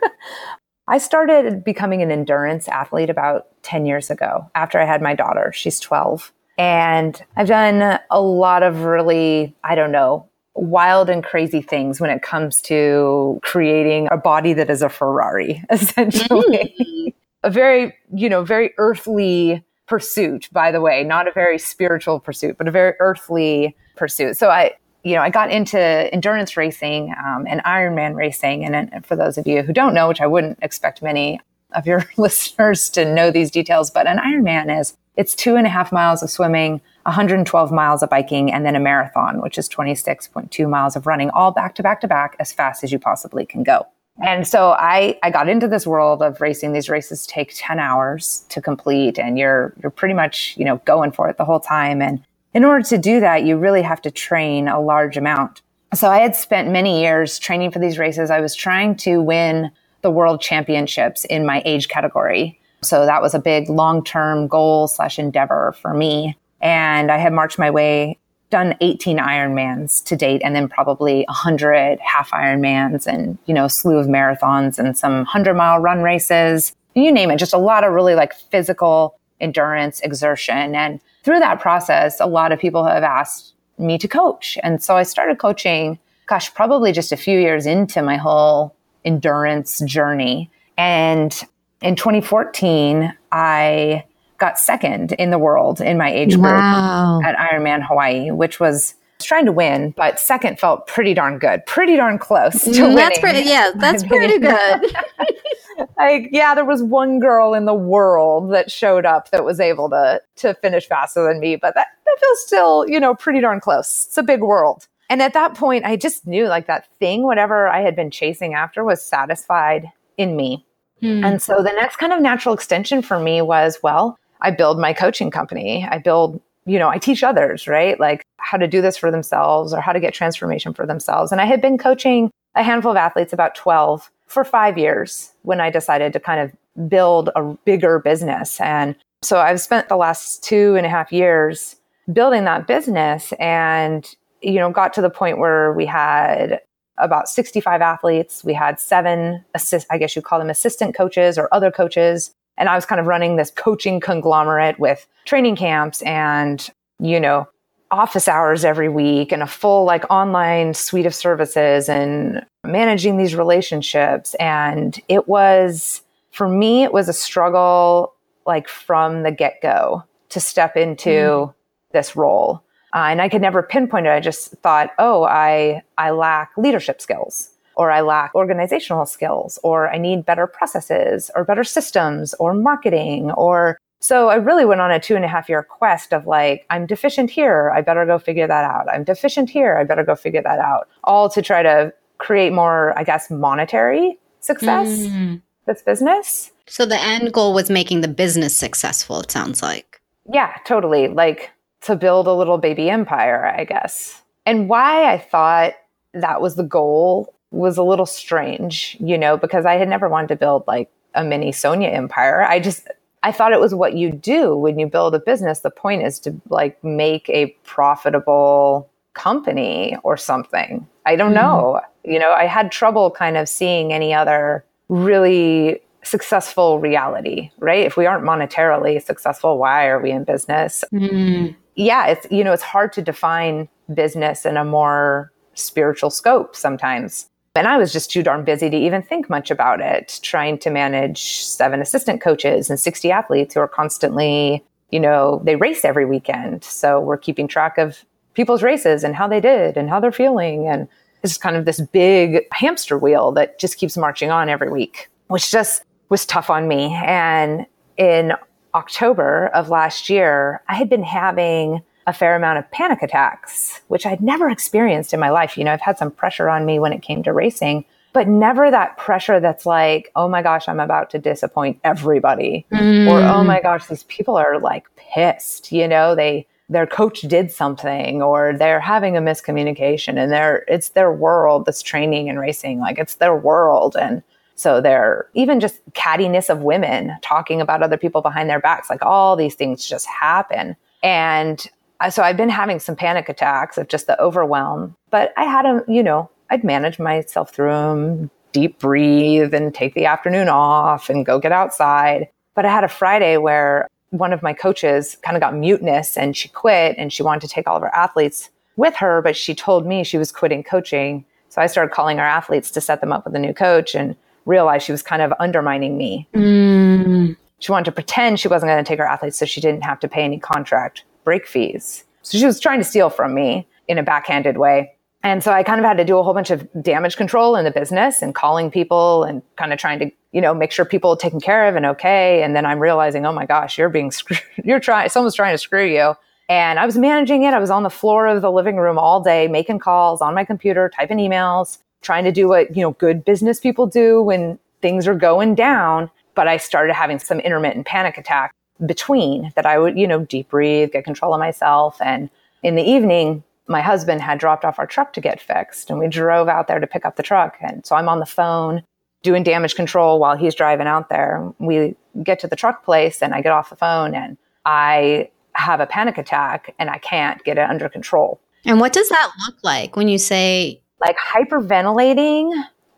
I 0.88 0.98
started 0.98 1.64
becoming 1.64 2.02
an 2.02 2.12
endurance 2.12 2.68
athlete 2.68 3.10
about 3.10 3.48
10 3.64 3.86
years 3.86 4.10
ago 4.10 4.50
after 4.56 4.80
I 4.80 4.86
had 4.86 5.02
my 5.02 5.16
daughter. 5.16 5.52
She's 5.54 5.80
12. 5.80 6.32
And 6.58 7.22
I've 7.36 7.48
done 7.48 8.00
a 8.10 8.22
lot 8.22 8.64
of 8.64 8.84
really, 8.84 9.56
I 9.64 9.76
don't 9.76 9.92
know, 9.92 10.30
wild 10.54 11.10
and 11.10 11.24
crazy 11.24 11.62
things 11.62 12.00
when 12.00 12.10
it 12.10 12.22
comes 12.22 12.62
to 12.62 13.40
creating 13.44 14.08
a 14.12 14.18
body 14.18 14.54
that 14.54 14.70
is 14.70 14.82
a 14.82 14.90
Ferrari, 14.90 15.64
essentially. 15.70 16.76
Mm. 16.80 17.14
a 17.44 17.50
very, 17.50 17.94
you 18.14 18.30
know, 18.30 18.44
very 18.44 18.74
earthly 18.78 19.64
pursuit, 19.86 20.50
by 20.52 20.72
the 20.72 20.82
way, 20.82 21.04
not 21.04 21.28
a 21.28 21.32
very 21.32 21.60
spiritual 21.60 22.20
pursuit, 22.20 22.58
but 22.58 22.68
a 22.68 22.72
very 22.72 22.94
earthly 23.00 23.76
pursuit. 23.96 24.36
So 24.38 24.50
I, 24.50 24.72
you 25.04 25.14
know, 25.14 25.22
I 25.22 25.30
got 25.30 25.52
into 25.52 25.80
endurance 25.80 26.58
racing 26.58 27.14
um, 27.24 27.46
and 27.48 27.62
Ironman 27.64 28.16
racing. 28.16 28.66
And, 28.66 28.76
and 28.76 29.06
for 29.06 29.16
those 29.16 29.38
of 29.38 29.46
you 29.46 29.62
who 29.62 29.74
don't 29.74 29.94
know, 29.94 30.08
which 30.08 30.22
I 30.22 30.28
wouldn't 30.28 30.58
expect 30.62 31.04
many 31.04 31.40
of 31.74 31.86
your 31.86 32.06
listeners 32.18 32.90
to 32.92 33.06
know 33.06 33.30
these 33.30 33.52
details, 33.52 33.92
but 33.92 34.08
an 34.08 34.18
Ironman 34.18 34.80
is 34.80 34.98
it's 35.18 35.36
two 35.36 35.56
and 35.56 35.66
a 35.66 35.70
half 35.70 35.92
miles 35.92 36.22
of 36.22 36.30
swimming, 36.30 36.82
112 37.04 37.72
miles 37.72 38.04
of 38.04 38.10
biking, 38.10 38.52
and 38.52 38.66
then 38.66 38.76
a 38.76 38.80
marathon, 38.80 39.42
which 39.42 39.58
is 39.58 39.70
26.2 39.70 40.70
miles 40.70 40.96
of 40.96 41.08
running, 41.08 41.30
all 41.30 41.52
back 41.52 41.76
to 41.76 41.84
back 41.84 42.02
to 42.02 42.08
back 42.08 42.36
as 42.40 42.52
fast 42.52 42.84
as 42.84 42.92
you 42.92 43.00
possibly 43.00 43.46
can 43.46 43.64
go. 43.64 43.86
And 44.24 44.48
so 44.48 44.72
I, 44.72 45.20
I 45.24 45.30
got 45.30 45.50
into 45.50 45.68
this 45.68 45.86
world 45.86 46.22
of 46.22 46.40
racing. 46.40 46.72
These 46.72 46.90
races 46.90 47.28
take 47.28 47.52
10 47.54 47.80
hours 47.80 48.46
to 48.50 48.62
complete 48.62 49.20
and 49.20 49.38
you're, 49.38 49.74
you're 49.82 49.90
pretty 49.90 50.14
much, 50.14 50.56
you 50.58 50.64
know, 50.64 50.78
going 50.86 51.12
for 51.12 51.30
it 51.30 51.38
the 51.38 51.44
whole 51.44 51.60
time. 51.60 52.02
And 52.02 52.24
in 52.54 52.64
order 52.64 52.84
to 52.86 52.98
do 52.98 53.20
that, 53.20 53.44
you 53.44 53.58
really 53.58 53.82
have 53.82 54.02
to 54.04 54.12
train 54.12 54.70
a 54.70 54.80
large 54.80 55.18
amount. 55.18 55.62
So 55.94 56.10
I 56.10 56.20
had 56.20 56.36
spent 56.36 56.72
many 56.72 57.02
years 57.02 57.38
training 57.40 57.72
for 57.72 57.80
these 57.80 57.98
races. 57.98 58.32
I 58.32 58.40
was 58.40 58.56
trying 58.56 58.96
to 58.98 59.22
win 59.22 59.72
the 60.02 60.12
world 60.12 60.40
championships 60.40 61.26
in 61.26 61.46
my 61.46 61.62
age 61.66 61.90
category. 61.90 62.60
So 62.82 63.06
that 63.06 63.22
was 63.22 63.34
a 63.34 63.40
big 63.40 63.70
long 63.70 64.04
term 64.04 64.48
goal 64.48 64.88
slash 64.88 65.18
endeavor 65.20 65.76
for 65.82 65.94
me. 65.94 66.38
And 66.62 67.12
I 67.12 67.18
had 67.18 67.34
marched 67.34 67.60
my 67.60 67.70
way, 67.70 68.18
done 68.50 68.76
18 68.82 69.18
Ironmans 69.18 70.04
to 70.06 70.16
date, 70.16 70.42
and 70.44 70.56
then 70.56 70.68
probably 70.68 71.26
100 71.28 72.00
half 72.00 72.32
Ironmans 72.32 73.08
and, 73.08 73.38
you 73.46 73.54
know, 73.54 73.68
slew 73.68 73.98
of 73.98 74.08
marathons 74.08 74.80
and 74.80 74.98
some 74.98 75.18
100 75.18 75.54
mile 75.54 75.80
run 75.80 76.02
races. 76.02 76.76
You 76.94 77.12
name 77.12 77.32
it, 77.32 77.38
just 77.38 77.54
a 77.54 77.58
lot 77.58 77.84
of 77.84 77.94
really 77.94 78.16
like 78.16 78.34
physical 78.34 79.20
endurance, 79.42 80.00
exertion. 80.02 80.76
And 80.76 81.00
through 81.24 81.40
that 81.40 81.60
process, 81.60 82.20
a 82.20 82.26
lot 82.26 82.52
of 82.52 82.60
people 82.60 82.86
have 82.86 83.04
asked 83.04 83.54
me 83.78 83.98
to 83.98 84.08
coach. 84.08 84.58
And 84.64 84.82
so 84.82 84.96
I 84.96 85.04
started 85.04 85.38
coaching, 85.38 86.00
gosh, 86.28 86.54
probably 86.54 86.92
just 86.92 87.12
a 87.12 87.18
few 87.18 87.40
years 87.40 87.66
into 87.66 88.02
my 88.02 88.16
whole 88.16 88.76
endurance 89.04 89.80
journey. 89.86 90.50
And 90.78 91.38
in 91.82 91.96
2014, 91.96 93.16
I 93.32 94.06
got 94.38 94.60
second 94.60 95.14
in 95.14 95.30
the 95.30 95.40
world 95.40 95.82
in 95.82 95.98
my 95.98 96.12
age 96.12 96.36
group 96.36 96.52
wow. 96.52 97.22
at 97.24 97.36
Ironman 97.38 97.86
Hawaii, 97.86 98.32
which 98.32 98.60
was 98.60 98.96
trying 99.22 99.46
to 99.46 99.52
win, 99.52 99.94
but 99.96 100.20
second 100.20 100.60
felt 100.60 100.88
pretty 100.88 101.14
darn 101.14 101.40
good, 101.40 101.66
pretty 101.66 101.96
darn 101.96 102.18
close 102.18 102.64
to 102.64 102.70
mm, 102.70 102.82
winning. 102.82 102.96
That's 102.96 103.20
pretty, 103.20 103.42
yeah, 103.42 103.72
that's 103.76 104.04
pretty 104.08 104.40
good. 104.40 104.96
like, 105.98 106.30
yeah, 106.32 106.54
there 106.54 106.66
was 106.66 106.84
one 106.84 107.20
girl 107.20 107.54
in 107.54 107.66
the 107.66 107.74
world 107.74 108.52
that 108.52 108.72
showed 108.72 109.06
up 109.06 109.32
that 109.32 109.46
was 109.46 109.60
able 109.60 109.90
to 109.90 110.22
to 110.38 110.54
finish 110.56 110.88
faster 110.88 111.28
than 111.28 111.40
me, 111.40 111.56
but 111.56 111.76
that, 111.76 111.88
that 112.06 112.20
feels 112.20 112.46
still, 112.46 112.88
you 112.88 113.00
know, 113.00 113.16
pretty 113.16 113.40
darn 113.40 113.60
close. 113.60 114.06
It's 114.08 114.18
a 114.18 114.24
big 114.24 114.42
world. 114.42 114.88
And 115.10 115.22
at 115.22 115.34
that 115.34 115.54
point, 115.54 115.86
I 115.86 115.96
just 115.96 116.26
knew 116.26 116.48
like 116.48 116.68
that 116.68 116.88
thing, 117.00 117.24
whatever 117.24 117.68
I 117.68 117.82
had 117.82 117.96
been 117.96 118.12
chasing 118.12 118.54
after, 118.54 118.84
was 118.84 119.04
satisfied 119.04 119.92
in 120.18 120.36
me. 120.36 120.66
Hmm. 121.02 121.24
And 121.24 121.42
so 121.42 121.58
the 121.58 121.74
next 121.74 121.98
kind 121.98 122.14
of 122.14 122.22
natural 122.22 122.56
extension 122.56 123.02
for 123.02 123.20
me 123.20 123.42
was, 123.42 123.80
well, 123.84 124.18
I 124.42 124.52
build 124.52 124.80
my 124.80 124.94
coaching 124.94 125.32
company. 125.32 125.88
I 125.90 125.98
build, 125.98 126.42
you 126.66 126.80
know, 126.80 126.90
I 126.90 126.98
teach 126.98 127.24
others, 127.24 127.68
right? 127.68 128.00
Like 128.00 128.24
how 128.38 128.58
to 128.58 128.68
do 128.68 128.82
this 128.82 128.98
for 128.98 129.12
themselves 129.12 129.74
or 129.74 129.82
how 129.82 129.92
to 129.92 130.00
get 130.00 130.14
transformation 130.14 130.74
for 130.74 130.86
themselves. 130.86 131.32
And 131.32 131.42
I 131.42 131.46
had 131.46 131.62
been 131.62 131.78
coaching 131.78 132.32
a 132.56 132.64
handful 132.64 132.92
of 132.92 132.98
athletes, 132.98 133.34
about 133.34 133.56
12, 133.56 134.10
for 134.28 134.44
five 134.44 134.78
years 134.78 135.32
when 135.44 135.62
I 135.62 135.70
decided 135.70 136.14
to 136.14 136.20
kind 136.20 136.40
of 136.42 136.90
build 136.90 137.30
a 137.36 137.56
bigger 137.66 138.00
business. 138.00 138.60
And 138.60 138.96
so 139.22 139.40
I've 139.40 139.62
spent 139.62 139.90
the 139.90 139.96
last 139.96 140.44
two 140.44 140.76
and 140.76 140.86
a 140.86 140.90
half 140.90 141.12
years 141.12 141.76
building 142.12 142.44
that 142.46 142.68
business 142.68 143.34
and, 143.40 144.16
you 144.42 144.56
know, 144.56 144.72
got 144.72 144.94
to 144.94 145.02
the 145.02 145.10
point 145.10 145.38
where 145.38 145.74
we 145.74 145.86
had 145.86 146.62
about 146.98 147.28
65 147.28 147.82
athletes. 147.82 148.44
We 148.44 148.54
had 148.54 148.80
seven 148.80 149.44
assist, 149.54 149.88
I 149.90 149.98
guess 149.98 150.16
you'd 150.16 150.26
call 150.26 150.40
them 150.40 150.50
assistant 150.50 150.96
coaches 150.96 151.38
or 151.38 151.54
other 151.54 151.72
coaches. 151.72 152.32
And 152.58 152.70
I 152.70 152.76
was 152.76 152.86
kind 152.86 153.02
of 153.02 153.08
running 153.08 153.36
this 153.36 153.52
coaching 153.52 154.00
conglomerate 154.00 154.80
with 154.80 155.06
training 155.26 155.58
camps 155.58 156.02
and, 156.04 156.70
you 157.00 157.20
know, 157.20 157.48
office 157.92 158.28
hours 158.28 158.66
every 158.66 158.90
week 158.90 159.32
and 159.32 159.44
a 159.44 159.48
full 159.48 159.86
like 159.86 160.10
online 160.10 160.74
suite 160.74 161.06
of 161.06 161.14
services 161.14 161.88
and 161.88 162.46
managing 162.64 163.18
these 163.18 163.36
relationships. 163.36 164.36
And 164.36 165.00
it 165.08 165.28
was, 165.28 166.02
for 166.32 166.48
me, 166.48 166.84
it 166.84 166.94
was 166.94 167.08
a 167.10 167.14
struggle 167.14 168.14
like 168.46 168.68
from 168.68 169.24
the 169.24 169.32
get 169.32 169.62
go 169.62 170.04
to 170.30 170.40
step 170.40 170.76
into 170.76 171.10
mm. 171.10 171.54
this 171.92 172.16
role. 172.16 172.62
Uh, 172.96 173.08
and 173.10 173.22
I 173.22 173.28
could 173.28 173.42
never 173.42 173.62
pinpoint 173.62 174.08
it. 174.08 174.12
I 174.12 174.22
just 174.22 174.52
thought, 174.64 174.92
oh, 175.00 175.26
I, 175.26 175.84
I 175.98 176.12
lack 176.12 176.52
leadership 176.58 177.02
skills 177.02 177.50
or 177.76 177.92
I 177.92 178.00
lack 178.00 178.34
organizational 178.34 179.06
skills 179.06 179.60
or 179.64 179.90
I 179.92 179.98
need 179.98 180.26
better 180.26 180.48
processes 180.48 181.30
or 181.36 181.44
better 181.44 181.66
systems 181.66 182.34
or 182.36 182.54
marketing 182.54 183.32
or 183.32 183.78
so 184.00 184.30
I 184.30 184.36
really 184.36 184.66
went 184.66 184.82
on 184.82 184.92
a 184.92 185.00
two 185.00 185.16
and 185.16 185.26
a 185.26 185.28
half 185.28 185.50
year 185.50 185.64
quest 185.64 186.14
of 186.14 186.28
like, 186.28 186.66
I'm 186.70 186.86
deficient 186.86 187.32
here. 187.32 187.72
I 187.76 187.82
better 187.82 188.06
go 188.06 188.20
figure 188.20 188.48
that 188.48 188.64
out. 188.64 188.88
I'm 188.90 189.04
deficient 189.04 189.50
here. 189.50 189.78
I 189.78 189.84
better 189.84 190.04
go 190.04 190.16
figure 190.16 190.44
that 190.44 190.60
out. 190.60 190.88
All 191.04 191.28
to 191.32 191.42
try 191.42 191.64
to 191.64 191.92
create 192.20 192.54
more, 192.54 192.98
I 192.98 193.04
guess, 193.04 193.32
monetary 193.32 194.20
success, 194.42 194.88
mm. 194.88 195.42
this 195.66 195.82
business. 195.82 196.52
So 196.68 196.86
the 196.86 197.02
end 197.02 197.34
goal 197.34 197.54
was 197.54 197.70
making 197.70 198.02
the 198.02 198.08
business 198.08 198.56
successful, 198.56 199.22
it 199.22 199.32
sounds 199.32 199.62
like. 199.62 200.02
Yeah, 200.32 200.56
totally. 200.66 201.08
Like 201.08 201.52
to 201.86 201.96
build 201.96 202.28
a 202.28 202.34
little 202.34 202.58
baby 202.58 202.90
empire, 202.90 203.46
I 203.46 203.64
guess. 203.64 204.22
And 204.46 204.68
why 204.68 205.12
I 205.12 205.20
thought 205.20 205.74
that 206.14 206.42
was 206.42 206.56
the 206.56 206.64
goal 206.64 207.34
was 207.52 207.78
a 207.78 207.84
little 207.84 208.08
strange, 208.08 208.98
you 209.00 209.18
know, 209.18 209.38
because 209.38 209.66
I 209.66 209.76
had 209.76 209.88
never 209.88 210.10
wanted 210.10 210.28
to 210.30 210.36
build 210.36 210.64
like 210.68 210.90
a 211.14 211.24
mini 211.24 211.52
Sonia 211.52 211.90
empire. 211.90 212.44
I 212.44 212.60
just, 212.60 212.88
I 213.22 213.32
thought 213.32 213.54
it 213.54 213.60
was 213.60 213.76
what 213.76 213.96
you 213.96 214.12
do 214.12 214.56
when 214.56 214.80
you 214.80 214.88
build 214.88 215.14
a 215.14 215.20
business. 215.20 215.60
The 215.60 215.70
point 215.70 216.02
is 216.02 216.20
to 216.22 216.40
like 216.50 216.84
make 216.84 217.30
a 217.30 217.48
profitable 217.64 218.90
company 219.14 219.96
or 220.04 220.18
something. 220.18 220.88
I 221.06 221.16
don't 221.16 221.32
mm 221.32 221.36
know. 221.36 221.82
You 222.04 222.20
know, 222.20 222.34
I 222.34 222.46
had 222.46 222.72
trouble 222.72 223.10
kind 223.10 223.38
of 223.38 223.50
seeing 223.50 223.92
any 223.94 224.14
other 224.14 224.64
really 224.90 225.82
successful 226.04 226.80
reality, 226.80 227.50
right? 227.58 227.86
If 227.86 227.98
we 227.98 228.06
aren't 228.06 228.24
monetarily 228.24 229.02
successful, 229.02 229.58
why 229.58 229.88
are 229.88 230.00
we 230.00 230.12
in 230.12 230.24
business? 230.24 230.84
mm 230.92 231.56
Yeah, 231.76 232.08
it's 232.08 232.28
you 232.32 232.44
know, 232.44 232.54
it's 232.54 232.64
hard 232.64 232.94
to 232.94 233.02
define 233.02 233.70
business 233.94 234.46
in 234.46 234.58
a 234.58 234.66
more 234.66 235.32
spiritual 235.54 236.10
scope 236.10 236.56
sometimes. 236.56 237.30
And 237.56 237.68
I 237.68 237.78
was 237.78 237.94
just 237.94 238.12
too 238.12 238.22
darn 238.22 238.44
busy 238.44 238.70
to 238.70 238.76
even 238.76 239.02
think 239.02 239.30
much 239.30 239.50
about 239.50 239.80
it, 239.80 240.20
trying 240.22 240.58
to 240.60 240.70
manage 240.70 241.44
seven 241.44 241.82
assistant 241.82 242.20
coaches 242.20 242.70
and 242.70 242.78
60 242.78 243.12
athletes 243.12 243.54
who 243.54 243.62
are 243.62 243.68
constantly, 243.68 244.64
you 244.92 245.00
know, 245.00 245.42
they 245.46 245.56
race 245.56 245.86
every 245.86 246.06
weekend. 246.06 246.66
So 246.66 247.00
we're 247.00 247.18
keeping 247.18 247.48
track 247.48 247.78
of 247.78 248.04
people's 248.34 248.62
races 248.62 249.06
and 249.06 249.16
how 249.16 249.28
they 249.28 249.40
did 249.40 249.78
and 249.78 249.90
how 249.90 250.02
they're 250.02 250.12
feeling. 250.12 250.68
And 250.68 250.90
it's 251.24 251.38
kind 251.38 251.56
of 251.56 251.64
this 251.64 251.80
big 251.80 252.46
hamster 252.52 252.98
wheel 252.98 253.32
that 253.32 253.58
just 253.58 253.78
keeps 253.78 253.96
marching 253.96 254.32
on 254.32 254.50
every 254.50 254.70
week, 254.70 255.10
which 255.28 255.50
just 255.50 255.84
was 256.10 256.26
tough 256.26 256.50
on 256.50 256.68
me. 256.68 256.94
And 256.94 257.66
in 257.98 258.34
October 258.76 259.48
of 259.54 259.70
last 259.70 260.10
year, 260.10 260.62
I 260.68 260.76
had 260.76 260.90
been 260.90 261.04
having 261.04 261.82
a 262.06 262.14
fair 262.14 262.36
amount 262.36 262.60
of 262.60 262.70
panic 262.72 263.02
attacks, 263.02 263.82
which 263.88 264.06
I'd 264.06 264.22
never 264.22 264.50
experienced 264.50 265.14
in 265.14 265.20
my 265.20 265.30
life. 265.30 265.58
You 265.58 265.64
know, 265.64 265.72
I've 265.72 265.82
had 265.82 265.98
some 265.98 266.12
pressure 266.12 266.50
on 266.50 266.66
me 266.66 266.78
when 266.78 266.94
it 266.94 267.02
came 267.02 267.24
to 267.24 267.34
racing, 267.34 267.86
but 268.14 268.28
never 268.28 268.70
that 268.70 268.98
pressure 268.98 269.40
that's 269.40 269.66
like, 269.66 270.12
oh 270.16 270.28
my 270.28 270.42
gosh, 270.42 270.68
I'm 270.68 270.82
about 270.82 271.10
to 271.12 271.20
disappoint 271.20 271.80
everybody. 271.84 272.66
Mm. 272.72 273.10
Or, 273.10 273.22
oh 273.22 273.44
my 273.44 273.62
gosh, 273.62 273.88
these 273.88 274.04
people 274.04 274.36
are 274.36 274.60
like 274.60 274.86
pissed. 274.98 275.72
You 275.72 275.88
know, 275.88 276.14
they, 276.14 276.46
their 276.70 276.86
coach 276.86 277.22
did 277.22 277.52
something 277.52 278.22
or 278.22 278.54
they're 278.58 278.80
having 278.80 279.16
a 279.16 279.22
miscommunication 279.22 280.18
and 280.18 280.32
they're, 280.32 280.66
it's 280.68 280.90
their 280.90 281.12
world, 281.12 281.66
this 281.66 281.82
training 281.82 282.30
and 282.30 282.40
racing. 282.40 282.80
Like 282.80 283.00
it's 283.00 283.16
their 283.16 283.36
world. 283.36 283.96
And, 283.96 284.22
so 284.56 284.80
they're 284.80 285.28
even 285.34 285.60
just 285.60 285.80
cattiness 285.92 286.50
of 286.50 286.60
women 286.60 287.16
talking 287.22 287.62
about 287.62 287.84
other 287.84 287.98
people 287.98 288.22
behind 288.22 288.50
their 288.50 288.60
backs, 288.60 288.90
like 288.90 289.04
all 289.04 289.36
these 289.36 289.56
things 289.56 289.86
just 289.86 290.08
happen. 290.08 290.76
And 291.04 291.66
uh, 292.00 292.10
so 292.10 292.24
I've 292.24 292.38
been 292.38 292.50
having 292.50 292.80
some 292.80 292.96
panic 292.96 293.30
attacks 293.30 293.78
of 293.78 293.90
just 293.90 294.08
the 294.08 294.20
overwhelm, 294.22 294.96
but 295.12 295.34
I 295.38 295.44
had 295.44 295.66
them, 295.66 295.84
you 295.88 296.02
know, 296.02 296.30
I'd 296.50 296.64
manage 296.64 297.00
myself 297.00 297.54
through 297.54 297.72
them, 297.72 298.32
deep 298.54 298.80
breathe 298.80 299.54
and 299.54 299.74
take 299.74 299.94
the 299.94 300.06
afternoon 300.06 300.48
off 300.48 301.10
and 301.10 301.26
go 301.26 301.40
get 301.40 301.52
outside. 301.52 302.30
But 302.54 302.66
I 302.66 302.72
had 302.72 302.86
a 302.86 302.90
Friday 302.90 303.36
where 303.38 303.90
one 304.12 304.32
of 304.32 304.42
my 304.42 304.54
coaches 304.54 305.18
kind 305.24 305.36
of 305.36 305.42
got 305.42 305.56
mutinous 305.56 306.18
and 306.18 306.38
she 306.38 306.48
quit 306.48 306.96
and 306.98 307.12
she 307.12 307.24
wanted 307.24 307.42
to 307.42 307.54
take 307.54 307.68
all 307.68 307.76
of 307.76 307.82
her 307.82 307.94
athletes 307.94 308.50
with 308.78 308.96
her, 308.96 309.22
but 309.22 309.36
she 309.36 309.54
told 309.54 309.86
me 309.86 310.04
she 310.04 310.18
was 310.18 310.32
quitting 310.32 310.64
coaching. 310.64 311.26
So 311.50 311.62
I 311.62 311.68
started 311.68 311.94
calling 311.94 312.20
our 312.20 312.26
athletes 312.26 312.72
to 312.72 312.82
set 312.82 313.02
them 313.02 313.12
up 313.12 313.26
with 313.26 313.36
a 313.36 313.40
new 313.40 313.54
coach 313.54 313.96
and 313.96 314.16
realized 314.46 314.86
she 314.86 314.92
was 314.92 315.02
kind 315.02 315.22
of 315.22 315.34
undermining 315.40 315.98
me. 315.98 316.28
Mm. 316.34 317.36
She 317.60 317.72
wanted 317.72 317.86
to 317.86 317.92
pretend 317.92 318.40
she 318.40 318.48
wasn't 318.48 318.70
going 318.70 318.84
to 318.84 318.88
take 318.88 319.00
her 319.00 319.08
athletes 319.08 319.38
so 319.38 319.46
she 319.46 319.62
didn't 319.62 319.84
have 319.84 320.00
to 320.02 320.08
pay 320.08 320.24
any 320.24 320.40
contract 320.40 321.04
break 321.24 321.48
fees. 321.48 322.04
So 322.22 322.38
she 322.38 322.46
was 322.46 322.60
trying 322.60 322.80
to 322.80 322.86
steal 322.86 323.10
from 323.10 323.34
me 323.34 323.68
in 323.88 323.98
a 323.98 324.04
backhanded 324.04 324.58
way. 324.58 324.92
And 325.24 325.44
so 325.44 325.52
I 325.52 325.64
kind 325.64 325.80
of 325.80 325.86
had 325.86 325.98
to 325.98 326.06
do 326.06 326.20
a 326.20 326.24
whole 326.24 326.36
bunch 326.36 326.52
of 326.52 326.68
damage 326.84 327.18
control 327.18 327.56
in 327.56 327.66
the 327.66 327.72
business 327.72 328.22
and 328.22 328.36
calling 328.36 328.70
people 328.70 329.24
and 329.24 329.42
kind 329.56 329.74
of 329.74 329.80
trying 329.80 329.98
to, 330.00 330.12
you 330.32 330.40
know, 330.40 330.54
make 330.54 330.72
sure 330.72 330.86
people 330.86 331.12
are 331.12 331.18
taken 331.18 331.42
care 331.42 331.68
of 331.68 331.76
and 331.76 331.86
okay. 331.88 332.44
And 332.44 332.56
then 332.56 332.64
I'm 332.64 332.80
realizing, 332.80 333.26
oh 333.26 333.32
my 333.32 333.48
gosh, 333.48 333.78
you're 333.78 333.90
being 333.90 334.12
screwed. 334.12 334.42
You're 334.64 334.80
trying, 334.80 335.10
someone's 335.10 335.36
trying 335.36 335.54
to 335.54 335.58
screw 335.58 335.86
you. 335.86 336.14
And 336.48 336.78
I 336.78 336.86
was 336.86 336.96
managing 336.96 337.42
it. 337.42 337.56
I 337.56 337.60
was 337.60 337.72
on 337.72 337.82
the 337.82 337.90
floor 337.90 338.28
of 338.28 338.44
the 338.44 338.52
living 338.52 338.78
room 338.78 339.00
all 339.00 339.20
day, 339.20 339.48
making 339.48 339.80
calls 339.80 340.22
on 340.22 340.36
my 340.36 340.46
computer, 340.46 340.92
typing 340.96 341.18
emails, 341.18 341.80
trying 342.06 342.24
to 342.24 342.32
do 342.32 342.48
what, 342.48 342.76
you 342.76 342.82
know, 342.82 342.92
good 342.92 343.26
business 343.26 343.60
people 343.60 343.88
do 343.88 344.22
when 344.22 344.58
things 344.82 345.08
are 345.08 345.16
going 345.16 345.56
down. 345.56 346.10
But 346.36 346.48
I 346.48 346.58
started 346.58 346.94
having 346.94 347.20
some 347.20 347.40
intermittent 347.40 347.86
panic 347.86 348.18
attacks 348.18 348.54
between 348.86 349.52
that 349.56 349.66
I 349.66 349.80
would, 349.80 349.98
you 349.98 350.08
know, 350.08 350.20
deep 350.26 350.50
breathe, 350.50 350.92
get 350.92 351.04
control 351.04 351.34
of 351.34 351.40
myself. 351.40 352.02
And 352.02 352.30
in 352.62 352.76
the 352.76 352.84
evening, 352.84 353.44
my 353.68 353.82
husband 353.82 354.22
had 354.22 354.38
dropped 354.38 354.64
off 354.64 354.78
our 354.78 354.86
truck 354.86 355.14
to 355.14 355.22
get 355.22 355.42
fixed 355.42 355.90
and 355.90 355.98
we 355.98 356.08
drove 356.08 356.48
out 356.48 356.68
there 356.68 356.80
to 356.80 356.88
pick 356.88 357.06
up 357.06 357.16
the 357.16 357.24
truck. 357.24 357.58
And 357.62 357.86
so 357.86 357.96
I'm 357.96 358.10
on 358.10 358.20
the 358.20 358.26
phone 358.26 358.84
doing 359.24 359.44
damage 359.44 359.76
control 359.76 360.20
while 360.20 360.38
he's 360.38 360.54
driving 360.54 360.88
out 360.88 361.10
there. 361.10 361.52
We 361.58 361.96
get 362.22 362.40
to 362.40 362.48
the 362.48 362.56
truck 362.56 362.86
place 362.86 363.24
and 363.24 363.34
I 363.34 363.42
get 363.42 363.52
off 363.52 363.70
the 363.70 363.76
phone 363.76 364.14
and 364.14 364.38
I 364.66 365.32
have 365.54 365.80
a 365.80 365.88
panic 365.88 366.18
attack 366.18 366.76
and 366.78 366.90
I 366.90 367.00
can't 367.00 367.44
get 367.44 367.58
it 367.58 367.68
under 367.68 367.90
control. 367.90 368.40
And 368.66 368.80
what 368.80 368.94
does 368.94 369.10
that 369.10 369.32
look 369.48 369.58
like 369.64 369.96
when 369.96 370.08
you 370.08 370.18
say 370.18 370.82
like 371.00 371.18
hyperventilating? 371.18 372.52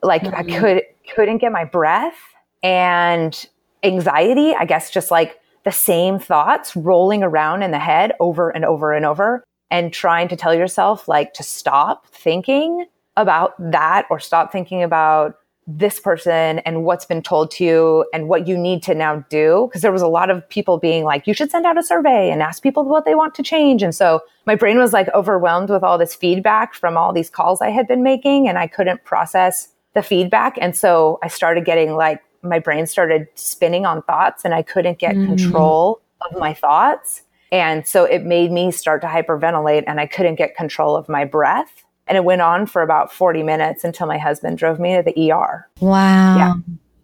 Like 0.03 0.23
mm-hmm. 0.23 0.36
I 0.36 0.43
could 0.60 0.83
couldn't 1.13 1.39
get 1.39 1.51
my 1.51 1.63
breath 1.63 2.17
and 2.63 3.47
anxiety, 3.83 4.53
I 4.55 4.65
guess 4.65 4.89
just 4.89 5.12
like 5.12 5.39
the 5.63 5.71
same 5.71 6.19
thoughts 6.19 6.75
rolling 6.75 7.23
around 7.23 7.63
in 7.63 7.71
the 7.71 7.79
head 7.79 8.13
over 8.19 8.49
and 8.49 8.63
over 8.63 8.93
and 8.93 9.05
over 9.05 9.43
and 9.69 9.91
trying 9.91 10.27
to 10.29 10.36
tell 10.36 10.53
yourself 10.53 11.07
like 11.07 11.33
to 11.33 11.43
stop 11.43 12.07
thinking 12.07 12.86
about 13.17 13.53
that 13.60 14.05
or 14.10 14.19
stop 14.19 14.51
thinking 14.51 14.83
about 14.83 15.39
this 15.67 15.99
person 15.99 16.60
and 16.60 16.86
what's 16.86 17.03
been 17.03 17.21
told 17.21 17.51
to 17.51 17.63
you 17.63 18.06
and 18.13 18.30
what 18.30 18.47
you 18.47 18.58
need 18.58 18.82
to 18.84 18.95
now 18.95 19.17
do. 19.30 19.67
Because 19.67 19.82
there 19.82 19.91
was 19.91 20.01
a 20.01 20.08
lot 20.08 20.30
of 20.30 20.47
people 20.47 20.77
being 20.77 21.03
like, 21.03 21.27
you 21.27 21.34
should 21.34 21.51
send 21.51 21.65
out 21.65 21.77
a 21.77 21.84
survey 21.84 22.32
and 22.32 22.41
ask 22.41 22.63
people 22.63 22.86
what 22.86 23.03
they 23.03 23.15
want 23.15 23.36
to 23.36 23.43
change. 23.43 23.84
And 23.84 23.93
so 23.93 24.21
my 24.45 24.56
brain 24.56 24.77
was 24.77 24.93
like 24.93 25.10
overwhelmed 25.13 25.69
with 25.69 25.84
all 25.84 25.97
this 25.97 26.15
feedback 26.15 26.73
from 26.73 26.95
all 26.97 27.12
these 27.12 27.30
calls 27.30 27.62
I 27.62 27.69
had 27.69 27.88
been 27.88 28.01
making 28.01 28.47
and 28.47 28.58
I 28.58 28.67
couldn't 28.67 29.03
process 29.03 29.67
the 29.93 30.01
feedback. 30.01 30.58
And 30.62 30.75
so 30.75 31.19
I 31.21 31.27
started 31.27 31.65
getting 31.65 31.95
like 31.95 32.21
my 32.41 32.60
brain 32.60 32.88
started 32.88 33.27
spinning 33.36 33.86
on 33.86 34.01
thoughts 34.03 34.45
and 34.45 34.53
I 34.53 34.62
couldn't 34.62 34.99
get 34.99 35.15
mm. 35.15 35.27
control 35.27 36.01
of 36.21 36.39
my 36.39 36.53
thoughts. 36.53 37.23
And 37.51 37.86
so 37.88 38.06
it 38.06 38.23
made 38.23 38.51
me 38.51 38.71
start 38.71 39.01
to 39.01 39.08
hyperventilate 39.08 39.84
and 39.88 39.99
I 39.99 40.06
couldn't 40.06 40.36
get 40.36 40.56
control 40.56 40.95
of 40.95 41.10
my 41.10 41.25
breath. 41.25 41.84
And 42.07 42.17
it 42.17 42.23
went 42.23 42.41
on 42.41 42.65
for 42.65 42.81
about 42.81 43.11
40 43.11 43.43
minutes 43.43 43.83
until 43.83 44.07
my 44.07 44.17
husband 44.17 44.57
drove 44.57 44.79
me 44.79 44.95
to 44.95 45.03
the 45.03 45.31
ER. 45.31 45.67
Wow. 45.79 46.37
Yeah, 46.37 46.53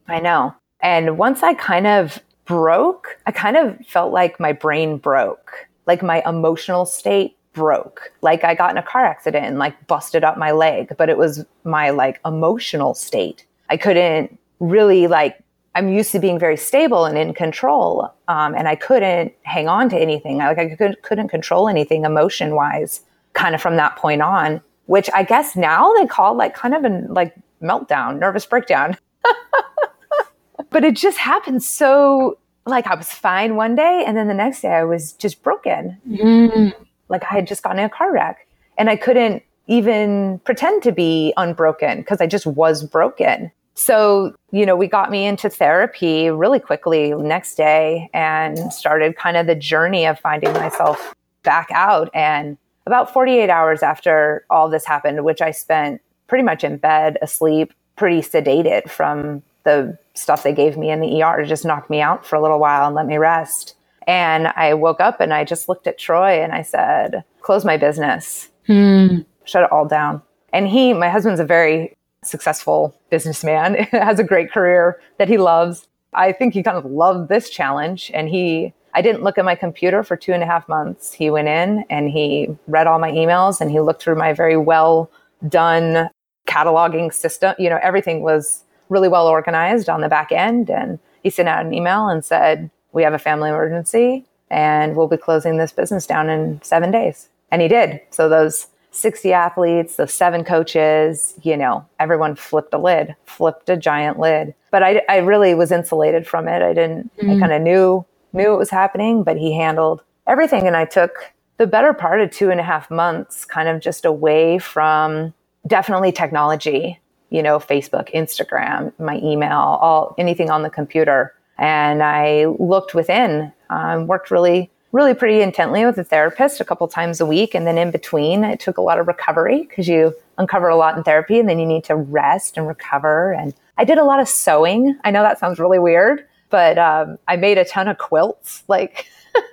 I 0.07 0.19
know. 0.19 0.55
And 0.81 1.17
once 1.17 1.43
I 1.43 1.53
kind 1.53 1.87
of 1.87 2.21
broke, 2.45 3.17
I 3.25 3.31
kind 3.31 3.57
of 3.57 3.77
felt 3.85 4.13
like 4.13 4.39
my 4.39 4.51
brain 4.51 4.97
broke, 4.97 5.67
like 5.85 6.03
my 6.03 6.21
emotional 6.25 6.85
state 6.85 7.37
broke. 7.53 8.11
Like 8.21 8.43
I 8.43 8.55
got 8.55 8.71
in 8.71 8.77
a 8.77 8.83
car 8.83 9.05
accident 9.05 9.45
and 9.45 9.59
like 9.59 9.87
busted 9.87 10.23
up 10.23 10.37
my 10.37 10.51
leg, 10.51 10.95
but 10.97 11.09
it 11.09 11.17
was 11.17 11.45
my 11.63 11.91
like 11.91 12.19
emotional 12.25 12.93
state. 12.93 13.45
I 13.69 13.77
couldn't 13.77 14.37
really 14.59 15.07
like 15.07 15.43
I'm 15.75 15.89
used 15.89 16.11
to 16.11 16.19
being 16.19 16.37
very 16.37 16.57
stable 16.57 17.05
and 17.05 17.17
in 17.17 17.33
control, 17.33 18.13
um, 18.27 18.53
and 18.53 18.67
I 18.67 18.75
couldn't 18.75 19.33
hang 19.41 19.67
on 19.67 19.89
to 19.89 19.97
anything. 19.97 20.39
I, 20.39 20.49
like 20.49 20.59
I 20.59 20.75
could, 20.75 21.01
couldn't 21.01 21.29
control 21.29 21.67
anything 21.67 22.05
emotion 22.05 22.53
wise, 22.53 23.01
kind 23.33 23.55
of 23.55 23.61
from 23.61 23.75
that 23.77 23.95
point 23.95 24.21
on. 24.21 24.61
Which 24.85 25.09
I 25.13 25.23
guess 25.23 25.55
now 25.55 25.93
they 25.93 26.05
call 26.05 26.35
like 26.35 26.53
kind 26.53 26.73
of 26.73 26.83
a 26.83 27.05
like 27.07 27.35
meltdown, 27.61 28.19
nervous 28.19 28.45
breakdown. 28.45 28.97
but 30.69 30.83
it 30.83 30.95
just 30.95 31.17
happened 31.17 31.63
so 31.63 32.37
like 32.65 32.87
I 32.87 32.95
was 32.95 33.09
fine 33.09 33.55
one 33.55 33.75
day, 33.75 34.03
and 34.05 34.15
then 34.17 34.27
the 34.27 34.33
next 34.33 34.61
day 34.61 34.69
I 34.69 34.83
was 34.83 35.13
just 35.13 35.43
broken. 35.43 35.97
Mm. 36.07 36.73
Like 37.09 37.23
I 37.23 37.35
had 37.35 37.47
just 37.47 37.63
gotten 37.63 37.79
in 37.79 37.85
a 37.85 37.89
car 37.89 38.13
wreck, 38.13 38.47
and 38.77 38.89
I 38.89 38.95
couldn't 38.95 39.43
even 39.67 40.39
pretend 40.39 40.83
to 40.83 40.91
be 40.91 41.33
unbroken 41.37 41.99
because 41.99 42.21
I 42.21 42.27
just 42.27 42.45
was 42.45 42.83
broken. 42.83 43.51
So, 43.75 44.35
you 44.51 44.65
know, 44.65 44.75
we 44.75 44.87
got 44.87 45.09
me 45.09 45.25
into 45.25 45.49
therapy 45.49 46.29
really 46.29 46.59
quickly 46.59 47.11
next 47.15 47.55
day 47.55 48.09
and 48.13 48.71
started 48.71 49.15
kind 49.15 49.35
of 49.35 49.47
the 49.47 49.55
journey 49.55 50.05
of 50.05 50.19
finding 50.19 50.53
myself 50.53 51.15
back 51.43 51.69
out. 51.71 52.09
And 52.13 52.57
about 52.85 53.11
48 53.11 53.49
hours 53.49 53.83
after 53.83 54.45
all 54.49 54.69
this 54.69 54.85
happened, 54.85 55.23
which 55.23 55.41
I 55.41 55.51
spent 55.51 56.01
pretty 56.27 56.43
much 56.43 56.63
in 56.63 56.77
bed, 56.77 57.17
asleep, 57.21 57.73
pretty 57.95 58.21
sedated 58.21 58.89
from 58.89 59.43
the 59.63 59.97
stuff 60.13 60.43
they 60.43 60.53
gave 60.53 60.77
me 60.77 60.89
in 60.89 60.99
the 60.99 61.23
ER 61.23 61.41
to 61.41 61.47
just 61.47 61.65
knock 61.65 61.89
me 61.89 62.01
out 62.01 62.25
for 62.25 62.35
a 62.35 62.41
little 62.41 62.59
while 62.59 62.85
and 62.85 62.95
let 62.95 63.05
me 63.05 63.17
rest. 63.17 63.75
And 64.07 64.47
I 64.47 64.73
woke 64.73 64.99
up 64.99 65.21
and 65.21 65.33
I 65.33 65.45
just 65.45 65.69
looked 65.69 65.87
at 65.87 65.97
Troy 65.97 66.43
and 66.43 66.51
I 66.51 66.61
said, 66.61 67.23
close 67.41 67.63
my 67.63 67.77
business, 67.77 68.49
hmm. 68.67 69.19
shut 69.45 69.63
it 69.63 69.71
all 69.71 69.87
down. 69.87 70.21
And 70.51 70.67
he, 70.67 70.93
my 70.93 71.09
husband's 71.09 71.39
a 71.39 71.45
very 71.45 71.95
successful 72.23 72.99
businessman, 73.09 73.75
has 73.91 74.19
a 74.19 74.23
great 74.23 74.51
career 74.51 74.99
that 75.17 75.27
he 75.27 75.37
loves. 75.37 75.87
I 76.13 76.31
think 76.31 76.53
he 76.53 76.63
kind 76.63 76.77
of 76.77 76.85
loved 76.85 77.29
this 77.29 77.49
challenge. 77.49 78.11
And 78.13 78.29
he, 78.29 78.73
I 78.93 79.01
didn't 79.01 79.23
look 79.23 79.37
at 79.37 79.45
my 79.45 79.55
computer 79.55 80.03
for 80.03 80.15
two 80.15 80.33
and 80.33 80.43
a 80.43 80.45
half 80.45 80.67
months. 80.69 81.13
He 81.13 81.29
went 81.29 81.47
in 81.47 81.83
and 81.89 82.09
he 82.09 82.55
read 82.67 82.87
all 82.87 82.99
my 82.99 83.11
emails 83.11 83.59
and 83.59 83.71
he 83.71 83.79
looked 83.79 84.03
through 84.03 84.15
my 84.15 84.33
very 84.33 84.57
well 84.57 85.09
done 85.47 86.09
cataloging 86.47 87.13
system. 87.13 87.55
You 87.57 87.69
know, 87.69 87.79
everything 87.81 88.21
was 88.21 88.63
really 88.89 89.07
well 89.07 89.27
organized 89.27 89.89
on 89.89 90.01
the 90.01 90.09
back 90.09 90.31
end. 90.31 90.69
And 90.69 90.99
he 91.23 91.29
sent 91.29 91.49
out 91.49 91.65
an 91.65 91.73
email 91.73 92.07
and 92.07 92.23
said, 92.23 92.69
We 92.91 93.03
have 93.03 93.13
a 93.13 93.19
family 93.19 93.49
emergency 93.49 94.25
and 94.49 94.95
we'll 94.95 95.07
be 95.07 95.17
closing 95.17 95.57
this 95.57 95.71
business 95.71 96.05
down 96.05 96.29
in 96.29 96.61
seven 96.61 96.91
days. 96.91 97.29
And 97.51 97.61
he 97.61 97.67
did. 97.67 97.99
So 98.11 98.29
those 98.29 98.67
60 98.91 99.33
athletes, 99.33 99.95
the 99.95 100.07
seven 100.07 100.43
coaches, 100.43 101.33
you 101.41 101.57
know, 101.57 101.85
everyone 101.99 102.35
flipped 102.35 102.73
a 102.73 102.77
lid, 102.77 103.15
flipped 103.25 103.69
a 103.69 103.75
giant 103.75 104.19
lid. 104.19 104.53
But 104.69 104.83
I, 104.83 105.01
I 105.09 105.17
really 105.17 105.55
was 105.55 105.71
insulated 105.71 106.27
from 106.27 106.47
it. 106.47 106.61
I 106.61 106.73
didn't, 106.73 107.15
mm-hmm. 107.17 107.31
I 107.31 107.39
kind 107.39 107.53
of 107.53 107.61
knew, 107.61 108.05
knew 108.33 108.53
it 108.53 108.57
was 108.57 108.69
happening, 108.69 109.23
but 109.23 109.37
he 109.37 109.53
handled 109.53 110.03
everything. 110.27 110.67
And 110.67 110.75
I 110.75 110.85
took 110.85 111.33
the 111.57 111.67
better 111.67 111.93
part 111.93 112.21
of 112.21 112.31
two 112.31 112.49
and 112.49 112.59
a 112.59 112.63
half 112.63 112.89
months 112.89 113.45
kind 113.45 113.69
of 113.69 113.81
just 113.81 114.05
away 114.05 114.59
from 114.59 115.33
definitely 115.67 116.11
technology, 116.11 116.99
you 117.29 117.43
know, 117.43 117.59
Facebook, 117.59 118.13
Instagram, 118.13 118.91
my 118.99 119.17
email, 119.19 119.51
all 119.81 120.15
anything 120.17 120.49
on 120.49 120.63
the 120.63 120.69
computer. 120.69 121.33
And 121.57 122.01
I 122.01 122.45
looked 122.59 122.93
within, 122.95 123.53
um, 123.69 124.07
worked 124.07 124.31
really 124.31 124.71
really 124.93 125.15
pretty 125.15 125.41
intently 125.41 125.83
with 125.85 125.97
a 125.97 126.03
therapist 126.03 126.61
a 126.61 126.63
couple 126.63 126.87
times 126.87 127.19
a 127.19 127.25
week. 127.25 127.53
And 127.55 127.67
then 127.67 127.77
in 127.77 127.91
between, 127.91 128.43
it 128.43 128.59
took 128.59 128.77
a 128.77 128.81
lot 128.81 128.99
of 128.99 129.07
recovery 129.07 129.63
because 129.63 129.87
you 129.87 130.15
uncover 130.37 130.69
a 130.69 130.75
lot 130.75 130.95
in 130.95 131.03
therapy 131.03 131.39
and 131.39 131.49
then 131.49 131.59
you 131.59 131.65
need 131.65 131.83
to 131.85 131.95
rest 131.95 132.57
and 132.57 132.67
recover. 132.67 133.33
And 133.33 133.53
I 133.77 133.85
did 133.85 133.97
a 133.97 134.03
lot 134.03 134.19
of 134.19 134.29
sewing. 134.29 134.97
I 135.03 135.09
know 135.09 135.23
that 135.23 135.39
sounds 135.39 135.59
really 135.59 135.79
weird, 135.79 136.25
but 136.53 136.77
um, 136.77 137.17
I 137.27 137.35
made 137.35 137.57
a 137.57 137.65
ton 137.65 137.87
of 137.87 137.97
quilts. 137.97 138.63
Like, 138.67 139.07
wow. 139.35 139.47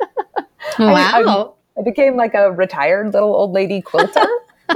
I, 0.79 1.23
I, 1.27 1.47
I 1.79 1.83
became 1.83 2.15
like 2.15 2.35
a 2.35 2.53
retired 2.53 3.15
little 3.15 3.35
old 3.35 3.53
lady 3.53 3.81
quilter. 3.81 4.21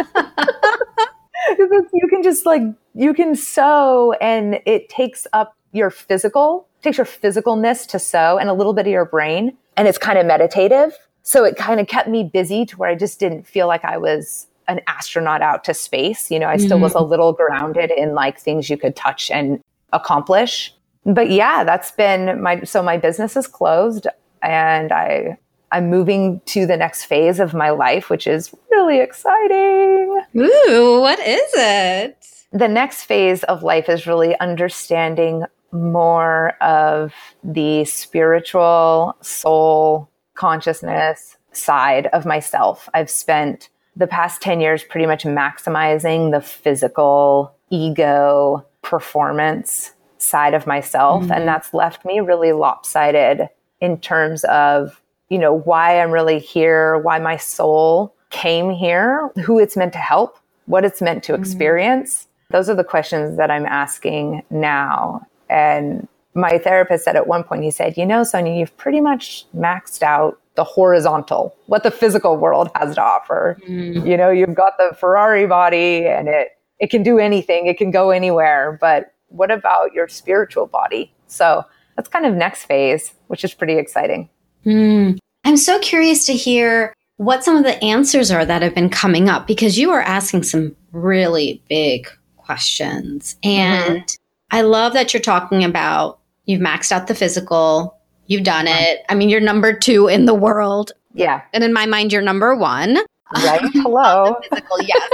you 1.58 2.08
can 2.08 2.22
just 2.22 2.46
like, 2.46 2.62
you 2.94 3.12
can 3.12 3.37
sew 3.37 4.14
and 4.22 4.58
it 4.64 4.88
takes 4.88 5.26
up 5.34 5.54
your 5.72 5.90
physical, 5.90 6.66
takes 6.80 6.96
your 6.96 7.04
physicalness 7.04 7.87
to 7.88 7.98
sew 7.98 8.38
and 8.38 8.48
a 8.48 8.54
little 8.54 8.72
bit 8.72 8.87
of 8.87 8.92
your 8.92 9.04
brain 9.04 9.54
and 9.76 9.87
it's 9.87 9.98
kind 9.98 10.18
of 10.18 10.24
meditative. 10.24 10.96
So 11.24 11.44
it 11.44 11.56
kind 11.58 11.78
of 11.78 11.88
kept 11.88 12.08
me 12.08 12.24
busy 12.24 12.64
to 12.64 12.76
where 12.78 12.88
I 12.88 12.94
just 12.94 13.20
didn't 13.20 13.46
feel 13.46 13.66
like 13.66 13.84
I 13.84 13.98
was 13.98 14.46
an 14.66 14.80
astronaut 14.87 15.42
out 15.42 15.62
to 15.64 15.74
space. 15.74 16.30
You 16.30 16.38
know, 16.38 16.48
I 16.48 16.56
still 16.56 16.76
mm-hmm. 16.76 16.84
was 16.84 16.94
a 16.94 17.02
little 17.02 17.34
grounded 17.34 17.90
in 17.90 18.14
like 18.14 18.40
things 18.40 18.70
you 18.70 18.78
could 18.78 18.96
touch 18.96 19.30
and 19.30 19.60
accomplish. 19.92 20.73
But 21.05 21.31
yeah, 21.31 21.64
that's 21.64 21.90
been 21.90 22.43
my 22.43 22.62
so 22.62 22.83
my 22.83 22.97
business 22.97 23.37
is 23.37 23.47
closed 23.47 24.07
and 24.43 24.93
I 24.93 25.38
I'm 25.73 25.90
moving 25.90 26.40
to 26.47 26.67
the 26.67 26.77
next 26.77 27.05
phase 27.07 27.40
of 27.40 27.53
my 27.53 27.71
life, 27.71 28.09
which 28.09 28.27
is 28.27 28.55
really 28.71 29.01
exciting. 29.01 30.23
Ooh, 30.37 31.01
what 31.01 31.19
is 31.19 31.51
it? 31.55 32.27
The 32.53 32.69
next 32.69 33.05
phase 33.05 33.43
of 33.45 33.64
life 33.64 33.88
is 33.88 34.07
really 34.07 34.38
understanding 34.38 35.45
more 35.73 36.51
of 36.62 37.12
the 37.43 37.85
spiritual 37.85 39.17
soul 39.21 40.09
consciousness 40.35 41.37
side 41.51 42.07
of 42.12 42.25
myself. 42.25 42.88
I've 42.95 43.11
spent 43.11 43.69
the 43.97 44.07
past 44.07 44.40
10 44.40 44.61
years 44.61 44.85
pretty 44.85 45.07
much 45.07 45.25
maximizing 45.25 46.31
the 46.31 46.40
physical 46.40 47.55
ego 47.71 48.64
performance 48.83 49.93
side 50.24 50.54
of 50.54 50.66
myself. 50.66 51.22
Mm-hmm. 51.22 51.32
And 51.32 51.48
that's 51.48 51.74
left 51.74 52.04
me 52.04 52.20
really 52.20 52.52
lopsided 52.52 53.48
in 53.80 53.98
terms 53.98 54.44
of, 54.44 55.00
you 55.28 55.38
know, 55.38 55.52
why 55.52 56.00
I'm 56.00 56.10
really 56.10 56.38
here, 56.38 56.98
why 56.98 57.18
my 57.18 57.37
soul 57.37 58.14
came 58.30 58.70
here, 58.70 59.30
who 59.44 59.58
it's 59.58 59.76
meant 59.76 59.92
to 59.92 59.98
help, 59.98 60.38
what 60.66 60.84
it's 60.84 61.02
meant 61.02 61.22
to 61.24 61.32
mm-hmm. 61.32 61.42
experience. 61.42 62.26
Those 62.50 62.68
are 62.68 62.74
the 62.74 62.84
questions 62.84 63.37
that 63.37 63.50
I'm 63.50 63.66
asking 63.66 64.42
now. 64.50 65.26
And 65.48 66.08
my 66.34 66.58
therapist 66.58 67.04
said 67.04 67.16
at 67.16 67.26
one 67.26 67.44
point, 67.44 67.62
he 67.62 67.70
said, 67.70 67.96
You 67.96 68.06
know, 68.06 68.24
Sonia, 68.24 68.58
you've 68.58 68.76
pretty 68.76 69.00
much 69.00 69.46
maxed 69.56 70.02
out 70.02 70.40
the 70.56 70.64
horizontal, 70.64 71.54
what 71.66 71.82
the 71.82 71.90
physical 71.90 72.37
world 72.37 72.70
has 72.74 72.94
to 72.94 73.02
offer. 73.02 73.58
Mm. 73.68 74.06
You 74.06 74.16
know, 74.16 74.30
you've 74.30 74.54
got 74.54 74.76
the 74.78 74.96
Ferrari 74.98 75.46
body 75.46 76.06
and 76.06 76.28
it, 76.28 76.48
it 76.78 76.90
can 76.90 77.02
do 77.02 77.18
anything, 77.18 77.66
it 77.66 77.78
can 77.78 77.90
go 77.90 78.10
anywhere. 78.10 78.78
But 78.80 79.13
what 79.35 79.51
about 79.51 79.92
your 79.92 80.09
spiritual 80.09 80.66
body? 80.66 81.12
So 81.27 81.64
that's 81.97 82.09
kind 82.09 82.27
of 82.27 82.35
next 82.35 82.64
phase, 82.64 83.12
which 83.27 83.44
is 83.44 83.55
pretty 83.55 83.75
exciting. 83.75 84.29
Mm. 84.64 85.18
I'm 85.44 85.57
so 85.57 85.79
curious 85.81 86.25
to 86.27 86.33
hear 86.33 86.94
what 87.16 87.44
some 87.44 87.57
of 87.57 87.64
the 87.64 87.83
answers 87.83 88.31
are 88.31 88.44
that 88.44 88.62
have 88.62 88.75
been 88.75 88.88
coming 88.88 89.29
up 89.29 89.47
because 89.47 89.79
you 89.79 89.90
are 89.90 90.01
asking 90.01 90.44
some 90.44 90.75
really 90.92 91.62
big 91.68 92.09
questions. 92.37 93.37
And 93.42 94.03
mm-hmm. 94.03 94.57
I 94.57 94.62
love 94.62 94.92
that 94.94 95.12
you're 95.12 95.20
talking 95.20 95.64
about 95.64 96.18
you've 96.47 96.61
maxed 96.61 96.92
out 96.92 97.07
the 97.07 97.14
physical, 97.14 97.99
you've 98.27 98.44
done 98.44 98.66
it. 98.66 99.05
I 99.09 99.14
mean, 99.14 99.29
you're 99.29 99.40
number 99.40 99.77
two 99.77 100.09
in 100.09 100.27
the 100.27 100.35
world. 100.35 100.92
Yeah. 101.14 101.42
And 101.53 101.64
in 101.64 101.73
my 101.73 101.87
mind, 101.87 102.12
you're 102.12 102.23
number 102.23 102.55
one. 102.55 102.99
Right. 103.35 103.61
Hello. 103.73 104.37
physical, 104.51 104.83
yes. 104.83 105.11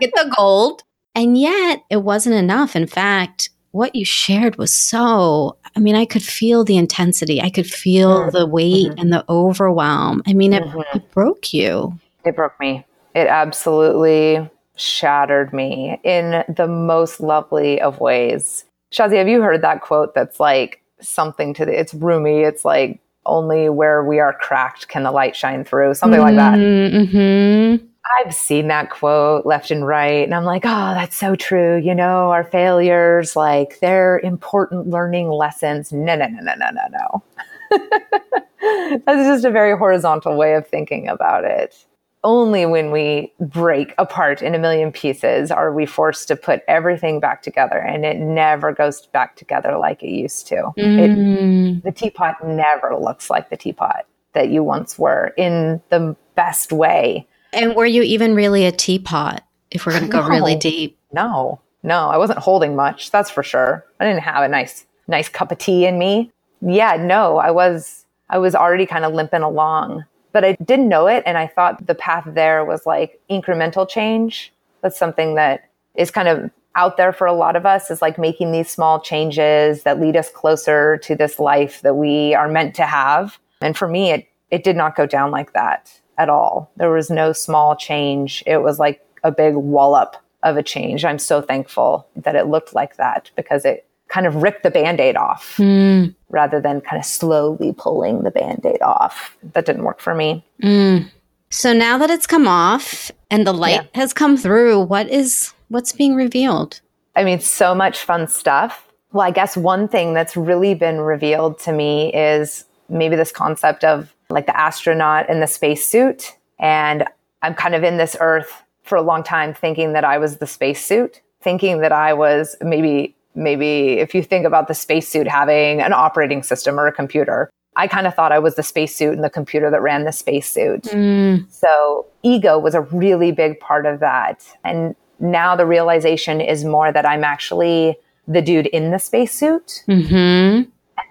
Get 0.00 0.12
the 0.14 0.32
gold. 0.36 0.82
And 1.14 1.38
yet 1.38 1.82
it 1.90 2.02
wasn't 2.02 2.36
enough. 2.36 2.74
In 2.74 2.86
fact, 2.86 3.50
what 3.70 3.94
you 3.94 4.04
shared 4.04 4.56
was 4.56 4.72
so, 4.72 5.56
I 5.76 5.80
mean, 5.80 5.96
I 5.96 6.04
could 6.04 6.22
feel 6.22 6.64
the 6.64 6.76
intensity. 6.76 7.42
I 7.42 7.50
could 7.50 7.66
feel 7.66 8.20
mm-hmm. 8.20 8.30
the 8.30 8.46
weight 8.46 8.88
mm-hmm. 8.88 9.00
and 9.00 9.12
the 9.12 9.24
overwhelm. 9.28 10.22
I 10.26 10.32
mean, 10.32 10.52
it, 10.52 10.62
mm-hmm. 10.62 10.96
it 10.96 11.10
broke 11.10 11.52
you. 11.52 11.98
It 12.24 12.36
broke 12.36 12.58
me. 12.60 12.86
It 13.14 13.26
absolutely 13.26 14.48
shattered 14.76 15.52
me 15.52 16.00
in 16.04 16.44
the 16.48 16.66
most 16.66 17.20
lovely 17.20 17.80
of 17.80 18.00
ways. 18.00 18.64
Shazi, 18.92 19.16
have 19.16 19.28
you 19.28 19.40
heard 19.42 19.62
that 19.62 19.82
quote 19.82 20.14
that's 20.14 20.38
like 20.38 20.82
something 21.00 21.54
to 21.54 21.64
the, 21.64 21.78
it's 21.78 21.94
Rumi, 21.94 22.42
it's 22.42 22.64
like 22.64 23.00
only 23.26 23.68
where 23.68 24.04
we 24.04 24.20
are 24.20 24.32
cracked 24.32 24.88
can 24.88 25.02
the 25.02 25.10
light 25.10 25.34
shine 25.34 25.64
through, 25.64 25.94
something 25.94 26.20
mm-hmm, 26.20 26.36
like 26.36 26.52
that. 26.52 26.58
Mm-hmm, 26.58 27.16
mm-hmm. 27.16 27.86
I've 28.18 28.34
seen 28.34 28.68
that 28.68 28.90
quote 28.90 29.46
left 29.46 29.70
and 29.70 29.86
right, 29.86 30.24
and 30.24 30.34
I'm 30.34 30.44
like, 30.44 30.64
oh, 30.64 30.94
that's 30.94 31.16
so 31.16 31.34
true. 31.36 31.76
You 31.78 31.94
know, 31.94 32.30
our 32.30 32.44
failures, 32.44 33.34
like, 33.34 33.80
they're 33.80 34.18
important 34.20 34.88
learning 34.88 35.28
lessons. 35.30 35.92
No, 35.92 36.14
no, 36.14 36.26
no, 36.26 36.40
no, 36.42 36.54
no, 36.54 36.70
no, 36.70 37.22
no. 37.70 37.78
that's 39.06 39.26
just 39.26 39.44
a 39.44 39.50
very 39.50 39.76
horizontal 39.76 40.36
way 40.36 40.54
of 40.54 40.66
thinking 40.66 41.08
about 41.08 41.44
it 41.44 41.86
only 42.24 42.64
when 42.64 42.90
we 42.90 43.30
break 43.38 43.94
apart 43.98 44.40
in 44.40 44.54
a 44.54 44.58
million 44.58 44.90
pieces 44.90 45.50
are 45.50 45.72
we 45.72 45.84
forced 45.84 46.26
to 46.26 46.34
put 46.34 46.62
everything 46.66 47.20
back 47.20 47.42
together 47.42 47.76
and 47.78 48.04
it 48.04 48.16
never 48.18 48.72
goes 48.72 49.06
back 49.08 49.36
together 49.36 49.76
like 49.76 50.02
it 50.02 50.08
used 50.10 50.46
to 50.48 50.72
Mm. 50.78 51.78
it, 51.78 51.84
the 51.84 51.92
teapot 51.92 52.36
never 52.46 52.96
looks 52.96 53.28
like 53.28 53.50
the 53.50 53.56
teapot 53.56 54.06
that 54.32 54.48
you 54.48 54.62
once 54.64 54.98
were 54.98 55.32
in 55.36 55.80
the 55.90 56.16
best 56.34 56.72
way 56.72 57.26
And 57.54 57.74
were 57.74 57.86
you 57.86 58.02
even 58.02 58.34
really 58.34 58.64
a 58.66 58.72
teapot? 58.72 59.42
If 59.70 59.86
we're 59.86 59.92
going 59.92 60.04
to 60.04 60.08
go 60.10 60.20
No. 60.22 60.28
really 60.28 60.54
deep. 60.56 60.96
no 61.12 61.60
no 61.82 62.08
i 62.08 62.16
wasn't 62.16 62.38
holding 62.38 62.74
much 62.76 63.10
that's 63.10 63.28
for 63.30 63.42
sure 63.42 63.84
i 64.00 64.04
didn't 64.06 64.22
have 64.22 64.42
a 64.44 64.48
nice 64.48 64.86
nice 65.08 65.28
cup 65.28 65.50
of 65.52 65.58
tea 65.58 65.84
in 65.84 65.98
me 65.98 66.30
yeah 66.62 66.96
no 66.96 67.36
i 67.38 67.50
was 67.50 68.06
i 68.30 68.38
was 68.38 68.54
already 68.54 68.86
kind 68.86 69.04
of 69.04 69.12
limping 69.12 69.42
along 69.42 70.04
but 70.32 70.44
i 70.44 70.52
didn't 70.64 70.88
know 70.88 71.06
it 71.08 71.22
and 71.26 71.36
i 71.36 71.46
thought 71.46 71.86
the 71.86 71.94
path 71.94 72.24
there 72.28 72.64
was 72.64 72.86
like 72.86 73.20
incremental 73.28 73.86
change 73.88 74.52
that's 74.80 74.96
something 74.98 75.34
that 75.34 75.68
is 75.96 76.10
kind 76.10 76.28
of 76.28 76.50
out 76.76 76.96
there 76.96 77.12
for 77.12 77.26
a 77.26 77.32
lot 77.34 77.54
of 77.56 77.66
us 77.66 77.90
is 77.90 78.00
like 78.00 78.16
making 78.18 78.50
these 78.52 78.70
small 78.70 78.98
changes 79.00 79.82
that 79.82 80.00
lead 80.00 80.16
us 80.16 80.30
closer 80.30 80.96
to 80.98 81.14
this 81.16 81.38
life 81.38 81.80
that 81.82 81.94
we 81.96 82.34
are 82.34 82.48
meant 82.48 82.74
to 82.76 82.86
have 82.86 83.38
and 83.60 83.76
for 83.76 83.88
me 83.88 84.10
it 84.12 84.26
it 84.50 84.62
did 84.64 84.76
not 84.76 84.94
go 84.96 85.04
down 85.04 85.30
like 85.30 85.52
that 85.52 86.00
at 86.18 86.28
all 86.28 86.70
there 86.76 86.90
was 86.90 87.10
no 87.10 87.32
small 87.32 87.74
change 87.76 88.42
it 88.46 88.58
was 88.58 88.78
like 88.78 89.00
a 89.22 89.30
big 89.30 89.54
wallop 89.54 90.16
of 90.42 90.56
a 90.56 90.62
change 90.62 91.04
i'm 91.04 91.18
so 91.18 91.40
thankful 91.40 92.06
that 92.16 92.36
it 92.36 92.46
looked 92.46 92.74
like 92.74 92.96
that 92.96 93.30
because 93.36 93.64
it 93.64 93.86
kind 94.08 94.26
of 94.26 94.36
ripped 94.42 94.62
the 94.62 94.70
band-aid 94.70 95.16
off 95.16 95.56
Mm. 95.56 96.14
rather 96.28 96.60
than 96.60 96.80
kind 96.80 96.98
of 97.00 97.06
slowly 97.06 97.72
pulling 97.76 98.22
the 98.22 98.30
band-aid 98.30 98.82
off 98.82 99.36
that 99.54 99.66
didn't 99.66 99.84
work 99.84 100.00
for 100.00 100.14
me 100.14 100.44
Mm. 100.62 101.10
So 101.50 101.72
now 101.72 101.98
that 101.98 102.10
it's 102.10 102.26
come 102.26 102.48
off 102.48 103.12
and 103.30 103.46
the 103.46 103.52
light 103.54 103.88
has 103.94 104.12
come 104.12 104.36
through, 104.36 104.80
what 104.80 105.08
is 105.08 105.52
what's 105.68 105.92
being 105.92 106.16
revealed? 106.16 106.80
I 107.14 107.22
mean, 107.22 107.38
so 107.38 107.74
much 107.76 108.00
fun 108.00 108.26
stuff. 108.26 108.88
Well, 109.12 109.24
I 109.24 109.30
guess 109.30 109.56
one 109.56 109.86
thing 109.86 110.14
that's 110.14 110.36
really 110.36 110.74
been 110.74 110.98
revealed 111.00 111.60
to 111.60 111.72
me 111.72 112.12
is 112.12 112.64
maybe 112.88 113.14
this 113.14 113.30
concept 113.30 113.84
of 113.84 114.12
like 114.30 114.46
the 114.46 114.58
astronaut 114.58 115.28
in 115.28 115.40
the 115.40 115.46
spacesuit. 115.46 116.36
And 116.58 117.04
I'm 117.42 117.54
kind 117.54 117.74
of 117.74 117.82
in 117.82 117.96
this 117.96 118.16
earth 118.20 118.62
for 118.82 118.96
a 118.96 119.02
long 119.02 119.22
time 119.22 119.54
thinking 119.54 119.92
that 119.92 120.04
I 120.04 120.18
was 120.18 120.38
the 120.38 120.46
spacesuit, 120.46 121.20
thinking 121.40 121.80
that 121.80 121.92
I 121.92 122.12
was 122.12 122.56
maybe, 122.60 123.14
maybe 123.34 123.98
if 123.98 124.14
you 124.14 124.22
think 124.22 124.46
about 124.46 124.68
the 124.68 124.74
spacesuit 124.74 125.26
having 125.26 125.80
an 125.80 125.92
operating 125.92 126.42
system 126.42 126.78
or 126.78 126.86
a 126.86 126.92
computer, 126.92 127.50
I 127.76 127.88
kind 127.88 128.06
of 128.06 128.14
thought 128.14 128.30
I 128.30 128.38
was 128.38 128.54
the 128.54 128.62
spacesuit 128.62 129.14
and 129.14 129.24
the 129.24 129.30
computer 129.30 129.70
that 129.70 129.82
ran 129.82 130.04
the 130.04 130.12
spacesuit. 130.12 130.84
Mm. 130.84 131.50
So 131.50 132.06
ego 132.22 132.58
was 132.58 132.74
a 132.74 132.82
really 132.82 133.32
big 133.32 133.58
part 133.58 133.84
of 133.84 134.00
that. 134.00 134.46
And 134.62 134.94
now 135.18 135.56
the 135.56 135.66
realization 135.66 136.40
is 136.40 136.64
more 136.64 136.92
that 136.92 137.06
I'm 137.06 137.24
actually 137.24 137.96
the 138.28 138.42
dude 138.42 138.66
in 138.66 138.90
the 138.90 138.98
spacesuit. 138.98 139.82
Hmm. 139.86 140.62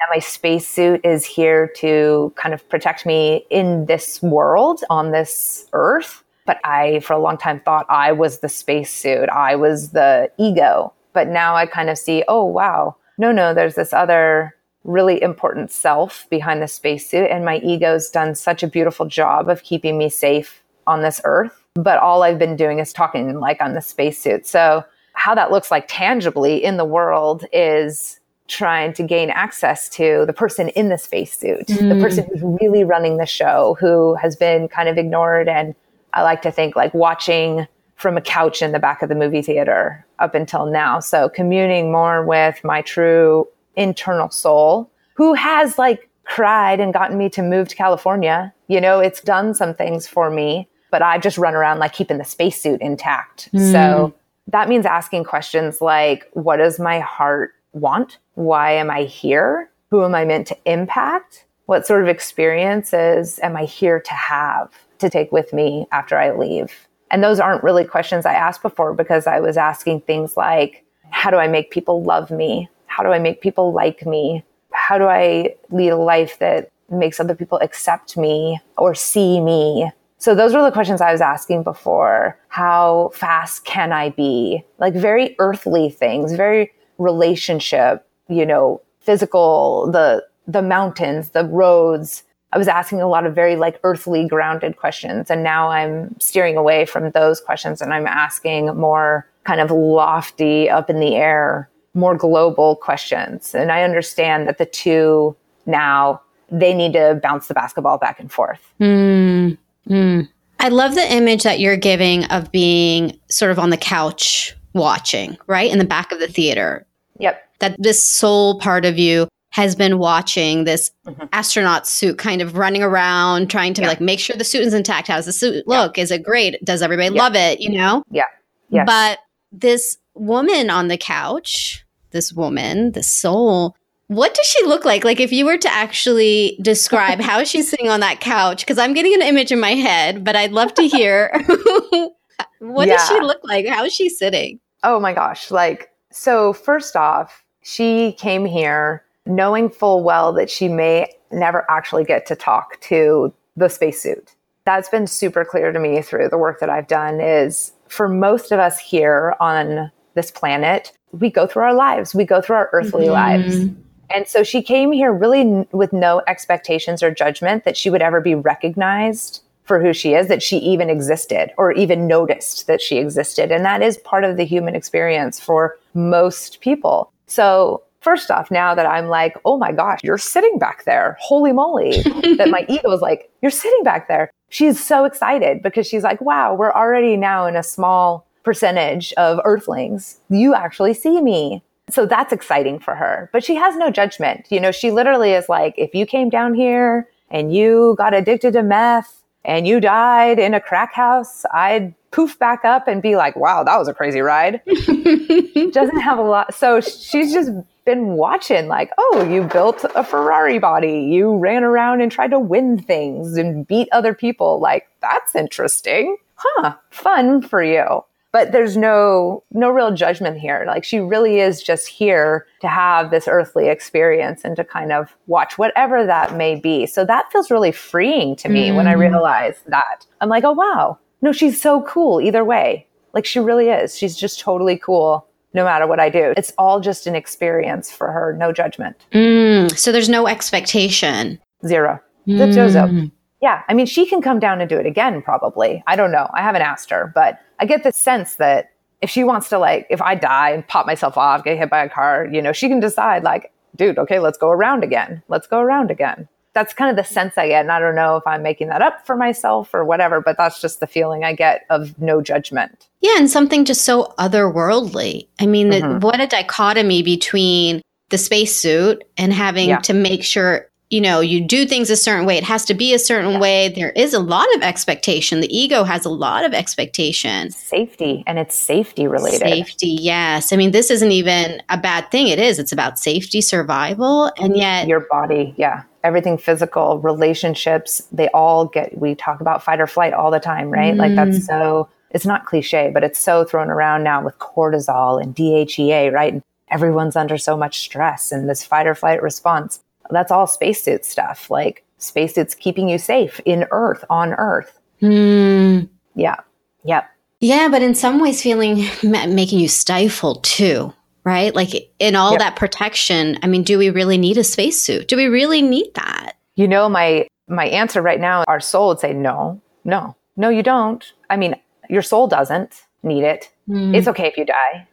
And 0.04 0.18
my 0.18 0.20
spacesuit 0.20 1.06
is 1.06 1.24
here 1.24 1.68
to 1.78 2.34
kind 2.36 2.54
of 2.54 2.68
protect 2.68 3.06
me 3.06 3.46
in 3.50 3.86
this 3.86 4.22
world, 4.22 4.84
on 4.90 5.12
this 5.12 5.70
earth. 5.72 6.24
But 6.46 6.60
I, 6.66 7.00
for 7.00 7.14
a 7.14 7.20
long 7.20 7.38
time, 7.38 7.62
thought 7.62 7.86
I 7.88 8.12
was 8.12 8.40
the 8.40 8.50
spacesuit. 8.50 9.30
I 9.30 9.56
was 9.56 9.92
the 9.92 10.30
ego. 10.38 10.92
But 11.14 11.30
now 11.30 11.56
I 11.56 11.66
kind 11.66 11.90
of 11.90 11.98
see, 11.98 12.26
oh, 12.28 12.44
wow. 12.44 12.98
No, 13.18 13.32
no, 13.32 13.54
there's 13.54 13.76
this 13.76 13.94
other 13.94 14.54
really 14.84 15.22
important 15.22 15.72
self 15.72 16.28
behind 16.30 16.62
the 16.62 16.68
spacesuit. 16.68 17.30
And 17.30 17.46
my 17.46 17.60
ego's 17.60 18.10
done 18.10 18.36
such 18.36 18.62
a 18.62 18.68
beautiful 18.68 19.06
job 19.06 19.48
of 19.48 19.64
keeping 19.64 19.98
me 19.98 20.10
safe 20.10 20.62
on 20.86 21.02
this 21.02 21.22
earth. 21.24 21.64
But 21.76 22.00
all 22.00 22.24
I've 22.24 22.40
been 22.40 22.58
doing 22.58 22.80
is 22.80 22.92
talking 22.92 23.40
like 23.40 23.62
on 23.62 23.74
the 23.74 23.82
spacesuit. 23.82 24.46
So, 24.46 24.84
how 25.14 25.36
that 25.36 25.52
looks 25.52 25.70
like 25.72 25.86
tangibly 25.88 26.62
in 26.62 26.78
the 26.78 26.86
world 26.86 27.46
is 27.54 28.20
trying 28.48 28.94
to 28.94 29.04
gain 29.04 29.30
access 29.30 29.88
to 29.90 30.26
the 30.28 30.34
person 30.34 30.70
in 30.70 30.90
the 30.90 30.98
spacesuit, 30.98 31.68
the 31.68 31.74
mm. 31.74 32.02
person 32.02 32.26
who's 32.26 32.42
really 32.62 32.84
running 32.84 33.18
the 33.18 33.26
show, 33.26 33.78
who 33.80 34.16
has 34.16 34.36
been 34.36 34.68
kind 34.68 34.90
of 34.90 34.98
ignored. 34.98 35.48
And 35.48 35.76
I 36.14 36.24
like 36.24 36.42
to 36.44 36.52
think 36.52 36.76
like 36.76 36.94
watching 36.94 37.68
from 37.96 38.18
a 38.18 38.22
couch 38.22 38.62
in 38.62 38.72
the 38.74 38.80
back 38.80 39.02
of 39.02 39.10
the 39.10 39.16
movie 39.16 39.42
theater 39.42 40.06
up 40.20 40.36
until 40.36 40.66
now. 40.66 41.00
So, 41.00 41.30
communing 41.30 41.92
more 41.92 42.26
with 42.26 42.62
my 42.64 42.82
true 42.82 43.48
internal 43.76 44.30
soul 44.30 44.92
who 45.16 45.34
has 45.34 45.78
like 45.78 46.10
cried 46.26 46.80
and 46.80 46.94
gotten 46.94 47.18
me 47.18 47.30
to 47.30 47.42
move 47.42 47.68
to 47.70 47.76
California. 47.76 48.54
You 48.68 48.82
know, 48.82 49.00
it's 49.00 49.22
done 49.22 49.54
some 49.54 49.74
things 49.74 50.08
for 50.08 50.30
me, 50.30 50.68
but 50.92 51.02
I 51.02 51.18
just 51.18 51.38
run 51.38 51.54
around 51.54 51.80
like 51.80 51.94
keeping 51.94 52.18
the 52.18 52.24
spacesuit 52.24 52.82
intact. 52.82 53.50
So 53.54 53.60
mm. 53.60 54.14
that 54.48 54.70
means 54.70 54.86
asking 54.86 55.26
questions 55.26 55.82
like, 55.82 56.30
what 56.34 56.58
does 56.58 56.80
my 56.80 57.00
heart 57.00 57.54
want? 57.74 58.20
Why 58.36 58.72
am 58.72 58.90
I 58.90 59.04
here? 59.04 59.70
Who 59.90 60.04
am 60.04 60.16
I 60.16 60.26
meant 60.26 60.48
to 60.48 60.58
impact? 60.66 61.46
What 61.66 61.86
sort 61.86 62.02
of 62.02 62.08
experiences 62.08 63.40
am 63.44 63.56
I 63.56 63.66
here 63.66 64.00
to 64.00 64.14
have 64.14 64.72
to 65.00 65.10
take 65.10 65.32
with 65.32 65.54
me 65.54 65.88
after 65.92 66.18
I 66.18 66.32
leave? 66.32 66.88
And 67.12 67.24
those 67.24 67.40
aren't 67.40 67.64
really 67.64 67.86
questions 67.86 68.26
I 68.26 68.34
asked 68.34 68.62
before 68.62 68.94
because 68.94 69.28
I 69.28 69.40
was 69.40 69.58
asking 69.58 70.02
things 70.02 70.36
like, 70.36 70.84
how 71.12 71.30
do 71.30 71.38
I 71.38 71.48
make 71.48 71.70
people 71.70 72.04
love 72.04 72.32
me? 72.32 72.70
How 72.88 73.04
do 73.04 73.10
I 73.10 73.20
make 73.20 73.42
people 73.42 73.72
like 73.72 74.06
me? 74.06 74.44
How 74.72 74.98
do 74.98 75.06
I 75.06 75.56
lead 75.70 75.90
a 75.90 75.98
life 75.98 76.40
that 76.40 76.72
makes 76.90 77.20
other 77.20 77.36
people 77.36 77.60
accept 77.60 78.18
me 78.18 78.60
or 78.78 78.96
see 78.96 79.40
me? 79.40 79.92
So 80.18 80.34
those 80.34 80.54
were 80.54 80.64
the 80.64 80.72
questions 80.72 81.02
I 81.02 81.12
was 81.12 81.22
asking 81.22 81.64
before. 81.64 82.40
How 82.48 83.12
fast 83.14 83.66
can 83.66 83.92
I 83.92 84.10
be? 84.10 84.64
Like 84.80 84.94
very 84.94 85.36
earthly 85.38 85.90
things, 85.90 86.34
very 86.34 86.72
relationship, 86.98 88.08
you 88.28 88.46
know, 88.46 88.82
physical, 89.00 89.90
the 89.92 90.26
the 90.48 90.62
mountains, 90.62 91.30
the 91.30 91.46
roads. 91.46 92.24
I 92.52 92.58
was 92.58 92.68
asking 92.68 93.02
a 93.02 93.08
lot 93.08 93.26
of 93.26 93.34
very 93.34 93.56
like 93.56 93.80
earthly 93.84 94.28
grounded 94.28 94.78
questions 94.78 95.32
and 95.32 95.42
now 95.42 95.70
I'm 95.70 96.16
steering 96.20 96.56
away 96.56 96.86
from 96.86 97.10
those 97.12 97.42
questions 97.42 97.82
and 97.82 97.94
I'm 97.94 98.06
asking 98.06 98.68
more 98.76 99.28
kind 99.44 99.60
of 99.60 99.72
lofty 99.72 100.70
up 100.70 100.90
in 100.90 101.00
the 101.00 101.16
air 101.16 101.70
more 101.94 102.16
global 102.16 102.76
questions. 102.76 103.54
And 103.54 103.72
I 103.72 103.84
understand 103.84 104.48
that 104.48 104.58
the 104.58 104.66
two 104.66 105.36
now 105.66 106.22
they 106.50 106.74
need 106.74 106.94
to 106.94 107.20
bounce 107.22 107.48
the 107.48 107.54
basketball 107.54 107.98
back 107.98 108.20
and 108.20 108.32
forth. 108.32 108.62
Mm. 108.80 109.58
Mm. 109.90 110.28
I 110.60 110.70
love 110.70 110.96
the 110.96 111.12
image 111.12 111.44
that 111.44 111.60
you're 111.60 111.78
giving 111.78 112.26
of 112.26 112.52
being 112.52 113.20
sort 113.30 113.52
of 113.52 113.60
on 113.60 113.70
the 113.70 113.78
couch 113.78 114.56
watching, 114.74 115.38
right? 115.48 115.72
In 115.72 115.78
the 115.80 115.86
back 115.86 116.12
of 116.12 116.20
the 116.20 116.28
theater. 116.28 116.86
Yep. 117.20 117.42
That 117.60 117.76
this 117.80 118.04
soul 118.04 118.60
part 118.60 118.86
of 118.86 118.98
you 118.98 119.28
has 119.52 119.76
been 119.76 120.00
watching 120.00 120.64
this 120.64 120.90
Mhm. 121.06 121.30
astronaut 121.32 121.88
suit 121.88 122.18
kind 122.18 122.42
of 122.42 122.58
running 122.58 122.82
around 122.82 123.50
trying 123.52 123.74
to 123.76 123.82
Yeah. 123.84 123.88
like 123.88 124.02
make 124.02 124.20
sure 124.20 124.36
the 124.36 124.44
suit 124.44 124.62
is 124.64 124.74
intact. 124.74 125.08
How's 125.08 125.26
the 125.28 125.32
suit 125.34 125.68
look? 125.68 125.98
Is 126.00 126.10
it 126.10 126.24
great? 126.24 126.64
Does 126.66 126.82
everybody 126.82 127.14
Yeah. 127.14 127.22
love 127.22 127.36
it? 127.36 127.62
You 127.62 127.70
know? 127.70 128.04
Yeah. 128.10 128.24
Yes. 128.72 128.86
But 128.88 129.20
this 129.52 129.98
woman 130.16 130.72
on 130.72 130.88
the 130.88 130.98
couch, 130.98 131.86
this 132.10 132.34
woman, 132.34 132.94
this 132.94 133.08
soul, 133.08 133.76
what 134.08 134.34
does 134.34 134.46
she 134.48 134.64
look 134.66 134.86
like? 134.86 135.04
Like 135.06 135.20
if 135.20 135.32
you 135.32 135.46
were 135.46 135.58
to 135.58 135.72
actually 135.72 136.58
describe 136.62 137.20
how 137.22 137.44
she's 137.44 137.70
sitting 137.70 137.90
on 137.90 138.00
that 138.00 138.20
couch, 138.22 138.62
because 138.66 138.80
I'm 138.80 138.94
getting 138.96 139.14
an 139.14 139.22
image 139.22 139.52
in 139.52 139.60
my 139.60 139.76
head, 139.76 140.24
but 140.24 140.36
I'd 140.36 140.52
love 140.52 140.74
to 140.76 140.88
hear 140.88 141.32
what 142.60 142.88
does 142.88 143.08
she 143.08 143.20
look 143.20 143.40
like? 143.44 143.68
How 143.68 143.84
is 143.84 143.94
she 143.94 144.10
sitting? 144.10 144.60
Oh 144.84 145.00
my 145.00 145.14
gosh. 145.14 145.52
Like, 145.52 145.90
so 146.12 146.54
first 146.54 146.96
off, 146.96 147.44
she 147.62 148.14
came 148.14 148.46
here 148.46 149.04
knowing 149.26 149.70
full 149.70 150.04
well 150.04 150.34
that 150.34 150.50
she 150.50 150.68
may 150.68 151.08
never 151.32 151.66
actually 151.72 152.04
get 152.04 152.26
to 152.28 152.36
talk 152.36 152.80
to 152.82 153.34
the 153.56 153.70
spacesuit. 153.70 154.36
That's 154.66 154.90
been 154.90 155.08
super 155.08 155.46
clear 155.46 155.72
to 155.72 155.80
me 155.80 156.02
through 156.02 156.30
the 156.30 156.38
work 156.38 156.60
that 156.60 156.70
I've 156.70 156.88
done 156.88 157.20
is 157.20 157.72
for 157.88 158.08
most 158.10 158.52
of 158.52 158.60
us 158.60 158.80
here 158.80 159.36
on 159.40 159.92
this 160.16 160.32
planet, 160.32 160.92
we 161.12 161.30
go 161.30 161.48
through 161.48 161.64
our 161.64 161.74
lives, 161.74 162.14
we 162.14 162.26
go 162.26 162.42
through 162.42 162.56
our 162.58 162.70
earthly 162.74 163.08
Mhm. 163.08 163.14
lives. 163.14 163.66
And 164.10 164.28
so 164.28 164.44
she 164.44 164.62
came 164.62 164.92
here 164.92 165.12
really 165.12 165.42
n- 165.42 165.68
with 165.72 165.92
no 165.94 166.22
expectations 166.28 167.02
or 167.02 167.10
judgment 167.12 167.64
that 167.66 167.76
she 167.78 167.90
would 167.90 168.02
ever 168.02 168.22
be 168.22 168.36
recognized 168.36 169.42
for 169.64 169.82
who 169.82 169.94
she 169.94 170.14
is, 170.14 170.28
that 170.28 170.44
she 170.44 170.58
even 170.58 170.90
existed 170.90 171.52
or 171.58 171.72
even 171.72 172.08
noticed 172.08 172.68
that 172.68 172.82
she 172.82 172.98
existed. 172.98 173.52
And 173.52 173.64
that 173.66 173.82
is 173.82 173.98
part 173.98 174.24
of 174.24 174.38
the 174.38 174.46
human 174.46 174.76
experience 174.76 175.40
for 175.40 175.78
most 175.94 176.60
people. 176.62 177.12
So, 177.28 177.84
first 178.02 178.30
off, 178.30 178.52
now 178.52 178.76
that 178.76 178.86
I'm 178.86 179.08
like, 179.08 179.38
oh 179.46 179.58
my 179.58 179.72
gosh, 179.72 180.00
you're 180.04 180.18
sitting 180.18 180.60
back 180.60 180.84
there, 180.84 181.18
holy 181.22 181.54
moly, 181.54 182.02
that 182.38 182.50
my 182.50 182.66
ego 182.68 182.92
is 182.92 183.02
like, 183.02 183.32
you're 183.42 183.52
sitting 183.52 183.84
back 183.84 184.08
there. 184.08 184.30
She's 184.50 184.84
so 184.84 185.06
excited 185.06 185.64
because 185.64 185.88
she's 185.88 186.04
like, 186.04 186.20
wow, 186.22 186.54
we're 186.54 186.74
already 186.74 187.16
now 187.16 187.48
in 187.48 187.56
a 187.56 187.64
small 187.64 188.28
percentage 188.44 189.14
of 189.14 189.40
earthlings. 189.46 190.18
You 190.30 190.54
actually 190.54 190.94
see 190.94 191.22
me. 191.22 191.64
So 191.90 192.06
that's 192.06 192.34
exciting 192.34 192.80
for 192.80 192.96
her. 192.96 193.30
But 193.34 193.44
she 193.44 193.56
has 193.56 193.76
no 193.78 193.90
judgment. 193.90 194.46
You 194.50 194.60
know, 194.60 194.72
she 194.72 194.92
literally 194.92 195.32
is 195.32 195.50
like, 195.50 195.74
if 195.78 195.96
you 195.96 196.06
came 196.06 196.30
down 196.30 196.54
here 196.54 197.10
and 197.32 197.54
you 197.54 197.96
got 197.98 198.14
addicted 198.14 198.54
to 198.54 198.64
meth 198.64 199.23
and 199.46 199.68
you 199.68 199.80
died 199.80 200.40
in 200.40 200.54
a 200.54 200.60
crack 200.60 200.94
house, 200.94 201.46
I'd 201.54 201.94
poof 202.12 202.38
back 202.40 202.64
up 202.64 202.88
and 202.88 203.02
be 203.02 203.16
like, 203.16 203.36
wow, 203.36 203.64
that 203.64 203.78
was 203.78 203.88
a 203.88 203.94
crazy 203.94 204.22
ride. 204.22 204.62
Doesn't 204.66 206.00
have 206.00 206.20
a 206.20 206.24
lot. 206.24 206.54
So 206.54 206.80
she's 206.80 207.34
just 207.34 207.52
been 207.86 208.10
watching, 208.10 208.68
like, 208.68 208.92
oh, 208.98 209.28
you 209.30 209.44
built 209.44 209.84
a 209.96 210.04
Ferrari 210.04 210.60
body. 210.60 211.02
You 211.02 211.38
ran 211.38 211.64
around 211.64 212.02
and 212.02 212.12
tried 212.12 212.32
to 212.32 212.40
win 212.40 212.82
things 212.82 213.38
and 213.38 213.68
beat 213.68 213.90
other 213.92 214.14
people. 214.14 214.60
Like, 214.60 214.88
that's 215.02 215.36
interesting. 215.36 216.18
Huh, 216.36 216.76
fun 216.92 217.42
for 217.42 217.62
you 217.64 218.04
but 218.34 218.52
there's 218.52 218.76
no 218.76 219.44
no 219.52 219.70
real 219.70 219.94
judgment 219.94 220.38
here. 220.38 220.66
Like 220.68 220.84
she 220.84 221.00
really 221.00 221.40
is 221.40 221.64
just 221.64 221.88
here 221.88 222.46
to 222.60 222.68
have 222.68 223.12
this 223.12 223.28
earthly 223.28 223.70
experience 223.70 224.42
and 224.44 224.58
to 224.58 224.66
kind 224.66 224.92
of 224.92 225.16
watch 225.28 225.58
whatever 225.58 226.06
that 226.06 226.36
may 226.36 226.56
be. 226.56 226.86
So 226.86 227.06
that 227.06 227.32
feels 227.32 227.50
really 227.50 227.72
freeing 227.72 228.36
to 228.38 228.50
me 228.50 228.70
mm. 228.70 228.76
when 228.76 228.88
i 228.88 228.96
mm. 228.96 229.00
realize 229.00 229.56
that. 229.68 230.06
I'm 230.20 230.30
like 230.30 230.44
oh 230.44 230.52
wow. 230.52 230.98
No 231.22 231.32
she's 231.32 231.62
so 231.62 231.84
cool 231.84 232.20
either 232.20 232.44
way. 232.44 232.88
Like 233.14 233.26
she 233.26 233.40
really 233.40 233.70
is. 233.70 233.96
She's 233.98 234.18
just 234.18 234.40
totally 234.42 234.78
cool 234.78 235.28
no 235.54 235.64
matter 235.64 235.86
what 235.86 236.00
i 236.00 236.10
do. 236.10 236.34
It's 236.36 236.52
all 236.58 236.80
just 236.80 237.06
an 237.06 237.16
experience 237.16 237.92
for 237.92 238.12
her. 238.12 238.36
No 238.38 238.52
judgment. 238.52 238.98
Mm. 239.14 239.78
so 239.78 239.92
there's 239.92 240.10
no 240.10 240.28
expectation. 240.28 241.40
Zero. 241.66 242.02
Mm. 242.28 243.12
Yeah, 243.44 243.62
I 243.68 243.74
mean, 243.74 243.88
she 243.88 244.06
can 244.06 244.22
come 244.22 244.40
down 244.40 244.62
and 244.62 244.70
do 244.70 244.78
it 244.78 244.86
again, 244.86 245.22
probably. 245.22 245.84
I 245.86 245.98
don't 245.98 246.14
know. 246.14 246.30
I 246.34 246.42
haven't 246.42 246.62
asked 246.62 246.90
her, 246.92 247.12
but 247.14 247.42
I 247.60 247.66
get 247.66 247.84
the 247.84 247.92
sense 247.92 248.36
that 248.36 248.72
if 249.02 249.10
she 249.10 249.26
wants 249.26 249.50
to, 249.50 249.60
like, 249.60 249.86
if 249.90 250.02
I 250.02 250.16
die 250.16 250.52
and 250.52 250.66
pop 250.66 250.86
myself 250.86 251.18
off, 251.18 251.44
get 251.44 251.58
hit 251.58 251.70
by 251.70 251.84
a 251.84 251.90
car, 251.90 252.26
you 252.32 252.42
know, 252.42 252.54
she 252.54 252.70
can 252.70 252.80
decide, 252.80 253.26
like, 253.26 253.52
dude, 253.76 254.00
okay, 254.00 254.20
let's 254.20 254.38
go 254.38 254.50
around 254.50 254.86
again. 254.86 255.22
Let's 255.28 255.46
go 255.46 255.60
around 255.60 255.92
again. 255.92 256.30
That's 256.54 256.74
kind 256.74 256.90
of 256.90 256.96
the 256.96 257.04
sense 257.04 257.38
I 257.38 257.50
get. 257.50 257.60
And 257.60 257.72
I 257.72 257.80
don't 257.80 257.96
know 257.96 258.16
if 258.16 258.26
I'm 258.26 258.44
making 258.44 258.70
that 258.70 258.82
up 258.82 259.06
for 259.06 259.18
myself 259.18 259.74
or 259.74 259.84
whatever, 259.84 260.22
but 260.22 260.38
that's 260.38 260.62
just 260.62 260.80
the 260.80 260.88
feeling 260.88 261.26
I 261.26 261.34
get 261.34 261.66
of 261.70 262.00
no 262.00 262.22
judgment. 262.22 262.88
Yeah, 263.02 263.18
and 263.18 263.30
something 263.30 263.66
just 263.66 263.82
so 263.82 264.14
otherworldly. 264.18 265.28
I 265.42 265.48
mean, 265.48 265.70
mm-hmm. 265.70 266.00
the, 266.00 266.00
what 266.00 266.22
a 266.22 266.28
dichotomy 266.28 267.04
between 267.04 267.82
the 268.08 268.18
spacesuit 268.18 269.04
and 269.18 269.34
having 269.34 269.68
yeah. 269.68 269.80
to 269.80 269.94
make 269.94 270.24
sure 270.24 270.70
you 270.94 271.02
know, 271.02 271.22
you 271.22 271.42
do 271.42 271.66
things 271.66 271.90
a 271.90 271.96
certain 271.96 272.24
way. 272.24 272.38
It 272.38 272.44
has 272.44 272.66
to 272.66 272.76
be 272.76 272.94
a 272.94 273.00
certain 273.00 273.32
yeah. 273.32 273.40
way. 273.40 273.70
There 273.70 273.90
is 273.94 274.14
a 274.14 274.20
lot 274.20 274.46
of 274.56 274.62
expectation. 274.62 275.40
The 275.40 275.58
ego 275.58 275.84
has 275.84 276.06
a 276.06 276.10
lot 276.10 276.46
of 276.46 276.54
expectation. 276.54 277.50
Safety, 277.50 278.24
and 278.28 278.38
it's 278.38 278.56
safety 278.56 279.08
related. 279.08 279.40
Safety, 279.40 279.88
yes. 279.88 280.54
I 280.54 280.56
mean, 280.56 280.70
this 280.70 280.92
isn't 280.92 281.12
even 281.12 281.64
a 281.70 281.80
bad 281.80 282.12
thing. 282.12 282.28
It 282.28 282.38
is. 282.38 282.60
It's 282.60 282.72
about 282.72 283.00
safety, 283.00 283.42
survival, 283.42 284.32
and 284.38 284.56
yet 284.56 284.88
your 284.88 285.08
body, 285.10 285.56
yeah. 285.58 285.82
Everything 286.04 286.38
physical, 286.38 287.00
relationships, 287.00 288.08
they 288.12 288.28
all 288.30 288.68
get, 288.68 288.96
we 288.96 289.16
talk 289.16 289.42
about 289.42 289.64
fight 289.64 289.82
or 289.82 289.88
flight 289.88 290.14
all 290.14 290.30
the 290.30 290.40
time, 290.40 290.70
right? 290.70 290.94
Mm. 290.94 290.98
Like 290.98 291.16
that's 291.16 291.40
mm. 291.40 291.48
so, 291.48 291.90
it's 292.12 292.26
not 292.26 292.46
cliche, 292.46 292.92
but 292.94 293.04
it's 293.04 293.18
so 293.18 293.46
thrown 293.46 293.72
around 293.72 294.04
now 294.04 294.24
with 294.24 294.38
cortisol 294.38 295.20
and 295.20 295.36
DHEA, 295.36 296.12
right? 296.12 296.34
And 296.34 296.44
everyone's 296.70 297.16
under 297.16 297.40
so 297.40 297.58
much 297.58 297.80
stress 297.80 298.32
and 298.32 298.48
this 298.48 298.64
fight 298.64 298.86
or 298.86 298.94
flight 298.94 299.24
response 299.24 299.80
that's 300.16 300.32
all 300.32 300.48
spacesuit 300.48 301.06
stuff. 301.06 301.50
Like 301.50 301.84
spacesuits 301.98 302.56
keeping 302.56 302.90
you 302.90 302.98
safe 302.98 303.40
in 303.46 303.66
Earth, 303.72 304.04
on 304.10 304.34
Earth. 304.34 304.80
Mm. 305.02 305.90
Yeah. 306.16 306.36
Yep. 306.84 307.10
Yeah, 307.40 307.68
but 307.70 307.82
in 307.82 307.94
some 307.94 308.20
ways, 308.22 308.42
feeling 308.42 308.86
making 309.04 309.60
you 309.60 309.68
stifle 309.68 310.36
too, 310.36 310.94
right? 311.26 311.54
Like 311.54 311.92
in 312.00 312.16
all 312.16 312.32
yep. 312.32 312.40
that 312.40 312.56
protection. 312.56 313.38
I 313.44 313.48
mean, 313.48 313.64
do 313.64 313.78
we 313.78 313.90
really 313.90 314.18
need 314.18 314.38
a 314.38 314.44
spacesuit? 314.44 315.08
Do 315.08 315.18
we 315.18 315.26
really 315.26 315.62
need 315.62 315.94
that? 315.96 316.34
You 316.56 316.68
know, 316.68 316.88
my 316.88 317.28
my 317.48 317.66
answer 317.66 318.02
right 318.02 318.20
now, 318.20 318.44
our 318.48 318.60
soul 318.60 318.90
would 318.90 319.00
say, 319.00 319.14
no, 319.14 319.62
no, 319.84 320.16
no, 320.38 320.50
you 320.50 320.64
don't. 320.64 321.04
I 321.30 321.36
mean, 321.36 321.56
your 321.90 322.02
soul 322.02 322.28
doesn't 322.28 322.84
need 323.04 323.24
it. 323.24 323.52
Mm. 323.68 323.96
It's 323.96 324.08
okay 324.08 324.28
if 324.28 324.38
you 324.38 324.46
die. 324.46 324.88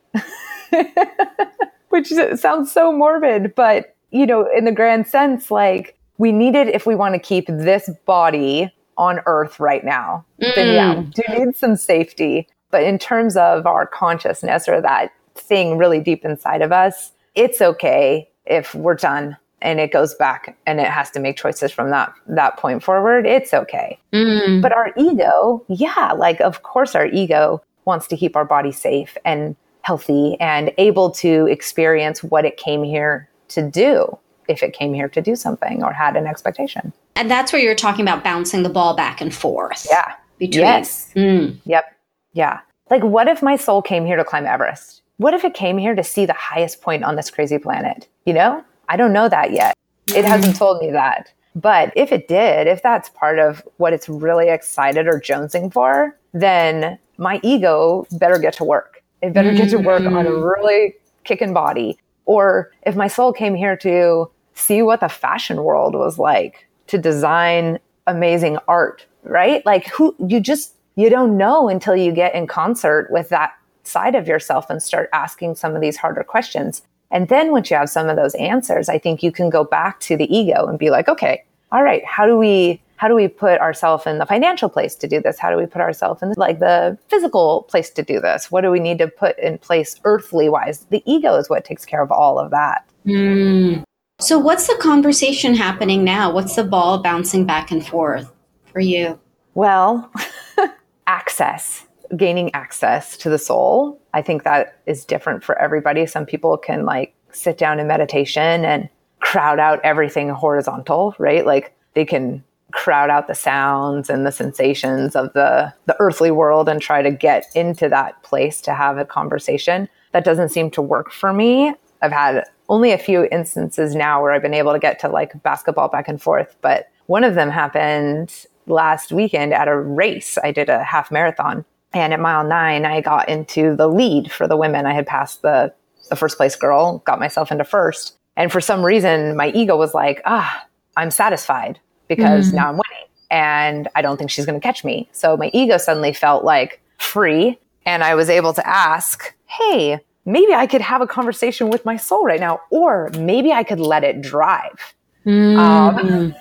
Which 1.91 2.09
sounds 2.09 2.73
so 2.73 2.93
morbid, 2.93 3.55
but 3.55 3.95
you 4.11 4.27
know, 4.27 4.49
in 4.57 4.65
the 4.65 4.73
grand 4.73 5.07
sense, 5.07 5.51
like 5.51 5.99
we 6.19 6.33
need 6.33 6.55
it 6.55 6.69
if 6.69 6.87
we 6.87 6.95
want 6.95 7.15
to 7.15 7.19
keep 7.19 7.47
this 7.47 7.91
body 8.07 8.73
on 8.99 9.21
earth 9.27 9.59
right 9.59 9.85
now. 9.85 10.25
Mm. 10.43 10.55
Then 10.55 10.75
yeah, 10.75 10.95
mm. 10.97 11.15
do 11.15 11.23
need 11.45 11.57
some 11.57 11.77
safety. 11.77 12.49
But 12.71 12.83
in 12.83 12.99
terms 12.99 13.37
of 13.37 13.67
our 13.67 13.87
consciousness 13.87 14.69
or 14.69 14.81
that 14.81 15.13
thing 15.35 15.79
really 15.79 16.01
deep 16.01 16.25
inside 16.25 16.63
of 16.63 16.73
us, 16.73 17.13
it's 17.35 17.61
okay 17.61 18.29
if 18.47 18.75
we're 18.75 18.95
done 18.95 19.37
and 19.63 19.81
it 19.81 19.93
goes 19.93 20.15
back 20.15 20.57
and 20.67 20.81
it 20.81 20.87
has 20.87 21.11
to 21.11 21.21
make 21.21 21.37
choices 21.37 21.73
from 21.73 21.91
that 21.91 22.13
that 22.27 22.57
point 22.59 22.83
forward. 22.83 23.27
It's 23.27 23.55
okay. 23.55 23.99
Mm. 24.13 24.61
But 24.61 24.73
our 24.73 24.93
ego, 24.97 25.65
yeah, 25.69 26.13
like 26.13 26.41
of 26.41 26.63
course 26.63 26.95
our 26.95 27.07
ego 27.07 27.63
wants 27.87 28.07
to 28.09 28.17
keep 28.17 28.37
our 28.37 28.45
body 28.45 28.73
safe 28.73 29.17
and 29.25 29.57
healthy 29.83 30.37
and 30.41 30.73
able 30.77 31.11
to 31.11 31.47
experience 31.47 32.23
what 32.23 32.45
it 32.45 32.59
came 32.59 32.85
here 32.85 33.30
to 33.51 33.69
do 33.69 34.19
if 34.49 34.63
it 34.63 34.73
came 34.73 34.93
here 34.93 35.09
to 35.09 35.23
do 35.23 35.37
something 35.37 35.83
or 35.83 35.93
had 35.93 36.17
an 36.17 36.27
expectation. 36.27 36.93
And 37.15 37.31
that's 37.31 37.53
where 37.53 37.63
you're 37.63 37.75
talking 37.75 38.03
about 38.03 38.25
bouncing 38.25 38.63
the 38.63 38.69
ball 38.69 38.95
back 38.95 39.21
and 39.21 39.35
forth. 39.35 39.87
Yeah. 39.89 40.15
Between. 40.39 40.65
Yes. 40.65 41.13
Mm. 41.15 41.59
Yep. 41.65 41.85
Yeah. 42.33 42.61
Like, 42.91 43.05
what 43.05 43.29
if 43.29 43.43
my 43.43 43.57
soul 43.57 43.83
came 43.83 44.05
here 44.05 44.17
to 44.17 44.25
climb 44.25 44.47
Everest? 44.47 45.03
What 45.19 45.35
if 45.35 45.45
it 45.45 45.55
came 45.55 45.79
here 45.79 45.95
to 45.95 46.03
see 46.03 46.27
the 46.27 46.33
highest 46.33 46.81
point 46.81 47.05
on 47.05 47.15
this 47.15 47.31
crazy 47.31 47.59
planet? 47.59 48.09
You 48.25 48.33
know, 48.33 48.65
I 48.89 48.97
don't 48.97 49.13
know 49.13 49.29
that 49.29 49.53
yet. 49.53 49.75
It 50.09 50.25
hasn't 50.25 50.57
told 50.57 50.81
me 50.81 50.91
that. 50.91 51.33
But 51.55 51.93
if 51.95 52.11
it 52.11 52.27
did, 52.27 52.67
if 52.67 52.83
that's 52.83 53.11
part 53.11 53.39
of 53.39 53.63
what 53.77 53.93
it's 53.93 54.09
really 54.09 54.49
excited 54.49 55.07
or 55.07 55.21
jonesing 55.21 55.73
for, 55.73 56.17
then 56.33 56.99
my 57.19 57.39
ego 57.43 58.07
better 58.13 58.39
get 58.39 58.55
to 58.55 58.65
work. 58.65 59.03
It 59.21 59.33
better 59.33 59.53
get 59.53 59.69
to 59.71 59.79
work 59.79 60.03
on 60.03 60.27
a 60.27 60.31
mm. 60.31 60.57
really 60.57 60.95
kicking 61.25 61.53
body 61.53 61.99
or 62.31 62.71
if 62.83 62.95
my 62.95 63.09
soul 63.09 63.33
came 63.33 63.57
here 63.57 63.77
to 63.77 64.31
see 64.55 64.83
what 64.83 65.01
the 65.01 65.09
fashion 65.09 65.65
world 65.65 65.97
was 65.97 66.17
like, 66.17 66.69
to 66.87 66.97
design 66.97 67.81
amazing 68.07 68.57
art, 68.69 69.05
right? 69.25 69.67
Like 69.67 69.89
who 69.89 70.15
you 70.25 70.39
just 70.39 70.75
you 70.95 71.11
don't 71.11 71.37
know 71.37 71.69
until 71.69 71.97
you 71.97 72.13
get 72.13 72.37
in 72.37 72.47
concert 72.47 73.09
with 73.11 73.31
that 73.31 73.55
side 73.83 74.15
of 74.15 74.29
yourself 74.29 74.71
and 74.71 74.81
start 74.81 75.09
asking 75.13 75.57
some 75.57 75.75
of 75.75 75.81
these 75.81 75.97
harder 75.97 76.23
questions. 76.23 76.83
And 77.11 77.29
then 77.29 77.51
once 77.51 77.69
you 77.69 77.77
have 77.77 77.91
some 77.91 78.09
of 78.09 78.15
those 78.15 78.37
answers, 78.37 78.89
I 78.89 78.97
think 78.97 79.25
you 79.25 79.33
can 79.33 79.51
go 79.51 79.65
back 79.65 79.99
to 80.01 80.17
the 80.17 80.33
ego 80.33 80.67
and 80.67 80.79
be 80.79 80.91
like, 80.91 81.09
okay, 81.09 81.43
all 81.73 81.83
right, 81.83 82.05
how 82.05 82.27
do 82.27 82.39
we 82.39 82.81
how 83.01 83.09
do 83.09 83.15
we 83.15 83.29
put 83.29 83.59
ourselves 83.61 84.07
in 84.07 84.19
the 84.19 84.27
financial 84.27 84.69
place 84.69 84.95
to 84.95 85.09
do 85.09 85.23
this? 85.23 85.39
How 85.39 85.49
do 85.49 85.57
we 85.57 85.65
put 85.65 85.81
ourselves 85.81 86.21
in 86.21 86.29
the, 86.29 86.35
like 86.37 86.59
the 86.59 86.99
physical 87.09 87.63
place 87.63 87.89
to 87.89 88.03
do 88.03 88.21
this? 88.21 88.51
What 88.51 88.61
do 88.61 88.71
we 88.71 88.79
need 88.79 88.99
to 88.99 89.09
put 89.09 89.39
in 89.39 89.57
place 89.57 89.99
earthly 90.05 90.51
wise? 90.51 90.81
The 90.91 91.03
ego 91.07 91.37
is 91.37 91.49
what 91.49 91.65
takes 91.65 91.87
care 91.87 92.03
of 92.03 92.13
all 92.13 92.39
of 92.39 92.51
that. 92.51 92.87
Mm. 93.07 93.85
So 94.19 94.39
what's 94.39 94.67
the 94.67 94.77
conversation 94.83 95.55
happening 95.55 96.05
now? 96.05 96.31
What's 96.31 96.57
the 96.57 96.63
ball 96.63 97.03
bouncing 97.03 97.47
back 97.47 97.71
and 97.71 97.87
forth 97.87 98.31
for 98.71 98.81
you? 98.81 99.19
Well, 99.55 100.13
access, 101.07 101.87
gaining 102.19 102.55
access 102.55 103.17
to 103.17 103.31
the 103.31 103.39
soul. 103.39 103.99
I 104.13 104.21
think 104.21 104.43
that 104.43 104.79
is 104.85 105.07
different 105.07 105.43
for 105.43 105.59
everybody. 105.59 106.05
Some 106.05 106.27
people 106.27 106.59
can 106.59 106.85
like 106.85 107.15
sit 107.33 107.57
down 107.57 107.81
in 107.81 107.87
meditation 107.87 108.67
and 108.67 108.91
crowd 109.21 109.59
out 109.59 109.81
everything 109.85 110.29
horizontal, 110.29 111.15
right? 111.19 111.47
Like 111.47 111.75
they 111.95 112.05
can 112.05 112.45
crowd 112.73 113.11
out 113.11 113.27
the 113.27 113.35
sounds 113.35 114.11
and 114.11 114.27
the 114.27 114.33
sensations 114.33 115.17
of 115.17 115.33
the 115.33 115.73
the 115.87 115.97
earthly 115.99 116.31
world 116.31 116.69
and 116.69 116.81
try 116.81 117.03
to 117.03 117.11
get 117.11 117.47
into 117.55 117.89
that 117.89 118.23
place 118.23 118.61
to 118.63 118.75
have 118.75 118.99
a 118.99 119.05
conversation. 119.05 119.89
That 120.13 120.25
doesn't 120.25 120.49
seem 120.51 120.71
to 120.73 120.83
work 120.83 121.13
for 121.13 121.33
me. 121.33 121.75
I've 122.03 122.13
had 122.13 122.45
only 122.71 122.93
a 122.93 122.99
few 122.99 123.29
instances 123.33 123.95
now 123.95 124.23
where 124.23 124.33
i've 124.33 124.43
been 124.43 124.55
able 124.55 124.73
to 124.73 124.79
get 124.79 124.99
to 125.01 125.09
like 125.09 125.43
basketball 125.43 125.89
back 125.89 126.09
and 126.09 126.23
forth 126.23 126.57
but 126.63 126.89
one 127.07 127.25
of 127.25 127.35
them 127.35 127.51
happened 127.51 128.47
last 128.67 129.11
weekend 129.11 129.53
at 129.53 129.67
a 129.67 129.77
race. 129.77 130.39
I 130.45 130.53
did 130.53 130.69
a 130.69 130.85
half 130.85 131.11
marathon 131.11 131.65
and 131.93 132.13
at 132.13 132.21
mile 132.21 132.47
9 132.47 132.87
i 132.87 133.01
got 133.01 133.29
into 133.29 133.75
the 133.75 133.89
lead 133.89 134.31
for 134.31 134.47
the 134.47 134.57
women. 134.57 134.87
I 134.87 134.95
had 134.95 135.07
passed 135.07 135.43
the 135.43 135.75
the 136.09 136.17
first 136.17 136.37
place 136.37 136.57
girl 136.57 136.99
got 136.99 137.19
myself 137.19 137.51
into 137.51 137.65
first 137.65 138.17
and 138.37 138.51
for 138.51 138.61
some 138.61 138.85
reason 138.85 139.37
my 139.37 139.51
ego 139.51 139.77
was 139.77 139.95
like 139.95 140.23
ah 140.25 140.67
i'm 140.97 141.11
satisfied 141.11 141.79
because 142.11 142.49
mm-hmm. 142.49 142.57
now 142.57 142.69
I'm 142.69 142.75
winning 142.75 143.09
and 143.31 143.89
I 143.95 144.03
don't 144.03 144.17
think 144.17 144.31
she's 144.31 144.45
going 144.45 144.61
to 144.61 144.63
catch 144.63 144.85
me. 144.85 145.09
So 145.13 145.37
my 145.37 145.51
ego 145.55 145.79
suddenly 145.79 146.13
felt 146.13 146.45
like 146.45 146.83
free. 146.99 147.59
And 147.87 148.03
I 148.05 148.15
was 148.15 148.29
able 148.29 148.53
to 148.53 148.67
ask, 148.67 149.33
hey, 149.47 150.01
maybe 150.27 150.53
I 150.53 150.67
could 150.67 150.81
have 150.81 151.01
a 151.01 151.07
conversation 151.07 151.71
with 151.71 151.85
my 151.85 151.97
soul 151.97 152.25
right 152.25 152.41
now, 152.41 152.61
or 152.71 153.11
maybe 153.19 153.53
I 153.53 153.63
could 153.63 153.81
let 153.81 154.05
it 154.05 154.21
drive. 154.21 154.95
Mm. 155.25 155.57
Um, 155.57 156.35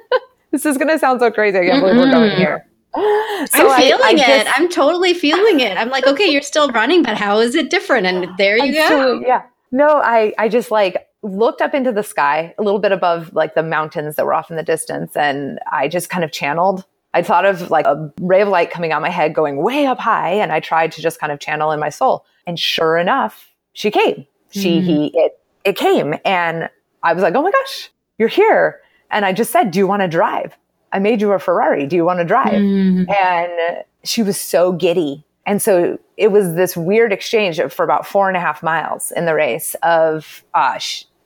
this 0.52 0.64
is 0.64 0.78
going 0.78 0.88
to 0.88 0.98
sound 0.98 1.20
so 1.20 1.30
crazy. 1.30 1.58
I 1.58 1.66
can't 1.66 1.82
believe 1.82 1.96
we're 1.96 2.10
going 2.10 2.36
here. 2.36 2.64
So 2.94 3.70
I'm 3.70 3.80
feeling 3.80 4.02
I, 4.02 4.08
I 4.08 4.12
it. 4.12 4.44
Just, 4.44 4.58
I'm 4.58 4.68
totally 4.70 5.12
feeling 5.12 5.60
it. 5.60 5.76
I'm 5.76 5.90
like, 5.90 6.06
okay, 6.06 6.28
you're 6.28 6.40
still 6.40 6.70
running, 6.70 7.02
but 7.02 7.18
how 7.18 7.40
is 7.40 7.54
it 7.54 7.68
different? 7.68 8.06
And 8.06 8.34
there 8.38 8.56
you 8.56 8.72
go. 8.72 9.20
yeah. 9.20 9.42
No, 9.70 10.00
I, 10.02 10.32
I 10.38 10.48
just 10.48 10.70
like, 10.70 11.05
looked 11.22 11.60
up 11.60 11.74
into 11.74 11.92
the 11.92 12.02
sky 12.02 12.54
a 12.58 12.62
little 12.62 12.78
bit 12.78 12.92
above 12.92 13.32
like 13.34 13.54
the 13.54 13.62
mountains 13.62 14.16
that 14.16 14.26
were 14.26 14.34
off 14.34 14.50
in 14.50 14.56
the 14.56 14.62
distance 14.62 15.16
and 15.16 15.58
I 15.70 15.88
just 15.88 16.10
kind 16.10 16.24
of 16.24 16.32
channeled. 16.32 16.84
I 17.14 17.22
thought 17.22 17.46
of 17.46 17.70
like 17.70 17.86
a 17.86 18.12
ray 18.20 18.42
of 18.42 18.48
light 18.48 18.70
coming 18.70 18.92
out 18.92 19.00
my 19.00 19.10
head 19.10 19.34
going 19.34 19.56
way 19.56 19.86
up 19.86 19.98
high. 19.98 20.30
And 20.30 20.52
I 20.52 20.60
tried 20.60 20.92
to 20.92 21.02
just 21.02 21.18
kind 21.18 21.32
of 21.32 21.40
channel 21.40 21.72
in 21.72 21.80
my 21.80 21.88
soul. 21.88 22.26
And 22.46 22.60
sure 22.60 22.98
enough, 22.98 23.54
she 23.72 23.90
came. 23.90 24.26
She, 24.50 24.78
mm-hmm. 24.78 24.86
he, 24.86 25.10
it, 25.14 25.40
it 25.64 25.76
came. 25.76 26.14
And 26.24 26.68
I 27.02 27.12
was 27.12 27.22
like, 27.22 27.34
oh 27.34 27.42
my 27.42 27.50
gosh, 27.50 27.90
you're 28.18 28.28
here. 28.28 28.80
And 29.10 29.24
I 29.24 29.32
just 29.32 29.50
said, 29.50 29.70
do 29.70 29.78
you 29.78 29.86
want 29.86 30.02
to 30.02 30.08
drive? 30.08 30.56
I 30.92 30.98
made 30.98 31.20
you 31.20 31.32
a 31.32 31.38
Ferrari. 31.38 31.86
Do 31.86 31.96
you 31.96 32.04
want 32.04 32.20
to 32.20 32.24
drive? 32.24 32.52
Mm-hmm. 32.52 33.10
And 33.10 33.84
she 34.04 34.22
was 34.22 34.40
so 34.40 34.72
giddy. 34.72 35.24
And 35.46 35.62
so 35.62 35.98
it 36.16 36.32
was 36.32 36.54
this 36.54 36.76
weird 36.76 37.12
exchange 37.12 37.60
for 37.70 37.84
about 37.84 38.06
four 38.06 38.28
and 38.28 38.36
a 38.36 38.40
half 38.40 38.62
miles 38.62 39.12
in 39.12 39.24
the 39.26 39.34
race 39.34 39.74
of, 39.82 40.44
uh, 40.54 40.78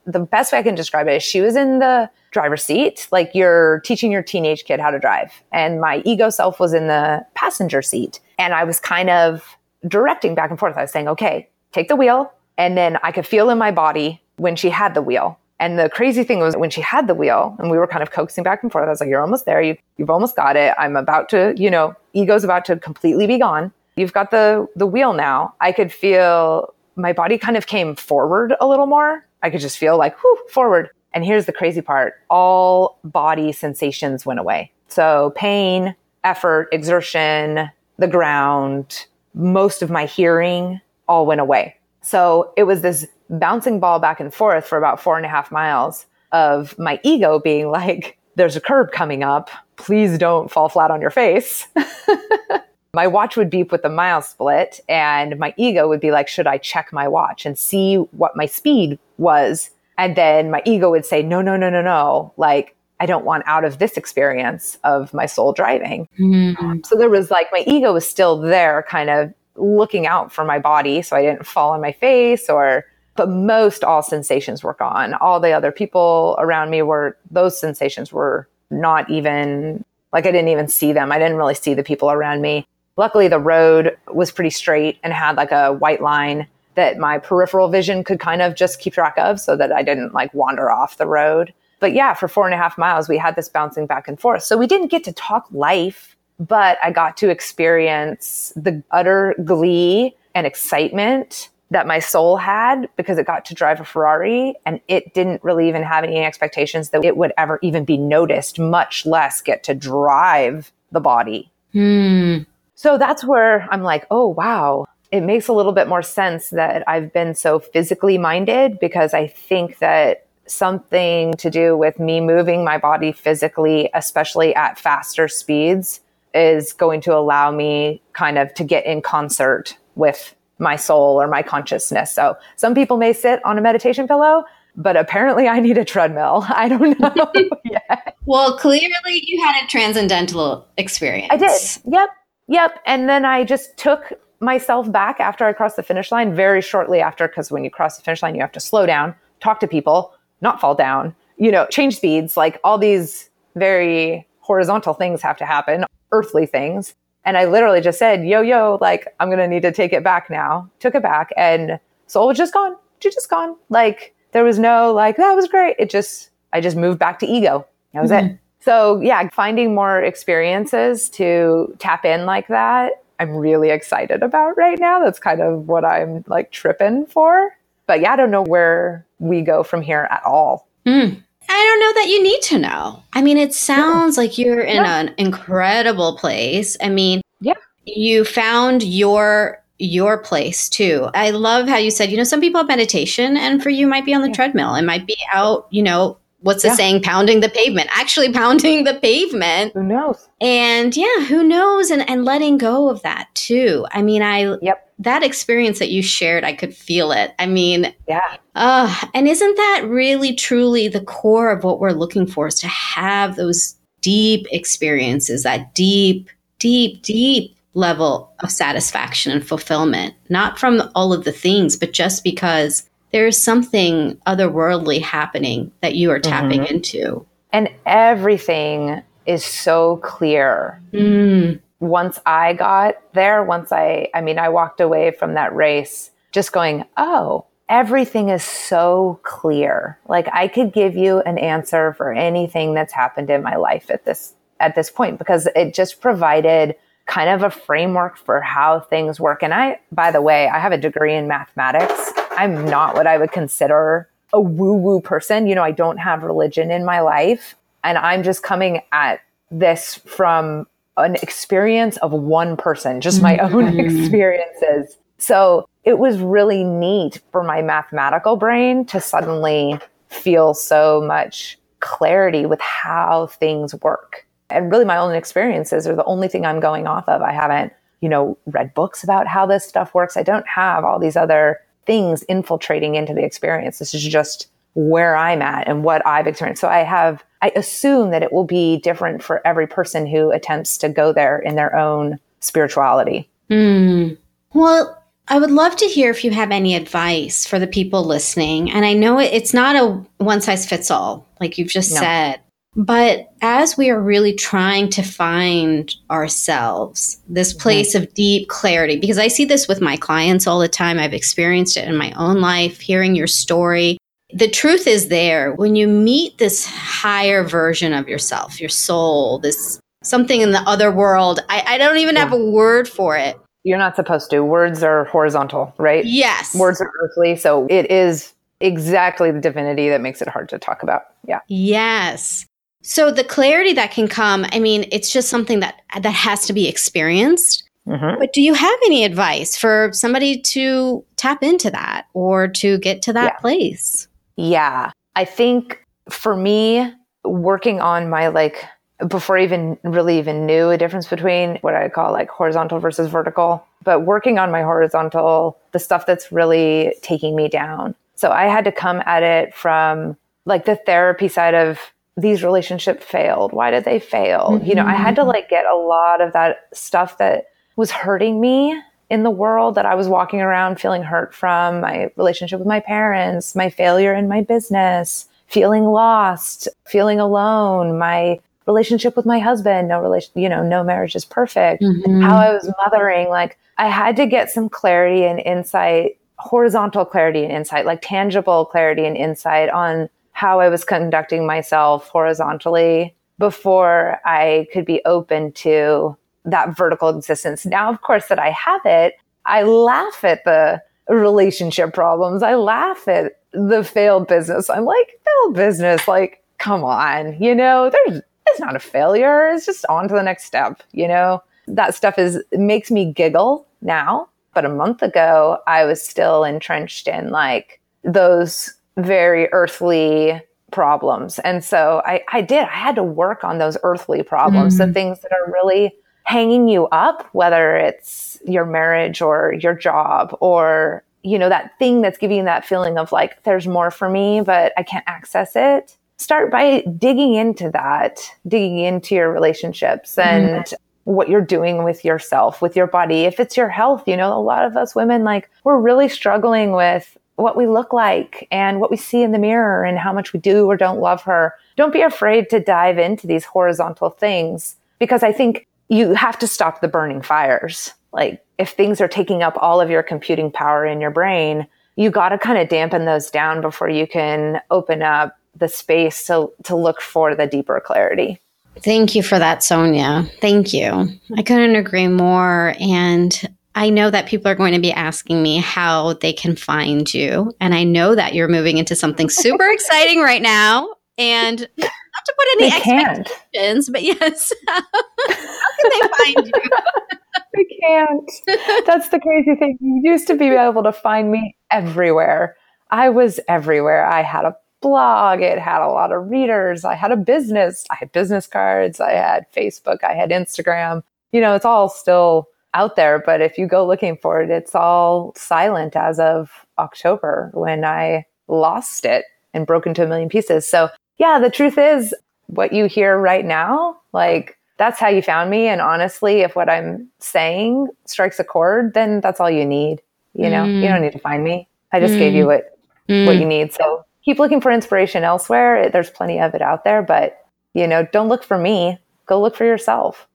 the 0.06 0.20
best 0.20 0.52
way 0.52 0.58
I 0.58 0.62
can 0.62 0.74
describe 0.74 1.08
it 1.08 1.16
is 1.16 1.22
she 1.22 1.40
was 1.40 1.56
in 1.56 1.78
the 1.78 2.10
driver's 2.30 2.62
seat, 2.62 3.08
like 3.10 3.30
you're 3.34 3.80
teaching 3.80 4.12
your 4.12 4.22
teenage 4.22 4.64
kid 4.64 4.80
how 4.80 4.90
to 4.90 4.98
drive. 4.98 5.32
And 5.52 5.80
my 5.80 6.02
ego 6.04 6.30
self 6.30 6.60
was 6.60 6.72
in 6.72 6.86
the 6.86 7.24
passenger 7.34 7.82
seat. 7.82 8.20
And 8.38 8.54
I 8.54 8.64
was 8.64 8.80
kind 8.80 9.10
of 9.10 9.56
directing 9.86 10.34
back 10.34 10.50
and 10.50 10.58
forth. 10.58 10.76
I 10.76 10.82
was 10.82 10.90
saying, 10.90 11.08
okay, 11.08 11.48
take 11.72 11.88
the 11.88 11.96
wheel. 11.96 12.32
And 12.58 12.76
then 12.76 12.98
I 13.02 13.12
could 13.12 13.26
feel 13.26 13.50
in 13.50 13.58
my 13.58 13.70
body 13.70 14.22
when 14.36 14.56
she 14.56 14.70
had 14.70 14.94
the 14.94 15.02
wheel. 15.02 15.38
And 15.58 15.78
the 15.78 15.90
crazy 15.90 16.24
thing 16.24 16.38
was 16.38 16.56
when 16.56 16.70
she 16.70 16.80
had 16.80 17.06
the 17.06 17.14
wheel 17.14 17.54
and 17.58 17.70
we 17.70 17.76
were 17.76 17.86
kind 17.86 18.02
of 18.02 18.10
coaxing 18.10 18.42
back 18.42 18.62
and 18.62 18.72
forth, 18.72 18.86
I 18.86 18.90
was 18.90 19.00
like, 19.00 19.10
you're 19.10 19.20
almost 19.20 19.44
there. 19.44 19.60
You, 19.60 19.76
you've 19.98 20.08
almost 20.08 20.34
got 20.34 20.56
it. 20.56 20.74
I'm 20.78 20.96
about 20.96 21.28
to, 21.30 21.54
you 21.56 21.70
know, 21.70 21.94
ego's 22.14 22.44
about 22.44 22.64
to 22.66 22.76
completely 22.76 23.26
be 23.26 23.38
gone. 23.38 23.72
You've 24.01 24.14
got 24.14 24.30
the, 24.30 24.66
the 24.76 24.86
wheel 24.86 25.12
now. 25.12 25.55
I 25.61 25.72
could 25.72 25.92
feel 25.92 26.74
my 26.96 27.12
body 27.12 27.36
kind 27.38 27.57
of 27.57 27.66
came 27.66 27.94
forward 27.94 28.55
a 28.61 28.66
little 28.66 28.86
more. 28.86 29.26
I 29.42 29.51
could 29.51 29.61
just 29.61 29.78
feel 29.78 29.98
like, 29.98 30.18
whew, 30.22 30.38
forward. 30.48 30.88
And 31.12 31.24
here's 31.24 31.46
the 31.46 31.53
crazy 31.53 31.82
part. 31.82 32.14
All 32.30 32.98
body 33.05 33.53
sensations 33.53 34.24
went 34.24 34.40
away. 34.40 34.72
So 34.88 35.32
pain, 35.36 35.94
effort, 36.24 36.68
exertion, 36.72 37.70
the 37.98 38.09
ground, 38.09 39.07
most 39.34 39.82
of 39.82 39.90
my 39.90 40.07
hearing 40.07 40.80
all 41.09 41.26
went 41.26 41.40
away. 41.40 41.76
So 42.01 42.53
it 42.57 42.64
was 42.64 42.80
this 42.80 43.07
bouncing 43.28 43.80
ball 43.80 43.98
back 43.98 44.18
and 44.18 44.32
forth 44.32 44.66
for 44.66 44.78
about 44.78 45.01
four 45.01 45.16
and 45.16 45.26
a 45.26 45.28
half 45.28 45.53
miles 45.53 46.07
of 46.32 46.78
my 46.78 47.01
ego 47.03 47.38
being 47.38 47.70
like, 47.70 48.16
there's 48.36 48.57
a 48.57 48.61
curb 48.61 48.92
coming 48.92 49.22
up. 49.22 49.51
Please 49.76 50.16
don't 50.16 50.51
fall 50.51 50.68
flat 50.68 50.90
on 50.90 51.01
your 51.01 51.11
face. 51.11 51.66
my 52.93 53.07
watch 53.07 53.36
would 53.36 53.51
beep 53.51 53.70
with 53.70 53.82
the 53.82 53.88
mile 53.88 54.22
split 54.22 54.80
and 54.88 55.38
my 55.38 55.55
ego 55.57 55.88
would 55.88 56.01
be 56.01 56.11
like, 56.11 56.28
should 56.28 56.47
I 56.47 56.59
check 56.59 56.93
my 56.93 57.07
watch 57.07 57.47
and 57.47 57.59
see 57.59 57.97
what 57.97 58.36
my 58.36 58.47
speed 58.47 58.99
was? 59.18 59.70
And 59.97 60.16
then 60.16 60.51
my 60.51 60.62
ego 60.64 60.91
would 60.91 61.07
say, 61.07 61.22
no, 61.22 61.41
no, 61.41 61.57
no, 61.57 61.70
no, 61.70 61.82
no. 61.82 62.32
Like, 62.36 62.74
I 62.99 63.07
don't 63.07 63.24
want 63.24 63.45
out 63.47 63.64
of 63.64 63.78
this 63.78 63.97
experience 63.97 64.78
of 64.84 65.14
my 65.14 65.26
soul 65.26 65.53
driving. 65.53 66.09
Mm-hmm. 66.18 66.80
So 66.84 66.97
there 66.97 67.09
was 67.09 67.30
like, 67.30 67.49
my 67.53 67.64
ego 67.66 67.93
was 67.93 68.09
still 68.09 68.38
there, 68.38 68.84
kind 68.88 69.09
of 69.09 69.32
looking 69.57 70.07
out 70.07 70.32
for 70.32 70.45
my 70.45 70.59
body 70.59 71.03
so 71.03 71.16
I 71.16 71.22
didn't 71.22 71.47
fall 71.47 71.72
on 71.72 71.80
my 71.80 71.93
face 71.93 72.49
or 72.49 72.86
but 73.16 73.28
most 73.28 73.84
all 73.84 74.03
sensations 74.03 74.62
were 74.62 74.74
gone. 74.74 75.14
All 75.14 75.41
the 75.41 75.53
other 75.53 75.72
people 75.72 76.36
around 76.38 76.70
me 76.70 76.80
were 76.80 77.18
those 77.30 77.61
sensations 77.61 78.12
were 78.12 78.49
not 78.70 79.11
even 79.11 79.84
like 80.12 80.26
I 80.26 80.30
didn't 80.32 80.49
even 80.49 80.68
see 80.68 80.93
them. 80.93 81.12
I 81.12 81.18
didn't 81.18 81.36
really 81.36 81.55
see 81.55 81.74
the 81.74 81.82
people 81.82 82.11
around 82.11 82.41
me. 82.41 82.66
Luckily 83.01 83.28
the 83.28 83.38
road 83.38 83.96
was 84.12 84.30
pretty 84.30 84.51
straight 84.51 84.98
and 85.03 85.12
had 85.12 85.36
like 85.36 85.53
a 85.53 85.72
white 85.72 86.03
line 86.03 86.46
that 86.74 86.98
my 86.98 87.18
peripheral 87.18 87.68
vision 87.68 88.05
could 88.05 88.20
kind 88.20 88.42
of 88.42 88.55
just 88.55 88.78
keep 88.78 88.94
track 88.94 89.14
of 89.16 89.40
so 89.40 89.57
that 89.57 89.72
I 89.72 89.82
didn't 89.82 90.14
like 90.14 90.32
wander 90.34 90.70
off 90.70 90.98
the 90.98 91.07
road. 91.07 91.53
But 91.80 91.94
yeah, 91.94 92.14
for 92.14 92.28
four 92.28 92.44
and 92.44 92.55
a 92.55 92.59
half 92.59 92.76
miles, 92.78 93.09
we 93.09 93.16
had 93.16 93.36
this 93.36 93.48
bouncing 93.48 93.86
back 93.86 94.07
and 94.07 94.20
forth. 94.20 94.42
So 94.42 94.57
we 94.57 94.66
didn't 94.66 94.88
get 94.88 95.03
to 95.05 95.12
talk 95.12 95.46
life 95.51 96.16
but 96.40 96.78
I 96.82 96.90
got 96.90 97.18
to 97.18 97.28
experience 97.28 98.53
the 98.57 98.82
utter 98.90 99.34
glee 99.44 100.16
and 100.34 100.46
excitement 100.46 101.51
that 101.70 101.86
my 101.86 102.01
soul 102.01 102.36
had 102.36 102.88
because 102.96 103.18
it 103.18 103.26
got 103.26 103.44
to 103.44 103.55
drive 103.55 103.78
a 103.78 103.84
Ferrari 103.84 104.55
and 104.66 104.80
it 104.88 105.14
didn't 105.14 105.44
really 105.44 105.68
even 105.68 105.82
have 105.82 106.03
any 106.03 106.24
expectations 106.24 106.90
that 106.90 107.05
it 107.05 107.16
would 107.16 107.32
ever 107.36 107.61
even 107.62 107.84
be 107.84 107.96
noticed, 107.96 108.59
much 108.59 109.07
less 109.07 109.40
get 109.40 109.62
to 109.64 109.74
drive 109.74 110.72
the 110.90 111.01
body. 111.01 111.53
Hmm. 111.72 112.38
So 112.80 112.96
that's 112.96 113.22
where 113.22 113.68
I'm 113.70 113.82
like, 113.82 114.06
oh, 114.10 114.28
wow. 114.28 114.86
It 115.12 115.20
makes 115.20 115.48
a 115.48 115.52
little 115.52 115.72
bit 115.72 115.86
more 115.86 116.00
sense 116.00 116.48
that 116.48 116.82
I've 116.88 117.12
been 117.12 117.34
so 117.34 117.58
physically 117.58 118.16
minded 118.16 118.78
because 118.80 119.12
I 119.12 119.26
think 119.26 119.80
that 119.80 120.24
something 120.46 121.34
to 121.34 121.50
do 121.50 121.76
with 121.76 122.00
me 122.00 122.22
moving 122.22 122.64
my 122.64 122.78
body 122.78 123.12
physically, 123.12 123.90
especially 123.92 124.54
at 124.54 124.78
faster 124.78 125.28
speeds, 125.28 126.00
is 126.32 126.72
going 126.72 127.02
to 127.02 127.14
allow 127.14 127.50
me 127.50 128.00
kind 128.14 128.38
of 128.38 128.54
to 128.54 128.64
get 128.64 128.86
in 128.86 129.02
concert 129.02 129.76
with 129.94 130.34
my 130.58 130.76
soul 130.76 131.20
or 131.20 131.28
my 131.28 131.42
consciousness. 131.42 132.10
So 132.10 132.34
some 132.56 132.74
people 132.74 132.96
may 132.96 133.12
sit 133.12 133.44
on 133.44 133.58
a 133.58 133.60
meditation 133.60 134.08
pillow, 134.08 134.44
but 134.74 134.96
apparently 134.96 135.48
I 135.48 135.60
need 135.60 135.76
a 135.76 135.84
treadmill. 135.84 136.46
I 136.48 136.70
don't 136.70 136.98
know. 136.98 137.32
Well, 138.26 138.56
clearly 138.56 139.24
you 139.26 139.44
had 139.44 139.64
a 139.64 139.66
transcendental 139.66 140.68
experience. 140.76 141.28
I 141.32 141.36
did. 141.36 141.92
Yep. 141.92 142.10
Yep. 142.51 142.80
And 142.84 143.09
then 143.09 143.24
I 143.24 143.44
just 143.44 143.76
took 143.76 144.12
myself 144.40 144.90
back 144.90 145.20
after 145.20 145.44
I 145.44 145.53
crossed 145.53 145.76
the 145.76 145.84
finish 145.84 146.11
line 146.11 146.34
very 146.34 146.61
shortly 146.61 147.01
after, 147.01 147.28
because 147.28 147.51
when 147.51 147.62
you 147.62 147.70
cross 147.70 147.96
the 147.96 148.03
finish 148.03 148.22
line, 148.22 148.34
you 148.34 148.40
have 148.40 148.53
to 148.53 148.61
slow 148.61 148.86
down, 148.86 149.14
talk 149.38 149.61
to 149.61 149.68
people, 149.68 150.12
not 150.40 150.61
fall 150.61 150.74
down, 150.74 151.14
you 151.36 151.53
know, 151.53 151.66
change 151.66 151.96
speeds, 151.96 152.36
like 152.36 152.59
all 152.64 152.76
these 152.76 153.30
very 153.55 154.26
horizontal 154.40 154.94
things 154.94 155.22
have 155.22 155.36
to 155.36 155.46
happen 155.46 155.84
earthly 156.11 156.44
things. 156.44 156.94
And 157.24 157.38
I 157.38 157.44
literally 157.44 157.80
just 157.80 158.01
said, 158.01 158.26
yo, 158.26 158.40
yo, 158.40 158.78
like, 158.80 159.07
I'm 159.20 159.28
going 159.28 159.38
to 159.38 159.46
need 159.46 159.62
to 159.62 159.70
take 159.70 159.92
it 159.92 160.03
back 160.03 160.28
now. 160.28 160.68
Took 160.80 160.96
it 160.96 161.03
back 161.03 161.30
and 161.36 161.78
soul 162.09 162.26
was 162.26 162.36
just 162.36 162.53
gone. 162.53 162.74
She 162.98 163.11
just 163.11 163.30
gone. 163.30 163.55
Like, 163.68 164.12
there 164.32 164.42
was 164.42 164.59
no, 164.59 164.92
like, 164.92 165.18
that 165.18 165.34
was 165.34 165.46
great. 165.46 165.76
It 165.78 165.88
just, 165.88 166.30
I 166.53 166.61
just 166.61 166.76
moved 166.76 166.98
back 166.98 167.20
to 167.20 167.26
ego. 167.26 167.64
That 167.92 168.03
was 168.03 168.11
mm-hmm. 168.11 168.34
it. 168.34 168.38
So 168.61 169.00
yeah, 169.00 169.28
finding 169.30 169.74
more 169.74 170.02
experiences 170.02 171.08
to 171.11 171.74
tap 171.78 172.04
in 172.04 172.26
like 172.26 172.48
that, 172.48 173.02
I'm 173.18 173.36
really 173.36 173.70
excited 173.70 174.22
about 174.22 174.56
right 174.56 174.78
now. 174.78 175.02
That's 175.02 175.18
kind 175.18 175.40
of 175.40 175.68
what 175.68 175.84
I'm 175.84 176.24
like 176.26 176.50
tripping 176.52 177.06
for. 177.06 177.56
But 177.86 178.00
yeah, 178.00 178.12
I 178.12 178.16
don't 178.16 178.30
know 178.30 178.42
where 178.42 179.06
we 179.18 179.42
go 179.42 179.62
from 179.62 179.82
here 179.82 180.06
at 180.11 180.22
all. 180.24 180.68
Mm. 180.86 181.22
I 181.48 181.64
don't 181.64 181.80
know 181.80 182.00
that 182.00 182.08
you 182.08 182.22
need 182.22 182.40
to 182.42 182.58
know. 182.58 183.02
I 183.12 183.22
mean, 183.22 183.36
it 183.36 183.52
sounds 183.52 184.16
yeah. 184.16 184.22
like 184.22 184.38
you're 184.38 184.61
in 184.61 184.76
yeah. 184.76 185.00
an 185.00 185.14
incredible 185.18 186.16
place. 186.16 186.76
I 186.80 186.88
mean, 186.88 187.20
yeah. 187.40 187.54
You 187.86 188.24
found 188.24 188.82
your 188.82 189.61
your 189.78 190.18
place 190.18 190.68
too. 190.68 191.08
I 191.14 191.30
love 191.30 191.66
how 191.66 191.78
you 191.78 191.90
said, 191.90 192.11
you 192.11 192.18
know, 192.18 192.24
some 192.24 192.40
people 192.40 192.61
have 192.61 192.68
meditation 192.68 193.36
and 193.36 193.62
for 193.62 193.70
you 193.70 193.86
might 193.86 194.04
be 194.04 194.14
on 194.14 194.20
the 194.20 194.28
yeah. 194.28 194.34
treadmill. 194.34 194.74
It 194.74 194.82
might 194.82 195.06
be 195.06 195.16
out, 195.32 195.66
you 195.70 195.82
know, 195.82 196.18
what's 196.41 196.62
the 196.62 196.74
saying, 196.74 197.03
pounding 197.03 197.41
the 197.41 197.49
pavement, 197.49 197.88
actually 197.93 198.32
pounding 198.34 198.84
the 198.84 198.95
pavement. 198.95 199.72
Who 199.74 199.82
knows? 199.82 200.28
And 200.41 200.97
yeah, 200.97 201.24
who 201.24 201.43
knows? 201.43 201.91
And 201.91 202.09
and 202.09 202.24
letting 202.24 202.59
go 202.59 202.88
of 202.88 203.03
that 203.03 203.28
too. 203.34 203.86
I 203.93 204.03
mean, 204.03 204.22
I 204.22 204.57
yep 204.62 204.86
that 205.01 205.22
experience 205.22 205.78
that 205.78 205.91
you 205.91 206.03
shared, 206.03 206.45
I 206.45 206.53
could 206.53 206.76
feel 206.76 207.11
it. 207.11 207.34
I 207.38 207.47
mean, 207.47 207.93
yeah. 208.07 208.36
Uh, 208.55 208.95
and 209.14 209.26
isn't 209.26 209.57
that 209.57 209.84
really 209.88 210.34
truly 210.34 210.88
the 210.88 211.01
core 211.01 211.51
of 211.51 211.64
what 211.64 211.80
we're 211.80 211.93
looking 211.93 212.26
for 212.26 212.47
is 212.47 212.61
to 212.61 212.68
have 212.68 213.36
those 213.36 213.76
deep 214.03 214.47
experiences, 214.53 215.43
that 215.43 215.74
deep, 215.74 216.28
deep, 216.59 217.03
deep 217.03 217.57
level 217.72 218.30
of 218.41 218.51
satisfaction 218.51 219.32
and 219.32 219.47
fulfillment, 219.47 220.14
not 220.28 220.59
from 220.59 220.82
all 220.95 221.14
of 221.14 221.24
the 221.24 221.32
things, 221.32 221.76
but 221.76 221.95
just 221.95 222.22
because 222.22 222.89
there's 223.12 223.36
something 223.36 224.16
otherworldly 224.26 225.02
happening 225.02 225.72
that 225.80 225.94
you 225.94 226.11
are 226.11 226.20
tapping 226.20 226.61
mm-hmm. 226.61 226.74
into. 226.74 227.26
And 227.52 227.68
everything 227.84 229.02
is 229.26 229.44
so 229.44 229.96
clear. 229.98 230.80
Mm 230.92 231.61
once 231.80 232.20
I 232.26 232.52
got 232.52 232.96
there, 233.14 233.42
once 233.42 233.72
I, 233.72 234.08
I 234.14 234.20
mean, 234.20 234.38
I 234.38 234.50
walked 234.50 234.80
away 234.80 235.11
from 235.11 235.34
that 235.34 235.54
race 235.54 236.11
just 236.30 236.52
going, 236.52 236.84
oh, 236.96 237.46
everything 237.68 238.28
is 238.28 238.44
so 238.44 239.18
clear. 239.22 239.98
Like 240.06 240.28
I 240.32 240.46
could 240.46 240.72
give 240.72 240.94
you 240.94 241.20
an 241.20 241.38
answer 241.38 241.94
for 241.94 242.12
anything 242.12 242.74
that's 242.74 242.92
happened 242.92 243.30
in 243.30 243.42
my 243.42 243.56
life 243.56 243.90
at 243.90 244.04
this, 244.04 244.34
at 244.61 244.74
this 244.74 244.90
point, 244.90 245.18
because 245.18 245.48
it 245.56 245.74
just 245.74 246.00
provided 246.00 246.76
kind 247.06 247.30
of 247.30 247.42
a 247.42 247.50
framework 247.50 248.18
for 248.18 248.40
how 248.40 248.80
things 248.80 249.18
work. 249.18 249.42
And 249.42 249.54
I, 249.54 249.80
by 249.90 250.11
the 250.11 250.20
way, 250.20 250.48
I 250.48 250.58
have 250.58 250.72
a 250.72 250.78
degree 250.78 251.14
in 251.14 251.26
mathematics. 251.26 252.12
I'm 252.32 252.64
not 252.64 252.94
what 252.94 253.06
I 253.06 253.18
would 253.18 253.32
consider 253.32 254.08
a 254.32 254.40
woo 254.40 254.74
woo 254.74 255.00
person. 255.00 255.46
You 255.46 255.54
know, 255.54 255.62
I 255.62 255.72
don't 255.72 255.98
have 255.98 256.22
religion 256.22 256.70
in 256.70 256.84
my 256.84 257.00
life 257.00 257.56
and 257.84 257.98
I'm 257.98 258.22
just 258.22 258.42
coming 258.42 258.82
at 258.92 259.20
this 259.50 259.96
from 260.06 260.66
an 260.96 261.16
experience 261.16 261.96
of 261.98 262.12
one 262.12 262.56
person, 262.56 263.00
just 263.00 263.22
my 263.22 263.38
own 263.38 263.72
mm-hmm. 263.72 263.80
experiences. 264.00 264.96
So 265.18 265.68
it 265.84 265.98
was 265.98 266.18
really 266.18 266.64
neat 266.64 267.20
for 267.32 267.42
my 267.42 267.62
mathematical 267.62 268.36
brain 268.36 268.84
to 268.86 269.00
suddenly 269.00 269.78
feel 270.08 270.54
so 270.54 271.02
much 271.06 271.58
clarity 271.80 272.46
with 272.46 272.60
how 272.60 273.28
things 273.28 273.74
work. 273.76 274.26
And 274.50 274.70
really, 274.70 274.84
my 274.84 274.96
own 274.96 275.14
experiences 275.14 275.86
are 275.86 275.94
the 275.94 276.04
only 276.04 276.28
thing 276.28 276.44
I'm 276.44 276.60
going 276.60 276.86
off 276.86 277.08
of. 277.08 277.22
I 277.22 277.32
haven't, 277.32 277.72
you 278.00 278.08
know, 278.08 278.36
read 278.46 278.74
books 278.74 279.04
about 279.04 279.26
how 279.26 279.46
this 279.46 279.64
stuff 279.64 279.94
works. 279.94 280.16
I 280.16 280.22
don't 280.22 280.46
have 280.48 280.84
all 280.84 280.98
these 280.98 281.16
other 281.16 281.60
things 281.86 282.22
infiltrating 282.24 282.94
into 282.94 283.14
the 283.14 283.24
experience. 283.24 283.78
This 283.78 283.94
is 283.94 284.02
just 284.02 284.48
where 284.74 285.16
I'm 285.16 285.42
at 285.42 285.66
and 285.66 285.82
what 285.82 286.06
I've 286.06 286.26
experienced. 286.26 286.60
So 286.60 286.68
I 286.68 286.78
have, 286.78 287.24
I 287.42 287.52
assume 287.56 288.10
that 288.10 288.22
it 288.22 288.32
will 288.32 288.44
be 288.44 288.78
different 288.78 289.22
for 289.22 289.44
every 289.46 289.66
person 289.66 290.06
who 290.06 290.30
attempts 290.30 290.78
to 290.78 290.88
go 290.88 291.12
there 291.12 291.38
in 291.38 291.56
their 291.56 291.74
own 291.76 292.18
spirituality. 292.40 293.28
Mm. 293.50 294.16
Well, 294.54 294.96
I 295.28 295.38
would 295.38 295.50
love 295.50 295.76
to 295.76 295.86
hear 295.86 296.10
if 296.10 296.24
you 296.24 296.30
have 296.32 296.50
any 296.50 296.74
advice 296.74 297.46
for 297.46 297.58
the 297.58 297.66
people 297.66 298.04
listening. 298.04 298.70
And 298.70 298.84
I 298.84 298.94
know 298.94 299.18
it's 299.18 299.54
not 299.54 299.76
a 299.76 300.04
one 300.18 300.40
size 300.40 300.68
fits 300.68 300.90
all, 300.90 301.26
like 301.40 301.58
you've 301.58 301.68
just 301.68 301.92
no. 301.92 302.00
said. 302.00 302.40
But 302.76 303.32
as 303.42 303.76
we 303.76 303.90
are 303.90 304.00
really 304.00 304.32
trying 304.32 304.90
to 304.90 305.02
find 305.02 305.92
ourselves, 306.10 307.20
this 307.28 307.52
mm-hmm. 307.52 307.62
place 307.62 307.94
mm-hmm. 307.94 308.04
of 308.04 308.14
deep 308.14 308.48
clarity, 308.48 308.96
because 308.96 309.18
I 309.18 309.28
see 309.28 309.44
this 309.44 309.66
with 309.66 309.80
my 309.80 309.96
clients 309.96 310.46
all 310.46 310.60
the 310.60 310.68
time, 310.68 310.98
I've 310.98 311.12
experienced 311.12 311.76
it 311.76 311.88
in 311.88 311.96
my 311.96 312.12
own 312.12 312.40
life, 312.40 312.78
hearing 312.78 313.16
your 313.16 313.26
story. 313.26 313.98
The 314.32 314.48
truth 314.48 314.86
is 314.86 315.08
there 315.08 315.52
when 315.54 315.74
you 315.74 315.88
meet 315.88 316.38
this 316.38 316.64
higher 316.64 317.42
version 317.42 317.92
of 317.92 318.08
yourself, 318.08 318.60
your 318.60 318.68
soul, 318.68 319.40
this 319.40 319.80
something 320.04 320.40
in 320.40 320.52
the 320.52 320.60
other 320.60 320.92
world. 320.92 321.40
I, 321.48 321.64
I 321.66 321.78
don't 321.78 321.98
even 321.98 322.14
yeah. 322.14 322.22
have 322.22 322.32
a 322.32 322.50
word 322.50 322.88
for 322.88 323.16
it. 323.16 323.36
You're 323.64 323.78
not 323.78 323.96
supposed 323.96 324.30
to. 324.30 324.44
Words 324.44 324.82
are 324.82 325.04
horizontal, 325.06 325.74
right? 325.76 326.04
Yes. 326.04 326.54
Words 326.54 326.80
are 326.80 326.90
earthly. 327.02 327.36
So 327.36 327.66
it 327.68 327.90
is 327.90 328.32
exactly 328.60 329.30
the 329.32 329.40
divinity 329.40 329.88
that 329.88 330.00
makes 330.00 330.22
it 330.22 330.28
hard 330.28 330.48
to 330.50 330.58
talk 330.58 330.82
about. 330.82 331.06
Yeah. 331.26 331.40
Yes. 331.48 332.46
So 332.82 333.10
the 333.10 333.24
clarity 333.24 333.72
that 333.74 333.90
can 333.90 334.08
come, 334.08 334.46
I 334.52 334.58
mean, 334.58 334.86
it's 334.90 335.12
just 335.12 335.28
something 335.28 335.60
that 335.60 335.82
that 336.00 336.10
has 336.10 336.46
to 336.46 336.52
be 336.52 336.68
experienced. 336.68 337.64
Mm-hmm. 337.86 338.18
But 338.18 338.32
do 338.32 338.40
you 338.40 338.54
have 338.54 338.78
any 338.86 339.04
advice 339.04 339.56
for 339.56 339.90
somebody 339.92 340.40
to 340.40 341.04
tap 341.16 341.42
into 341.42 341.70
that 341.70 342.06
or 342.14 342.48
to 342.48 342.78
get 342.78 343.02
to 343.02 343.12
that 343.12 343.34
yeah. 343.34 343.40
place? 343.40 344.08
Yeah. 344.36 344.92
I 345.16 345.24
think 345.24 345.84
for 346.08 346.36
me, 346.36 346.92
working 347.24 347.80
on 347.80 348.08
my 348.08 348.28
like 348.28 348.64
before 349.08 349.38
I 349.38 349.44
even 349.44 349.78
really 349.82 350.18
even 350.18 350.46
knew 350.46 350.70
a 350.70 350.78
difference 350.78 351.06
between 351.06 351.56
what 351.62 351.74
I 351.74 351.88
call 351.88 352.12
like 352.12 352.28
horizontal 352.28 352.78
versus 352.80 353.08
vertical, 353.08 353.64
but 353.82 354.00
working 354.00 354.38
on 354.38 354.50
my 354.50 354.62
horizontal, 354.62 355.58
the 355.72 355.78
stuff 355.78 356.06
that's 356.06 356.30
really 356.30 356.94
taking 357.02 357.34
me 357.34 357.48
down. 357.48 357.94
So 358.14 358.30
I 358.30 358.44
had 358.44 358.64
to 358.64 358.72
come 358.72 359.02
at 359.06 359.22
it 359.22 359.54
from 359.54 360.16
like 360.44 360.66
the 360.66 360.76
therapy 360.76 361.28
side 361.28 361.54
of 361.54 361.78
these 362.20 362.42
relationships 362.42 363.04
failed. 363.04 363.52
Why 363.52 363.70
did 363.70 363.84
they 363.84 363.98
fail? 363.98 364.50
Mm-hmm. 364.52 364.66
You 364.66 364.74
know, 364.74 364.86
I 364.86 364.94
had 364.94 365.16
to 365.16 365.24
like 365.24 365.48
get 365.48 365.64
a 365.66 365.76
lot 365.76 366.20
of 366.20 366.32
that 366.32 366.68
stuff 366.72 367.18
that 367.18 367.46
was 367.76 367.90
hurting 367.90 368.40
me 368.40 368.80
in 369.08 369.22
the 369.24 369.30
world 369.30 369.74
that 369.74 369.86
I 369.86 369.94
was 369.94 370.08
walking 370.08 370.40
around 370.40 370.80
feeling 370.80 371.02
hurt 371.02 371.34
from 371.34 371.80
my 371.80 372.10
relationship 372.16 372.58
with 372.58 372.68
my 372.68 372.80
parents, 372.80 373.56
my 373.56 373.68
failure 373.68 374.14
in 374.14 374.28
my 374.28 374.40
business, 374.40 375.26
feeling 375.48 375.84
lost, 375.84 376.68
feeling 376.86 377.18
alone, 377.18 377.98
my 377.98 378.38
relationship 378.66 379.16
with 379.16 379.26
my 379.26 379.40
husband, 379.40 379.88
no 379.88 380.00
relation, 380.00 380.30
you 380.40 380.48
know, 380.48 380.62
no 380.62 380.84
marriage 380.84 381.16
is 381.16 381.24
perfect, 381.24 381.82
mm-hmm. 381.82 382.20
how 382.20 382.36
I 382.36 382.52
was 382.52 382.72
mothering, 382.84 383.28
like 383.28 383.58
I 383.78 383.88
had 383.88 384.14
to 384.16 384.26
get 384.26 384.50
some 384.50 384.68
clarity 384.68 385.24
and 385.24 385.40
insight, 385.40 386.18
horizontal 386.38 387.04
clarity 387.04 387.42
and 387.42 387.52
insight, 387.52 387.86
like 387.86 388.00
tangible 388.02 388.64
clarity 388.64 389.06
and 389.06 389.16
insight 389.16 389.70
on 389.70 390.08
how 390.41 390.59
I 390.59 390.70
was 390.70 390.84
conducting 390.84 391.47
myself 391.47 392.09
horizontally 392.09 393.14
before 393.38 394.18
I 394.24 394.68
could 394.72 394.86
be 394.86 395.03
open 395.05 395.53
to 395.53 396.16
that 396.47 396.74
vertical 396.74 397.11
existence. 397.11 397.66
Now, 397.66 397.93
of 397.93 398.01
course, 398.01 398.28
that 398.28 398.38
I 398.38 398.49
have 398.49 398.80
it, 398.86 399.16
I 399.45 399.64
laugh 399.64 400.24
at 400.24 400.45
the 400.45 400.80
relationship 401.11 401.93
problems. 401.93 402.43
I 402.43 402.55
laugh 402.55 403.07
at 403.07 403.43
the 403.53 403.84
failed 403.84 404.28
business. 404.28 404.70
I'm 404.70 404.86
like, 404.86 405.20
failed 405.26 405.57
business, 405.57 406.09
like, 406.09 406.43
come 406.57 406.84
on, 406.84 407.36
you 407.38 407.55
know, 407.55 407.91
there's 407.91 408.22
it's 408.47 408.61
not 408.61 408.76
a 408.76 408.80
failure. 408.80 409.51
It's 409.51 409.66
just 409.66 409.84
on 409.91 410.09
to 410.09 410.14
the 410.14 410.22
next 410.22 410.45
step, 410.45 410.82
you 410.93 411.07
know? 411.07 411.43
That 411.68 411.95
stuff 411.95 412.18
is 412.18 412.43
makes 412.53 412.91
me 412.91 413.12
giggle 413.12 413.66
now. 413.82 414.26
But 414.55 414.64
a 414.64 414.70
month 414.70 415.03
ago, 415.03 415.59
I 415.66 415.84
was 415.84 416.03
still 416.03 416.45
entrenched 416.45 417.09
in 417.09 417.28
like 417.28 417.78
those 418.05 418.72
very 418.97 419.49
earthly 419.53 420.41
problems. 420.70 421.38
And 421.41 421.64
so 421.64 422.03
I, 422.05 422.22
I 422.32 422.43
did, 422.43 422.64
I 422.64 422.76
had 422.76 422.95
to 422.97 423.03
work 423.03 423.45
on 423.45 423.59
those 423.59 423.76
earthly 423.82 424.22
problems, 424.22 424.78
mm-hmm. 424.78 424.88
the 424.88 424.95
things 424.95 425.20
that 425.20 425.32
are 425.32 425.53
really 425.53 425.93
hanging 426.24 426.68
you 426.68 426.86
up, 426.88 427.28
whether 427.32 427.76
it's 427.76 428.38
your 428.47 428.64
marriage 428.64 429.20
or 429.20 429.55
your 429.61 429.74
job 429.74 430.36
or, 430.41 431.03
you 431.22 431.38
know, 431.38 431.49
that 431.49 431.76
thing 431.78 432.03
that's 432.03 432.18
giving 432.18 432.38
you 432.38 432.45
that 432.45 432.64
feeling 432.64 432.99
of 432.99 433.11
like, 433.11 433.43
there's 433.43 433.66
more 433.66 433.91
for 433.91 434.09
me, 434.09 434.41
but 434.41 434.72
I 434.76 434.82
can't 434.82 435.05
access 435.07 435.57
it 435.57 435.97
start 436.18 436.51
by 436.51 436.82
digging 436.99 437.34
into 437.34 437.70
that, 437.70 438.20
digging 438.47 438.78
into 438.78 439.14
your 439.14 439.32
relationships 439.32 440.18
and 440.18 440.64
mm-hmm. 440.66 440.74
what 441.05 441.30
you're 441.30 441.41
doing 441.41 441.82
with 441.82 442.05
yourself, 442.05 442.61
with 442.61 442.76
your 442.76 442.86
body. 442.86 443.22
If 443.22 443.41
it's 443.41 443.57
your 443.57 443.70
health, 443.70 444.07
you 444.07 444.18
know, 444.18 444.36
a 444.36 444.38
lot 444.38 444.66
of 444.66 444.76
us 444.76 444.95
women, 444.95 445.24
like, 445.24 445.51
we're 445.64 445.80
really 445.80 446.11
struggling 446.11 446.72
with 446.72 447.16
what 447.41 447.57
we 447.57 447.66
look 447.66 447.93
like 447.93 448.47
and 448.51 448.80
what 448.80 448.91
we 448.91 448.97
see 448.97 449.22
in 449.22 449.32
the 449.32 449.38
mirror 449.38 449.84
and 449.84 449.99
how 449.99 450.12
much 450.12 450.32
we 450.32 450.41
do 450.41 450.66
or 450.66 450.76
don't 450.76 451.01
love 451.01 451.22
her. 451.22 451.55
Don't 451.76 451.93
be 451.93 452.03
afraid 452.03 452.51
to 452.51 452.61
dive 452.61 452.99
into 452.99 453.26
these 453.26 453.45
horizontal 453.45 454.11
things 454.11 454.76
because 454.99 455.22
I 455.22 455.32
think 455.32 455.66
you 455.88 456.14
have 456.14 456.38
to 456.38 456.47
stop 456.47 456.80
the 456.80 456.88
burning 456.88 457.22
fires. 457.22 457.93
Like, 458.12 458.45
if 458.59 458.70
things 458.70 459.01
are 459.01 459.09
taking 459.09 459.43
up 459.43 459.57
all 459.61 459.80
of 459.80 459.91
your 459.91 460.03
computing 460.03 460.51
power 460.51 460.84
in 460.84 461.01
your 461.01 461.11
brain, 461.11 461.66
you 461.97 462.11
got 462.11 462.30
to 462.30 462.38
kind 462.38 462.59
of 462.59 462.68
dampen 462.68 463.05
those 463.05 463.30
down 463.30 463.61
before 463.61 463.88
you 463.88 464.07
can 464.07 464.61
open 464.70 465.03
up 465.03 465.36
the 465.57 465.68
space 465.68 466.26
to 466.26 466.51
to 466.64 466.76
look 466.76 467.01
for 467.01 467.34
the 467.34 467.47
deeper 467.47 467.80
clarity. 467.80 468.41
Thank 468.78 469.14
you 469.14 469.22
for 469.22 469.38
that, 469.38 469.62
Sonia. 469.62 470.26
Thank 470.41 470.72
you. 470.72 471.09
I 471.36 471.43
couldn't 471.43 471.74
agree 471.74 472.09
more. 472.09 472.74
And 472.80 473.55
I 473.80 473.88
know 473.88 474.10
that 474.10 474.26
people 474.26 474.46
are 474.50 474.54
going 474.54 474.74
to 474.74 474.78
be 474.78 474.92
asking 474.92 475.42
me 475.42 475.56
how 475.56 476.12
they 476.12 476.34
can 476.34 476.54
find 476.54 477.12
you. 477.14 477.50
And 477.60 477.74
I 477.74 477.82
know 477.82 478.14
that 478.14 478.34
you're 478.34 478.46
moving 478.46 478.76
into 478.76 478.94
something 478.94 479.30
super 479.30 479.66
exciting 479.72 480.20
right 480.20 480.42
now. 480.42 480.86
And 481.16 481.60
not 481.78 481.90
to 482.26 482.34
put 482.36 482.46
any 482.60 482.68
they 482.68 482.76
expectations, 482.76 483.86
can't. 483.86 483.92
but 483.92 484.02
yes, 484.02 484.52
how 484.68 484.80
can 484.82 485.90
they 485.94 486.34
find 486.34 486.46
you? 486.46 486.52
they 487.54 487.64
can't. 487.80 488.86
That's 488.86 489.08
the 489.08 489.18
crazy 489.18 489.54
thing. 489.58 489.78
You 489.80 490.12
used 490.12 490.26
to 490.26 490.34
be 490.34 490.48
able 490.48 490.82
to 490.82 490.92
find 490.92 491.30
me 491.30 491.56
everywhere. 491.70 492.56
I 492.90 493.08
was 493.08 493.40
everywhere. 493.48 494.04
I 494.04 494.22
had 494.22 494.44
a 494.44 494.56
blog. 494.82 495.40
It 495.40 495.58
had 495.58 495.82
a 495.82 495.88
lot 495.88 496.12
of 496.12 496.28
readers. 496.28 496.84
I 496.84 496.96
had 496.96 497.12
a 497.12 497.16
business. 497.16 497.86
I 497.90 497.94
had 497.94 498.12
business 498.12 498.46
cards. 498.46 499.00
I 499.00 499.12
had 499.12 499.50
Facebook. 499.52 500.04
I 500.04 500.12
had 500.12 500.30
Instagram. 500.30 501.02
You 501.32 501.40
know, 501.40 501.54
it's 501.54 501.64
all 501.64 501.88
still 501.88 502.49
out 502.74 502.96
there, 502.96 503.22
but 503.24 503.40
if 503.40 503.58
you 503.58 503.66
go 503.66 503.86
looking 503.86 504.16
for 504.16 504.40
it, 504.40 504.50
it's 504.50 504.74
all 504.74 505.32
silent 505.36 505.96
as 505.96 506.20
of 506.20 506.50
October 506.78 507.50
when 507.54 507.84
I 507.84 508.26
lost 508.48 509.04
it 509.04 509.24
and 509.52 509.66
broke 509.66 509.86
into 509.86 510.04
a 510.04 510.06
million 510.06 510.28
pieces. 510.28 510.66
So, 510.66 510.88
yeah, 511.18 511.38
the 511.38 511.50
truth 511.50 511.78
is 511.78 512.14
what 512.46 512.72
you 512.72 512.86
hear 512.86 513.18
right 513.18 513.44
now, 513.44 513.96
like 514.12 514.56
that's 514.76 514.98
how 514.98 515.08
you 515.08 515.20
found 515.20 515.50
me. 515.50 515.66
And 515.66 515.80
honestly, 515.80 516.40
if 516.40 516.56
what 516.56 516.70
I'm 516.70 517.08
saying 517.18 517.88
strikes 518.06 518.38
a 518.38 518.44
chord, 518.44 518.94
then 518.94 519.20
that's 519.20 519.38
all 519.38 519.50
you 519.50 519.66
need. 519.66 520.00
You 520.34 520.48
know, 520.48 520.64
mm. 520.64 520.80
you 520.80 520.88
don't 520.88 521.02
need 521.02 521.12
to 521.12 521.18
find 521.18 521.44
me. 521.44 521.68
I 521.92 522.00
just 522.00 522.14
mm. 522.14 522.18
gave 522.18 522.34
you 522.34 522.46
what 522.46 522.78
mm. 523.08 523.26
what 523.26 523.36
you 523.36 523.44
need. 523.44 523.72
So 523.74 524.04
keep 524.24 524.38
looking 524.38 524.60
for 524.60 524.70
inspiration 524.70 525.22
elsewhere. 525.22 525.90
There's 525.90 526.10
plenty 526.10 526.40
of 526.40 526.54
it 526.54 526.62
out 526.62 526.84
there, 526.84 527.02
but 527.02 527.44
you 527.74 527.86
know, 527.86 528.06
don't 528.12 528.28
look 528.28 528.42
for 528.42 528.56
me. 528.56 528.98
Go 529.26 529.40
look 529.40 529.54
for 529.54 529.64
yourself. 529.64 530.26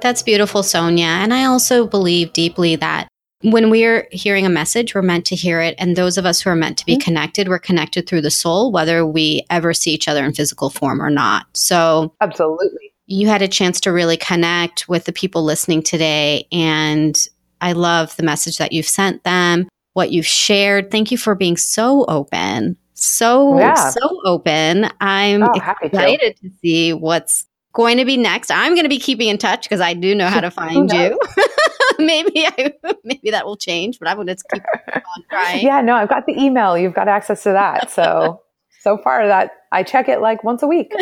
That's 0.00 0.22
beautiful, 0.22 0.62
Sonia. 0.62 1.06
And 1.06 1.34
I 1.34 1.44
also 1.44 1.86
believe 1.86 2.32
deeply 2.32 2.76
that 2.76 3.08
when 3.42 3.70
we're 3.70 4.08
hearing 4.10 4.46
a 4.46 4.50
message, 4.50 4.94
we're 4.94 5.02
meant 5.02 5.26
to 5.26 5.36
hear 5.36 5.60
it. 5.60 5.74
And 5.78 5.96
those 5.96 6.18
of 6.18 6.26
us 6.26 6.40
who 6.40 6.50
are 6.50 6.56
meant 6.56 6.78
to 6.78 6.86
be 6.86 6.94
mm-hmm. 6.94 7.00
connected, 7.00 7.48
we're 7.48 7.58
connected 7.58 8.08
through 8.08 8.22
the 8.22 8.30
soul, 8.30 8.72
whether 8.72 9.06
we 9.06 9.42
ever 9.50 9.72
see 9.72 9.92
each 9.92 10.08
other 10.08 10.24
in 10.24 10.32
physical 10.32 10.70
form 10.70 11.00
or 11.00 11.10
not. 11.10 11.46
So, 11.54 12.14
absolutely. 12.20 12.92
You 13.06 13.28
had 13.28 13.42
a 13.42 13.48
chance 13.48 13.80
to 13.82 13.92
really 13.92 14.16
connect 14.16 14.88
with 14.88 15.04
the 15.04 15.12
people 15.12 15.42
listening 15.42 15.82
today. 15.82 16.46
And 16.52 17.16
I 17.60 17.72
love 17.72 18.14
the 18.16 18.22
message 18.22 18.58
that 18.58 18.72
you've 18.72 18.88
sent 18.88 19.24
them 19.24 19.68
what 19.98 20.12
you've 20.12 20.26
shared. 20.26 20.92
Thank 20.92 21.10
you 21.10 21.18
for 21.18 21.34
being 21.34 21.56
so 21.56 22.04
open. 22.06 22.76
So, 22.94 23.58
yeah. 23.58 23.90
so 23.90 24.20
open. 24.24 24.88
I'm 25.00 25.42
oh, 25.42 25.52
excited 25.82 26.36
to. 26.36 26.48
to 26.48 26.54
see 26.62 26.92
what's 26.92 27.46
going 27.78 27.96
to 27.96 28.04
be 28.04 28.16
next. 28.16 28.50
I'm 28.50 28.74
going 28.74 28.84
to 28.84 28.88
be 28.88 28.98
keeping 28.98 29.28
in 29.28 29.38
touch 29.38 29.62
because 29.62 29.80
I 29.80 29.94
do 29.94 30.12
know 30.14 30.26
how 30.26 30.40
to 30.40 30.50
find 30.50 30.92
you. 30.92 31.18
maybe 31.98 32.44
I, 32.44 32.74
maybe 33.04 33.30
that 33.30 33.46
will 33.46 33.56
change, 33.56 34.00
but 34.00 34.08
I'm 34.08 34.16
going 34.16 34.26
to 34.26 34.36
keep 34.52 34.64
on 34.96 35.24
trying. 35.30 35.64
Yeah, 35.64 35.80
no, 35.80 35.94
I've 35.94 36.08
got 36.08 36.26
the 36.26 36.32
email. 36.32 36.76
You've 36.76 36.94
got 36.94 37.06
access 37.06 37.44
to 37.44 37.52
that. 37.52 37.90
So, 37.90 38.42
so 38.80 38.98
far 38.98 39.28
that 39.28 39.52
I 39.70 39.84
check 39.84 40.08
it 40.08 40.20
like 40.20 40.42
once 40.42 40.62
a 40.64 40.66
week. 40.66 40.92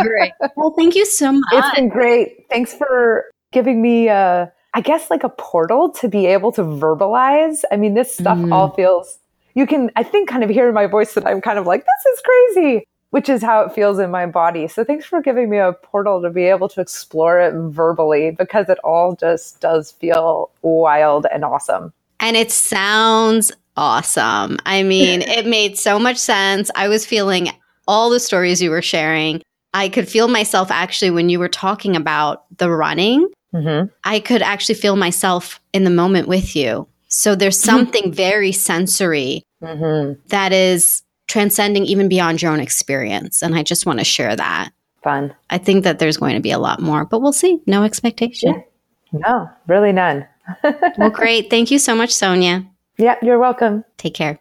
Great. 0.00 0.32
Well, 0.56 0.74
thank 0.76 0.96
you 0.96 1.06
so 1.06 1.32
much. 1.32 1.42
It's 1.52 1.74
been 1.76 1.88
great. 1.88 2.46
Thanks 2.50 2.74
for 2.74 3.26
giving 3.52 3.80
me 3.80 4.08
a, 4.08 4.52
I 4.74 4.80
guess, 4.80 5.08
like 5.08 5.22
a 5.22 5.28
portal 5.28 5.90
to 6.00 6.08
be 6.08 6.26
able 6.26 6.50
to 6.52 6.62
verbalize. 6.62 7.62
I 7.70 7.76
mean, 7.76 7.94
this 7.94 8.12
stuff 8.12 8.38
mm. 8.38 8.52
all 8.52 8.70
feels, 8.74 9.18
you 9.54 9.66
can, 9.66 9.90
I 9.96 10.02
think, 10.02 10.28
kind 10.28 10.42
of 10.42 10.50
hear 10.50 10.68
in 10.68 10.74
my 10.74 10.86
voice 10.86 11.14
that 11.14 11.26
I'm 11.26 11.40
kind 11.40 11.58
of 11.58 11.66
like, 11.66 11.84
this 11.84 12.12
is 12.12 12.22
crazy, 12.22 12.86
which 13.10 13.28
is 13.28 13.42
how 13.42 13.62
it 13.62 13.72
feels 13.72 13.98
in 13.98 14.10
my 14.10 14.26
body. 14.26 14.68
So 14.68 14.84
thanks 14.84 15.06
for 15.06 15.22
giving 15.22 15.48
me 15.48 15.58
a 15.58 15.72
portal 15.72 16.20
to 16.22 16.30
be 16.30 16.44
able 16.44 16.68
to 16.70 16.80
explore 16.80 17.40
it 17.40 17.54
verbally 17.70 18.30
because 18.30 18.68
it 18.68 18.78
all 18.84 19.14
just 19.16 19.60
does 19.60 19.92
feel 19.92 20.50
wild 20.62 21.26
and 21.32 21.44
awesome. 21.44 21.92
And 22.20 22.36
it 22.36 22.50
sounds 22.52 23.52
awesome. 23.76 24.58
I 24.66 24.82
mean, 24.82 25.22
it 25.22 25.46
made 25.46 25.78
so 25.78 25.98
much 25.98 26.18
sense. 26.18 26.70
I 26.74 26.88
was 26.88 27.06
feeling 27.06 27.50
all 27.86 28.10
the 28.10 28.20
stories 28.20 28.60
you 28.60 28.70
were 28.70 28.82
sharing. 28.82 29.42
I 29.72 29.88
could 29.88 30.08
feel 30.08 30.28
myself 30.28 30.70
actually 30.70 31.10
when 31.10 31.28
you 31.28 31.38
were 31.38 31.48
talking 31.48 31.96
about 31.96 32.44
the 32.58 32.70
running. 32.70 33.28
Mm-hmm. 33.54 33.88
I 34.04 34.20
could 34.20 34.42
actually 34.42 34.74
feel 34.74 34.96
myself 34.96 35.60
in 35.72 35.84
the 35.84 35.90
moment 35.90 36.28
with 36.28 36.54
you. 36.54 36.86
So 37.08 37.34
there's 37.34 37.56
mm-hmm. 37.58 37.76
something 37.76 38.12
very 38.12 38.52
sensory 38.52 39.42
mm-hmm. 39.62 40.20
that 40.28 40.52
is 40.52 41.02
transcending 41.28 41.84
even 41.84 42.08
beyond 42.08 42.42
your 42.42 42.52
own 42.52 42.60
experience. 42.60 43.42
And 43.42 43.54
I 43.54 43.62
just 43.62 43.86
want 43.86 44.00
to 44.00 44.04
share 44.04 44.34
that. 44.34 44.70
Fun. 45.02 45.34
I 45.50 45.58
think 45.58 45.84
that 45.84 45.98
there's 45.98 46.16
going 46.16 46.34
to 46.34 46.40
be 46.40 46.50
a 46.50 46.58
lot 46.58 46.80
more, 46.80 47.04
but 47.04 47.20
we'll 47.20 47.32
see. 47.32 47.60
No 47.66 47.84
expectation. 47.84 48.64
Yeah. 49.12 49.18
No, 49.20 49.50
really 49.66 49.92
none. 49.92 50.26
well, 50.98 51.10
great. 51.10 51.50
Thank 51.50 51.70
you 51.70 51.78
so 51.78 51.94
much, 51.94 52.12
Sonia. 52.14 52.66
Yeah, 52.96 53.16
you're 53.22 53.38
welcome. 53.38 53.84
Take 53.96 54.14
care. 54.14 54.40